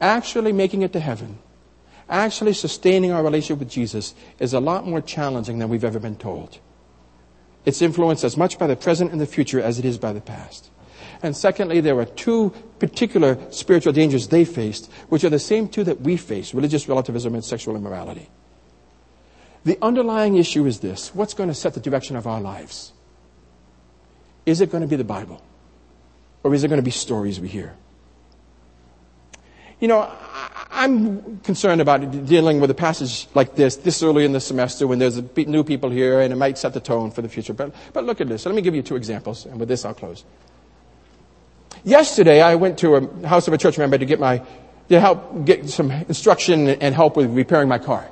Actually 0.00 0.50
making 0.50 0.82
it 0.82 0.92
to 0.92 0.98
heaven 0.98 1.38
actually 2.08 2.52
sustaining 2.52 3.12
our 3.12 3.22
relationship 3.22 3.60
with 3.60 3.70
Jesus 3.70 4.12
is 4.40 4.54
a 4.54 4.58
lot 4.58 4.84
more 4.84 5.00
challenging 5.00 5.60
than 5.60 5.68
we've 5.68 5.84
ever 5.84 6.00
been 6.00 6.16
told. 6.16 6.58
It's 7.64 7.80
influenced 7.80 8.24
as 8.24 8.36
much 8.36 8.58
by 8.58 8.66
the 8.66 8.74
present 8.74 9.12
and 9.12 9.20
the 9.20 9.26
future 9.26 9.60
as 9.60 9.78
it 9.78 9.84
is 9.84 9.98
by 9.98 10.12
the 10.12 10.20
past. 10.20 10.68
And 11.22 11.36
secondly, 11.36 11.80
there 11.80 11.98
are 12.00 12.04
two 12.04 12.52
particular 12.80 13.38
spiritual 13.52 13.92
dangers 13.92 14.26
they 14.26 14.44
faced, 14.44 14.90
which 15.10 15.22
are 15.22 15.30
the 15.30 15.38
same 15.38 15.68
two 15.68 15.84
that 15.84 16.00
we 16.00 16.16
face 16.16 16.54
religious 16.54 16.88
relativism 16.88 17.34
and 17.34 17.44
sexual 17.44 17.76
immorality. 17.76 18.28
The 19.64 19.78
underlying 19.80 20.36
issue 20.36 20.66
is 20.66 20.80
this 20.80 21.14
what's 21.14 21.34
going 21.34 21.50
to 21.50 21.54
set 21.54 21.74
the 21.74 21.80
direction 21.80 22.16
of 22.16 22.26
our 22.26 22.40
lives? 22.40 22.92
Is 24.46 24.60
it 24.60 24.70
going 24.70 24.82
to 24.82 24.86
be 24.86 24.96
the 24.96 25.04
Bible? 25.04 25.42
Or 26.42 26.54
is 26.54 26.62
it 26.62 26.68
going 26.68 26.78
to 26.78 26.84
be 26.84 26.92
stories 26.92 27.40
we 27.40 27.48
hear? 27.48 27.74
You 29.80 29.88
know, 29.88 30.10
I'm 30.70 31.38
concerned 31.40 31.80
about 31.80 32.26
dealing 32.26 32.60
with 32.60 32.70
a 32.70 32.74
passage 32.74 33.26
like 33.34 33.56
this 33.56 33.76
this 33.76 34.02
early 34.02 34.24
in 34.24 34.32
the 34.32 34.40
semester 34.40 34.86
when 34.86 34.98
there's 34.98 35.20
new 35.36 35.64
people 35.64 35.90
here 35.90 36.20
and 36.20 36.32
it 36.32 36.36
might 36.36 36.56
set 36.56 36.72
the 36.72 36.80
tone 36.80 37.10
for 37.10 37.20
the 37.20 37.28
future. 37.28 37.52
But, 37.52 37.74
but 37.92 38.04
look 38.04 38.20
at 38.20 38.28
this. 38.28 38.42
So 38.42 38.50
let 38.50 38.56
me 38.56 38.62
give 38.62 38.74
you 38.74 38.82
two 38.82 38.96
examples, 38.96 39.44
and 39.44 39.58
with 39.60 39.68
this 39.68 39.84
I'll 39.84 39.92
close. 39.92 40.24
Yesterday, 41.84 42.40
I 42.40 42.54
went 42.54 42.78
to 42.78 42.96
a 42.96 43.26
house 43.26 43.48
of 43.48 43.54
a 43.54 43.58
church 43.58 43.76
member 43.78 43.98
to 43.98 44.06
get 44.06 44.18
my 44.18 44.42
to 44.88 45.00
help 45.00 45.44
get 45.44 45.68
some 45.68 45.90
instruction 45.90 46.68
and 46.68 46.94
help 46.94 47.16
with 47.16 47.30
repairing 47.30 47.68
my 47.68 47.78
car. 47.78 48.08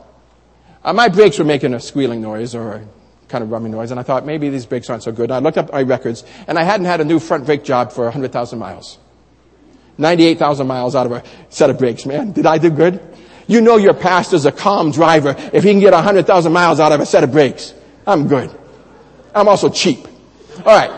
Uh, 0.82 0.92
my 0.92 1.08
brakes 1.08 1.38
were 1.38 1.44
making 1.44 1.72
a 1.72 1.80
squealing 1.80 2.20
noise 2.20 2.54
or 2.54 2.74
a 2.74 2.88
kind 3.34 3.42
of 3.42 3.50
rumbling 3.50 3.72
noise, 3.72 3.90
and 3.90 3.98
I 3.98 4.04
thought 4.04 4.24
maybe 4.24 4.48
these 4.48 4.64
brakes 4.64 4.88
aren't 4.88 5.02
so 5.02 5.10
good. 5.10 5.24
And 5.24 5.32
I 5.32 5.38
looked 5.40 5.58
up 5.58 5.72
my 5.72 5.82
records, 5.82 6.22
and 6.46 6.56
I 6.56 6.62
hadn't 6.62 6.86
had 6.86 7.00
a 7.00 7.04
new 7.04 7.18
front 7.18 7.46
brake 7.46 7.64
job 7.64 7.90
for 7.90 8.04
100,000 8.04 8.60
miles. 8.60 8.96
98,000 9.98 10.68
miles 10.68 10.94
out 10.94 11.06
of 11.06 11.10
a 11.10 11.24
set 11.48 11.68
of 11.68 11.76
brakes, 11.76 12.06
man. 12.06 12.30
Did 12.30 12.46
I 12.46 12.58
do 12.58 12.70
good? 12.70 13.00
You 13.48 13.60
know 13.60 13.76
your 13.76 13.92
pastor's 13.92 14.46
a 14.46 14.52
calm 14.52 14.92
driver 14.92 15.34
if 15.52 15.64
he 15.64 15.70
can 15.72 15.80
get 15.80 15.92
100,000 15.92 16.52
miles 16.52 16.78
out 16.78 16.92
of 16.92 17.00
a 17.00 17.06
set 17.06 17.24
of 17.24 17.32
brakes. 17.32 17.74
I'm 18.06 18.28
good. 18.28 18.56
I'm 19.34 19.48
also 19.48 19.68
cheap. 19.68 20.06
All 20.64 20.78
right. 20.78 20.92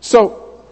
So 0.00 0.64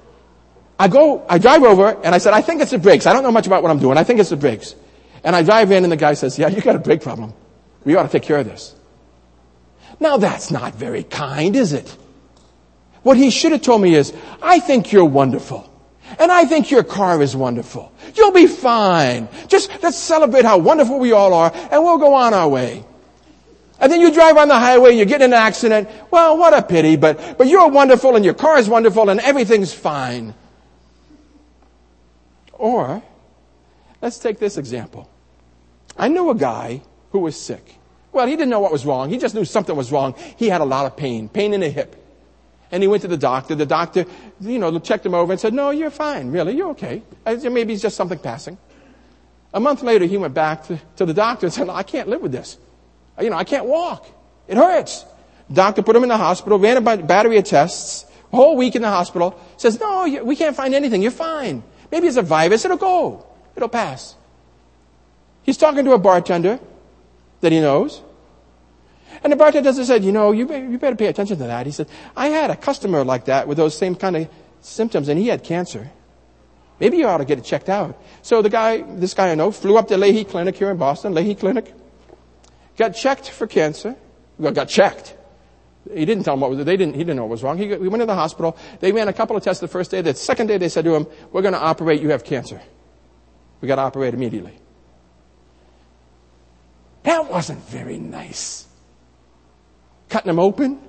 I 0.79 0.89
go, 0.89 1.23
I 1.29 1.37
drive 1.37 1.65
over 1.65 2.01
and 2.03 2.15
I 2.15 2.19
said, 2.19 2.33
I 2.33 2.41
think 2.41 2.63
it's 2.63 2.71
the 2.71 2.79
brakes. 2.79 3.05
I 3.05 3.13
don't 3.13 3.25
know 3.25 3.31
much 3.31 3.47
about 3.47 3.63
what 3.63 3.71
I'm 3.71 3.79
doing. 3.79 3.99
I 3.99 4.05
think 4.05 4.21
it's 4.21 4.31
the 4.31 4.39
brakes. 4.39 4.75
And 5.23 5.37
I 5.37 5.43
drive 5.43 5.71
in 5.71 5.85
and 5.85 5.93
the 5.93 5.99
guy 5.99 6.15
says, 6.15 6.39
yeah, 6.39 6.49
you 6.49 6.63
got 6.63 6.77
a 6.77 6.79
brake 6.79 7.03
problem. 7.03 7.35
We 7.85 7.95
ought 7.97 8.05
to 8.05 8.09
take 8.09 8.23
care 8.23 8.39
of 8.39 8.47
this. 8.47 8.75
Now 10.01 10.17
that's 10.17 10.51
not 10.51 10.75
very 10.75 11.05
kind, 11.05 11.55
is 11.55 11.75
it? 11.75 11.97
What 13.03 13.17
he 13.17 13.31
should 13.31 13.53
have 13.53 13.63
told 13.63 13.83
me 13.83 13.95
is, 13.95 14.13
I 14.43 14.59
think 14.59 14.93
you're 14.93 15.05
wonderful. 15.05 15.67
And 16.19 16.33
I 16.33 16.45
think 16.45 16.71
your 16.71 16.83
car 16.83 17.23
is 17.23 17.37
wonderful. 17.37 17.93
You'll 18.15 18.33
be 18.33 18.47
fine. 18.47 19.29
Just 19.47 19.71
let's 19.83 19.97
celebrate 19.97 20.45
how 20.45 20.59
wonderful 20.59 20.99
we 20.99 21.13
all 21.13 21.33
are 21.33 21.53
and 21.55 21.83
we'll 21.85 21.99
go 21.99 22.15
on 22.15 22.35
our 22.35 22.49
way. 22.49 22.85
And 23.79 23.91
then 23.91 24.01
you 24.01 24.13
drive 24.13 24.37
on 24.37 24.49
the 24.49 24.59
highway, 24.59 24.91
and 24.91 24.99
you 24.99 25.07
get 25.07 25.23
in 25.23 25.31
an 25.31 25.39
accident. 25.39 25.89
Well, 26.11 26.37
what 26.37 26.53
a 26.53 26.61
pity, 26.61 26.97
but, 26.97 27.39
but 27.39 27.47
you're 27.47 27.69
wonderful 27.69 28.15
and 28.15 28.23
your 28.23 28.35
car 28.35 28.59
is 28.59 28.69
wonderful 28.69 29.09
and 29.09 29.21
everything's 29.21 29.73
fine. 29.73 30.35
Or, 32.53 33.03
let's 34.03 34.19
take 34.19 34.39
this 34.39 34.59
example. 34.59 35.11
I 35.97 36.09
knew 36.09 36.29
a 36.29 36.35
guy 36.35 36.83
who 37.13 37.21
was 37.21 37.41
sick. 37.41 37.80
Well, 38.13 38.27
he 38.27 38.35
didn't 38.35 38.51
know 38.51 38.61
what 38.61 38.73
was 38.73 38.85
wrong. 38.85 39.09
He 39.09 39.19
just 39.19 39.35
knew 39.35 39.45
something 39.45 39.77
was 39.77 39.93
wrong. 39.93 40.15
He 40.37 40.49
had 40.49 40.61
a 40.61 40.65
lot 40.65 40.87
of 40.87 40.97
pain, 40.97 41.29
pain 41.29 41.55
in 41.55 41.61
the 41.61 41.71
hip. 41.71 41.97
And 42.73 42.83
he 42.83 42.89
went 42.89 43.03
to 43.03 43.09
the 43.09 43.17
doctor. 43.17 43.55
The 43.55 43.67
doctor, 43.67 44.05
you 44.41 44.59
know, 44.59 44.79
checked 44.79 45.05
him 45.05 45.15
over 45.15 45.33
and 45.33 45.41
said, 45.41 45.53
no, 45.53 45.71
you're 45.71 45.91
fine. 45.91 46.31
Really, 46.31 46.57
you're 46.57 46.71
okay. 46.71 47.03
Maybe 47.25 47.73
it's 47.73 47.83
just 47.83 47.97
something 47.97 48.19
passing. 48.19 48.59
A 49.53 49.61
month 49.61 49.83
later, 49.83 50.05
he 50.07 50.17
went 50.17 50.35
back 50.35 50.65
to, 50.67 50.81
to 50.97 51.07
the 51.07 51.15
doctor 51.15 51.47
and 51.47 51.53
said, 51.53 51.67
no, 51.67 51.75
I 51.75 51.83
can't 51.83 52.09
live 52.09 52.21
with 52.21 52.33
this. 52.33 52.59
You 53.21 53.31
know, 53.31 53.37
I 53.37 53.45
can't 53.45 53.67
walk. 53.67 54.07
It 54.47 54.57
hurts. 54.57 55.05
Doctor 55.53 55.83
put 55.83 55.97
him 55.97 56.05
in 56.05 56.09
the 56.09 56.17
hospital, 56.17 56.59
ran 56.59 56.77
a 56.77 56.97
battery 56.97 57.39
of 57.39 57.45
tests, 57.45 58.07
whole 58.31 58.57
week 58.57 58.77
in 58.77 58.83
the 58.83 58.89
hospital, 58.89 59.39
says, 59.57 59.81
no, 59.81 60.23
we 60.25 60.37
can't 60.37 60.55
find 60.55 60.75
anything. 60.75 61.03
You're 61.03 61.11
fine. 61.11 61.65
Maybe 61.91 62.07
it's 62.07 62.17
a 62.17 62.23
virus. 62.23 62.65
It'll 62.65 62.77
go. 62.77 63.27
It'll 63.57 63.69
pass. 63.69 64.15
He's 65.43 65.57
talking 65.57 65.85
to 65.85 65.93
a 65.93 65.99
bartender 65.99 66.61
that 67.41 67.53
he 67.53 67.61
knows. 67.61 68.03
And 69.23 69.33
the 69.33 69.37
bartender 69.37 69.73
said, 69.73 70.05
you 70.05 70.13
know, 70.13 70.33
you, 70.33 70.51
you 70.55 70.79
better 70.79 70.97
pay 70.97 71.07
attention 71.07 71.37
to 71.39 71.45
that. 71.45 71.67
He 71.67 71.73
said, 71.73 71.89
I 72.17 72.29
had 72.29 72.51
a 72.51 72.57
customer 72.57 73.05
like 73.05 73.27
that 73.27 73.49
with 73.49 73.59
those 73.59 73.77
same 73.77 73.95
kind 73.95 74.17
of 74.17 74.29
symptoms 74.61 75.09
and 75.09 75.19
he 75.19 75.29
had 75.29 75.45
cancer. 75.45 75.91
Maybe 76.79 76.97
you 76.97 77.07
ought 77.07 77.19
to 77.19 77.27
get 77.27 77.39
it 77.39 77.45
checked 77.45 77.69
out. 77.69 78.01
So 78.23 78.41
the 78.41 78.49
guy, 78.49 78.81
this 78.81 79.13
guy 79.13 79.31
I 79.31 79.35
know, 79.35 79.51
flew 79.51 79.77
up 79.77 79.89
to 79.89 79.97
Lahey 79.97 80.27
Clinic 80.27 80.57
here 80.57 80.71
in 80.71 80.79
Boston, 80.79 81.13
Lahey 81.13 81.39
Clinic, 81.39 81.75
got 82.79 82.91
checked 82.91 83.29
for 83.29 83.47
cancer, 83.47 83.97
well, 84.39 84.53
got 84.53 84.71
checked. 84.71 85.15
he 85.93 86.07
didn't 86.07 86.25
tell 86.25 86.35
him 86.35 86.41
what 86.41 86.51
was, 86.51 86.65
they 86.65 86.79
didn't, 86.79 86.95
he 86.95 87.01
didn't 87.01 87.17
know 87.17 87.25
what 87.25 87.33
was 87.33 87.43
wrong. 87.43 87.59
He, 87.59 87.67
he 87.67 87.77
went 87.77 88.01
to 88.01 88.07
the 88.07 88.15
hospital. 88.15 88.57
They 88.81 88.93
ran 88.93 89.09
a 89.09 89.13
couple 89.13 89.37
of 89.37 89.43
tests 89.43 89.61
the 89.61 89.69
first 89.69 89.91
day. 89.91 90.01
The 90.01 90.15
second 90.15 90.47
day 90.47 90.57
they 90.57 90.71
said 90.71 90.87
to 90.87 90.95
him, 90.95 91.07
we're 91.33 91.43
going 91.43 91.53
to 91.53 91.61
operate. 91.61 92.01
You 92.01 92.09
have 92.11 92.25
cancer. 92.25 92.63
We 93.61 93.69
got 93.69 93.77
to 93.77 93.83
operate 93.83 94.15
immediately. 94.15 94.59
That 97.03 97.31
wasn't 97.31 97.63
very 97.69 97.99
nice. 97.99 98.67
Cutting 100.09 100.29
them 100.29 100.39
open. 100.39 100.81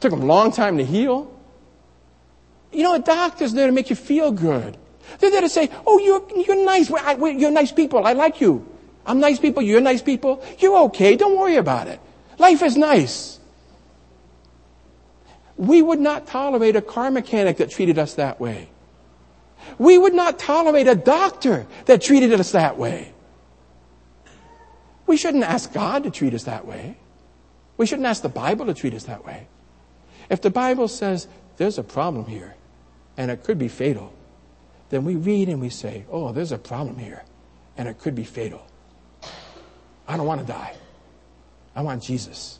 Took 0.00 0.12
them 0.12 0.22
a 0.22 0.26
long 0.26 0.52
time 0.52 0.78
to 0.78 0.84
heal. 0.84 1.34
You 2.72 2.82
know, 2.82 2.94
a 2.94 2.98
doctor's 2.98 3.52
there 3.52 3.66
to 3.66 3.72
make 3.72 3.90
you 3.90 3.96
feel 3.96 4.30
good. 4.30 4.76
They're 5.18 5.30
there 5.30 5.40
to 5.40 5.48
say, 5.48 5.70
oh, 5.86 5.98
you're, 5.98 6.26
you're 6.44 6.64
nice. 6.64 6.90
You're 6.90 7.50
nice 7.50 7.72
people. 7.72 8.06
I 8.06 8.12
like 8.12 8.40
you. 8.40 8.66
I'm 9.06 9.20
nice 9.20 9.38
people. 9.38 9.62
You're 9.62 9.80
nice 9.80 10.02
people. 10.02 10.44
You're 10.58 10.76
okay. 10.84 11.16
Don't 11.16 11.38
worry 11.38 11.56
about 11.56 11.88
it. 11.88 11.98
Life 12.38 12.62
is 12.62 12.76
nice. 12.76 13.40
We 15.56 15.82
would 15.82 15.98
not 15.98 16.26
tolerate 16.26 16.76
a 16.76 16.82
car 16.82 17.10
mechanic 17.10 17.56
that 17.56 17.70
treated 17.70 17.98
us 17.98 18.14
that 18.14 18.38
way. 18.38 18.68
We 19.78 19.98
would 19.98 20.14
not 20.14 20.38
tolerate 20.38 20.86
a 20.86 20.94
doctor 20.94 21.66
that 21.86 22.00
treated 22.00 22.32
us 22.32 22.52
that 22.52 22.78
way. 22.78 23.12
We 25.08 25.16
shouldn't 25.16 25.44
ask 25.44 25.72
God 25.72 26.04
to 26.04 26.10
treat 26.10 26.34
us 26.34 26.44
that 26.44 26.66
way. 26.66 26.98
We 27.78 27.86
shouldn't 27.86 28.06
ask 28.06 28.20
the 28.20 28.28
Bible 28.28 28.66
to 28.66 28.74
treat 28.74 28.92
us 28.92 29.04
that 29.04 29.24
way. 29.24 29.48
If 30.28 30.42
the 30.42 30.50
Bible 30.50 30.86
says 30.86 31.26
there's 31.56 31.78
a 31.78 31.82
problem 31.82 32.26
here 32.26 32.54
and 33.16 33.30
it 33.30 33.42
could 33.42 33.58
be 33.58 33.68
fatal, 33.68 34.12
then 34.90 35.06
we 35.06 35.16
read 35.16 35.48
and 35.48 35.62
we 35.62 35.70
say, 35.70 36.04
oh, 36.10 36.32
there's 36.32 36.52
a 36.52 36.58
problem 36.58 36.98
here 36.98 37.24
and 37.78 37.88
it 37.88 37.98
could 37.98 38.14
be 38.14 38.24
fatal. 38.24 38.66
I 40.06 40.18
don't 40.18 40.26
want 40.26 40.42
to 40.42 40.46
die. 40.46 40.76
I 41.74 41.80
want 41.80 42.02
Jesus. 42.02 42.58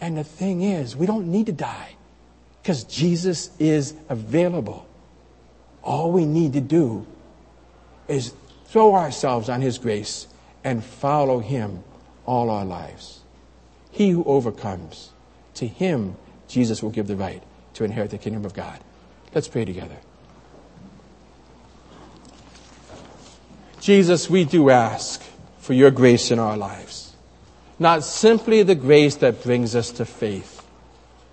And 0.00 0.18
the 0.18 0.24
thing 0.24 0.62
is, 0.62 0.96
we 0.96 1.06
don't 1.06 1.28
need 1.28 1.46
to 1.46 1.52
die 1.52 1.94
because 2.60 2.82
Jesus 2.82 3.50
is 3.60 3.94
available. 4.08 4.88
All 5.84 6.10
we 6.10 6.26
need 6.26 6.54
to 6.54 6.60
do 6.60 7.06
is 8.08 8.32
throw 8.66 8.96
ourselves 8.96 9.48
on 9.48 9.60
His 9.60 9.78
grace 9.78 10.26
and 10.64 10.84
follow 10.84 11.40
Him 11.40 11.82
all 12.28 12.50
our 12.50 12.64
lives. 12.64 13.20
He 13.90 14.10
who 14.10 14.22
overcomes, 14.24 15.10
to 15.54 15.66
him 15.66 16.16
Jesus 16.46 16.82
will 16.82 16.90
give 16.90 17.06
the 17.06 17.16
right 17.16 17.42
to 17.74 17.84
inherit 17.84 18.10
the 18.10 18.18
kingdom 18.18 18.44
of 18.44 18.54
God. 18.54 18.78
Let's 19.34 19.48
pray 19.48 19.64
together. 19.64 19.96
Jesus, 23.80 24.28
we 24.28 24.44
do 24.44 24.70
ask 24.70 25.22
for 25.58 25.72
your 25.72 25.90
grace 25.90 26.30
in 26.30 26.38
our 26.38 26.56
lives. 26.56 27.14
Not 27.78 28.04
simply 28.04 28.62
the 28.62 28.74
grace 28.74 29.16
that 29.16 29.42
brings 29.42 29.74
us 29.74 29.90
to 29.92 30.04
faith, 30.04 30.66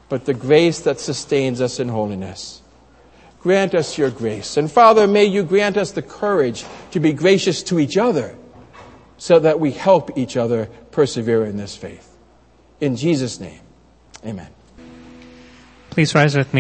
but 0.10 0.26
the 0.26 0.34
grace 0.34 0.80
that 0.82 1.00
sustains 1.00 1.60
us 1.60 1.80
in 1.80 1.90
holiness. 1.90 2.62
Grant 3.42 3.76
us 3.76 3.98
your 3.98 4.12
grace. 4.12 4.58
And 4.58 4.72
Father, 4.72 5.08
may 5.08 5.26
you 5.26 5.44
grant 5.44 5.78
us 5.78 5.92
the 5.92 6.02
courage 6.02 6.66
to 6.92 7.00
be 7.00 7.14
gracious 7.14 7.64
to 7.64 7.80
each 7.80 7.98
other 7.98 8.36
so 9.18 9.40
that 9.40 9.60
we 9.60 9.72
help 9.72 10.18
each 10.18 10.38
other 10.38 10.70
persevere 10.92 11.46
in 11.46 11.58
this 11.58 11.76
faith. 11.76 12.16
In 12.82 12.96
Jesus' 12.96 13.40
name, 13.40 13.62
amen. 14.26 14.50
Please 15.90 16.14
rise 16.14 16.36
with 16.36 16.48
me. 16.48 16.54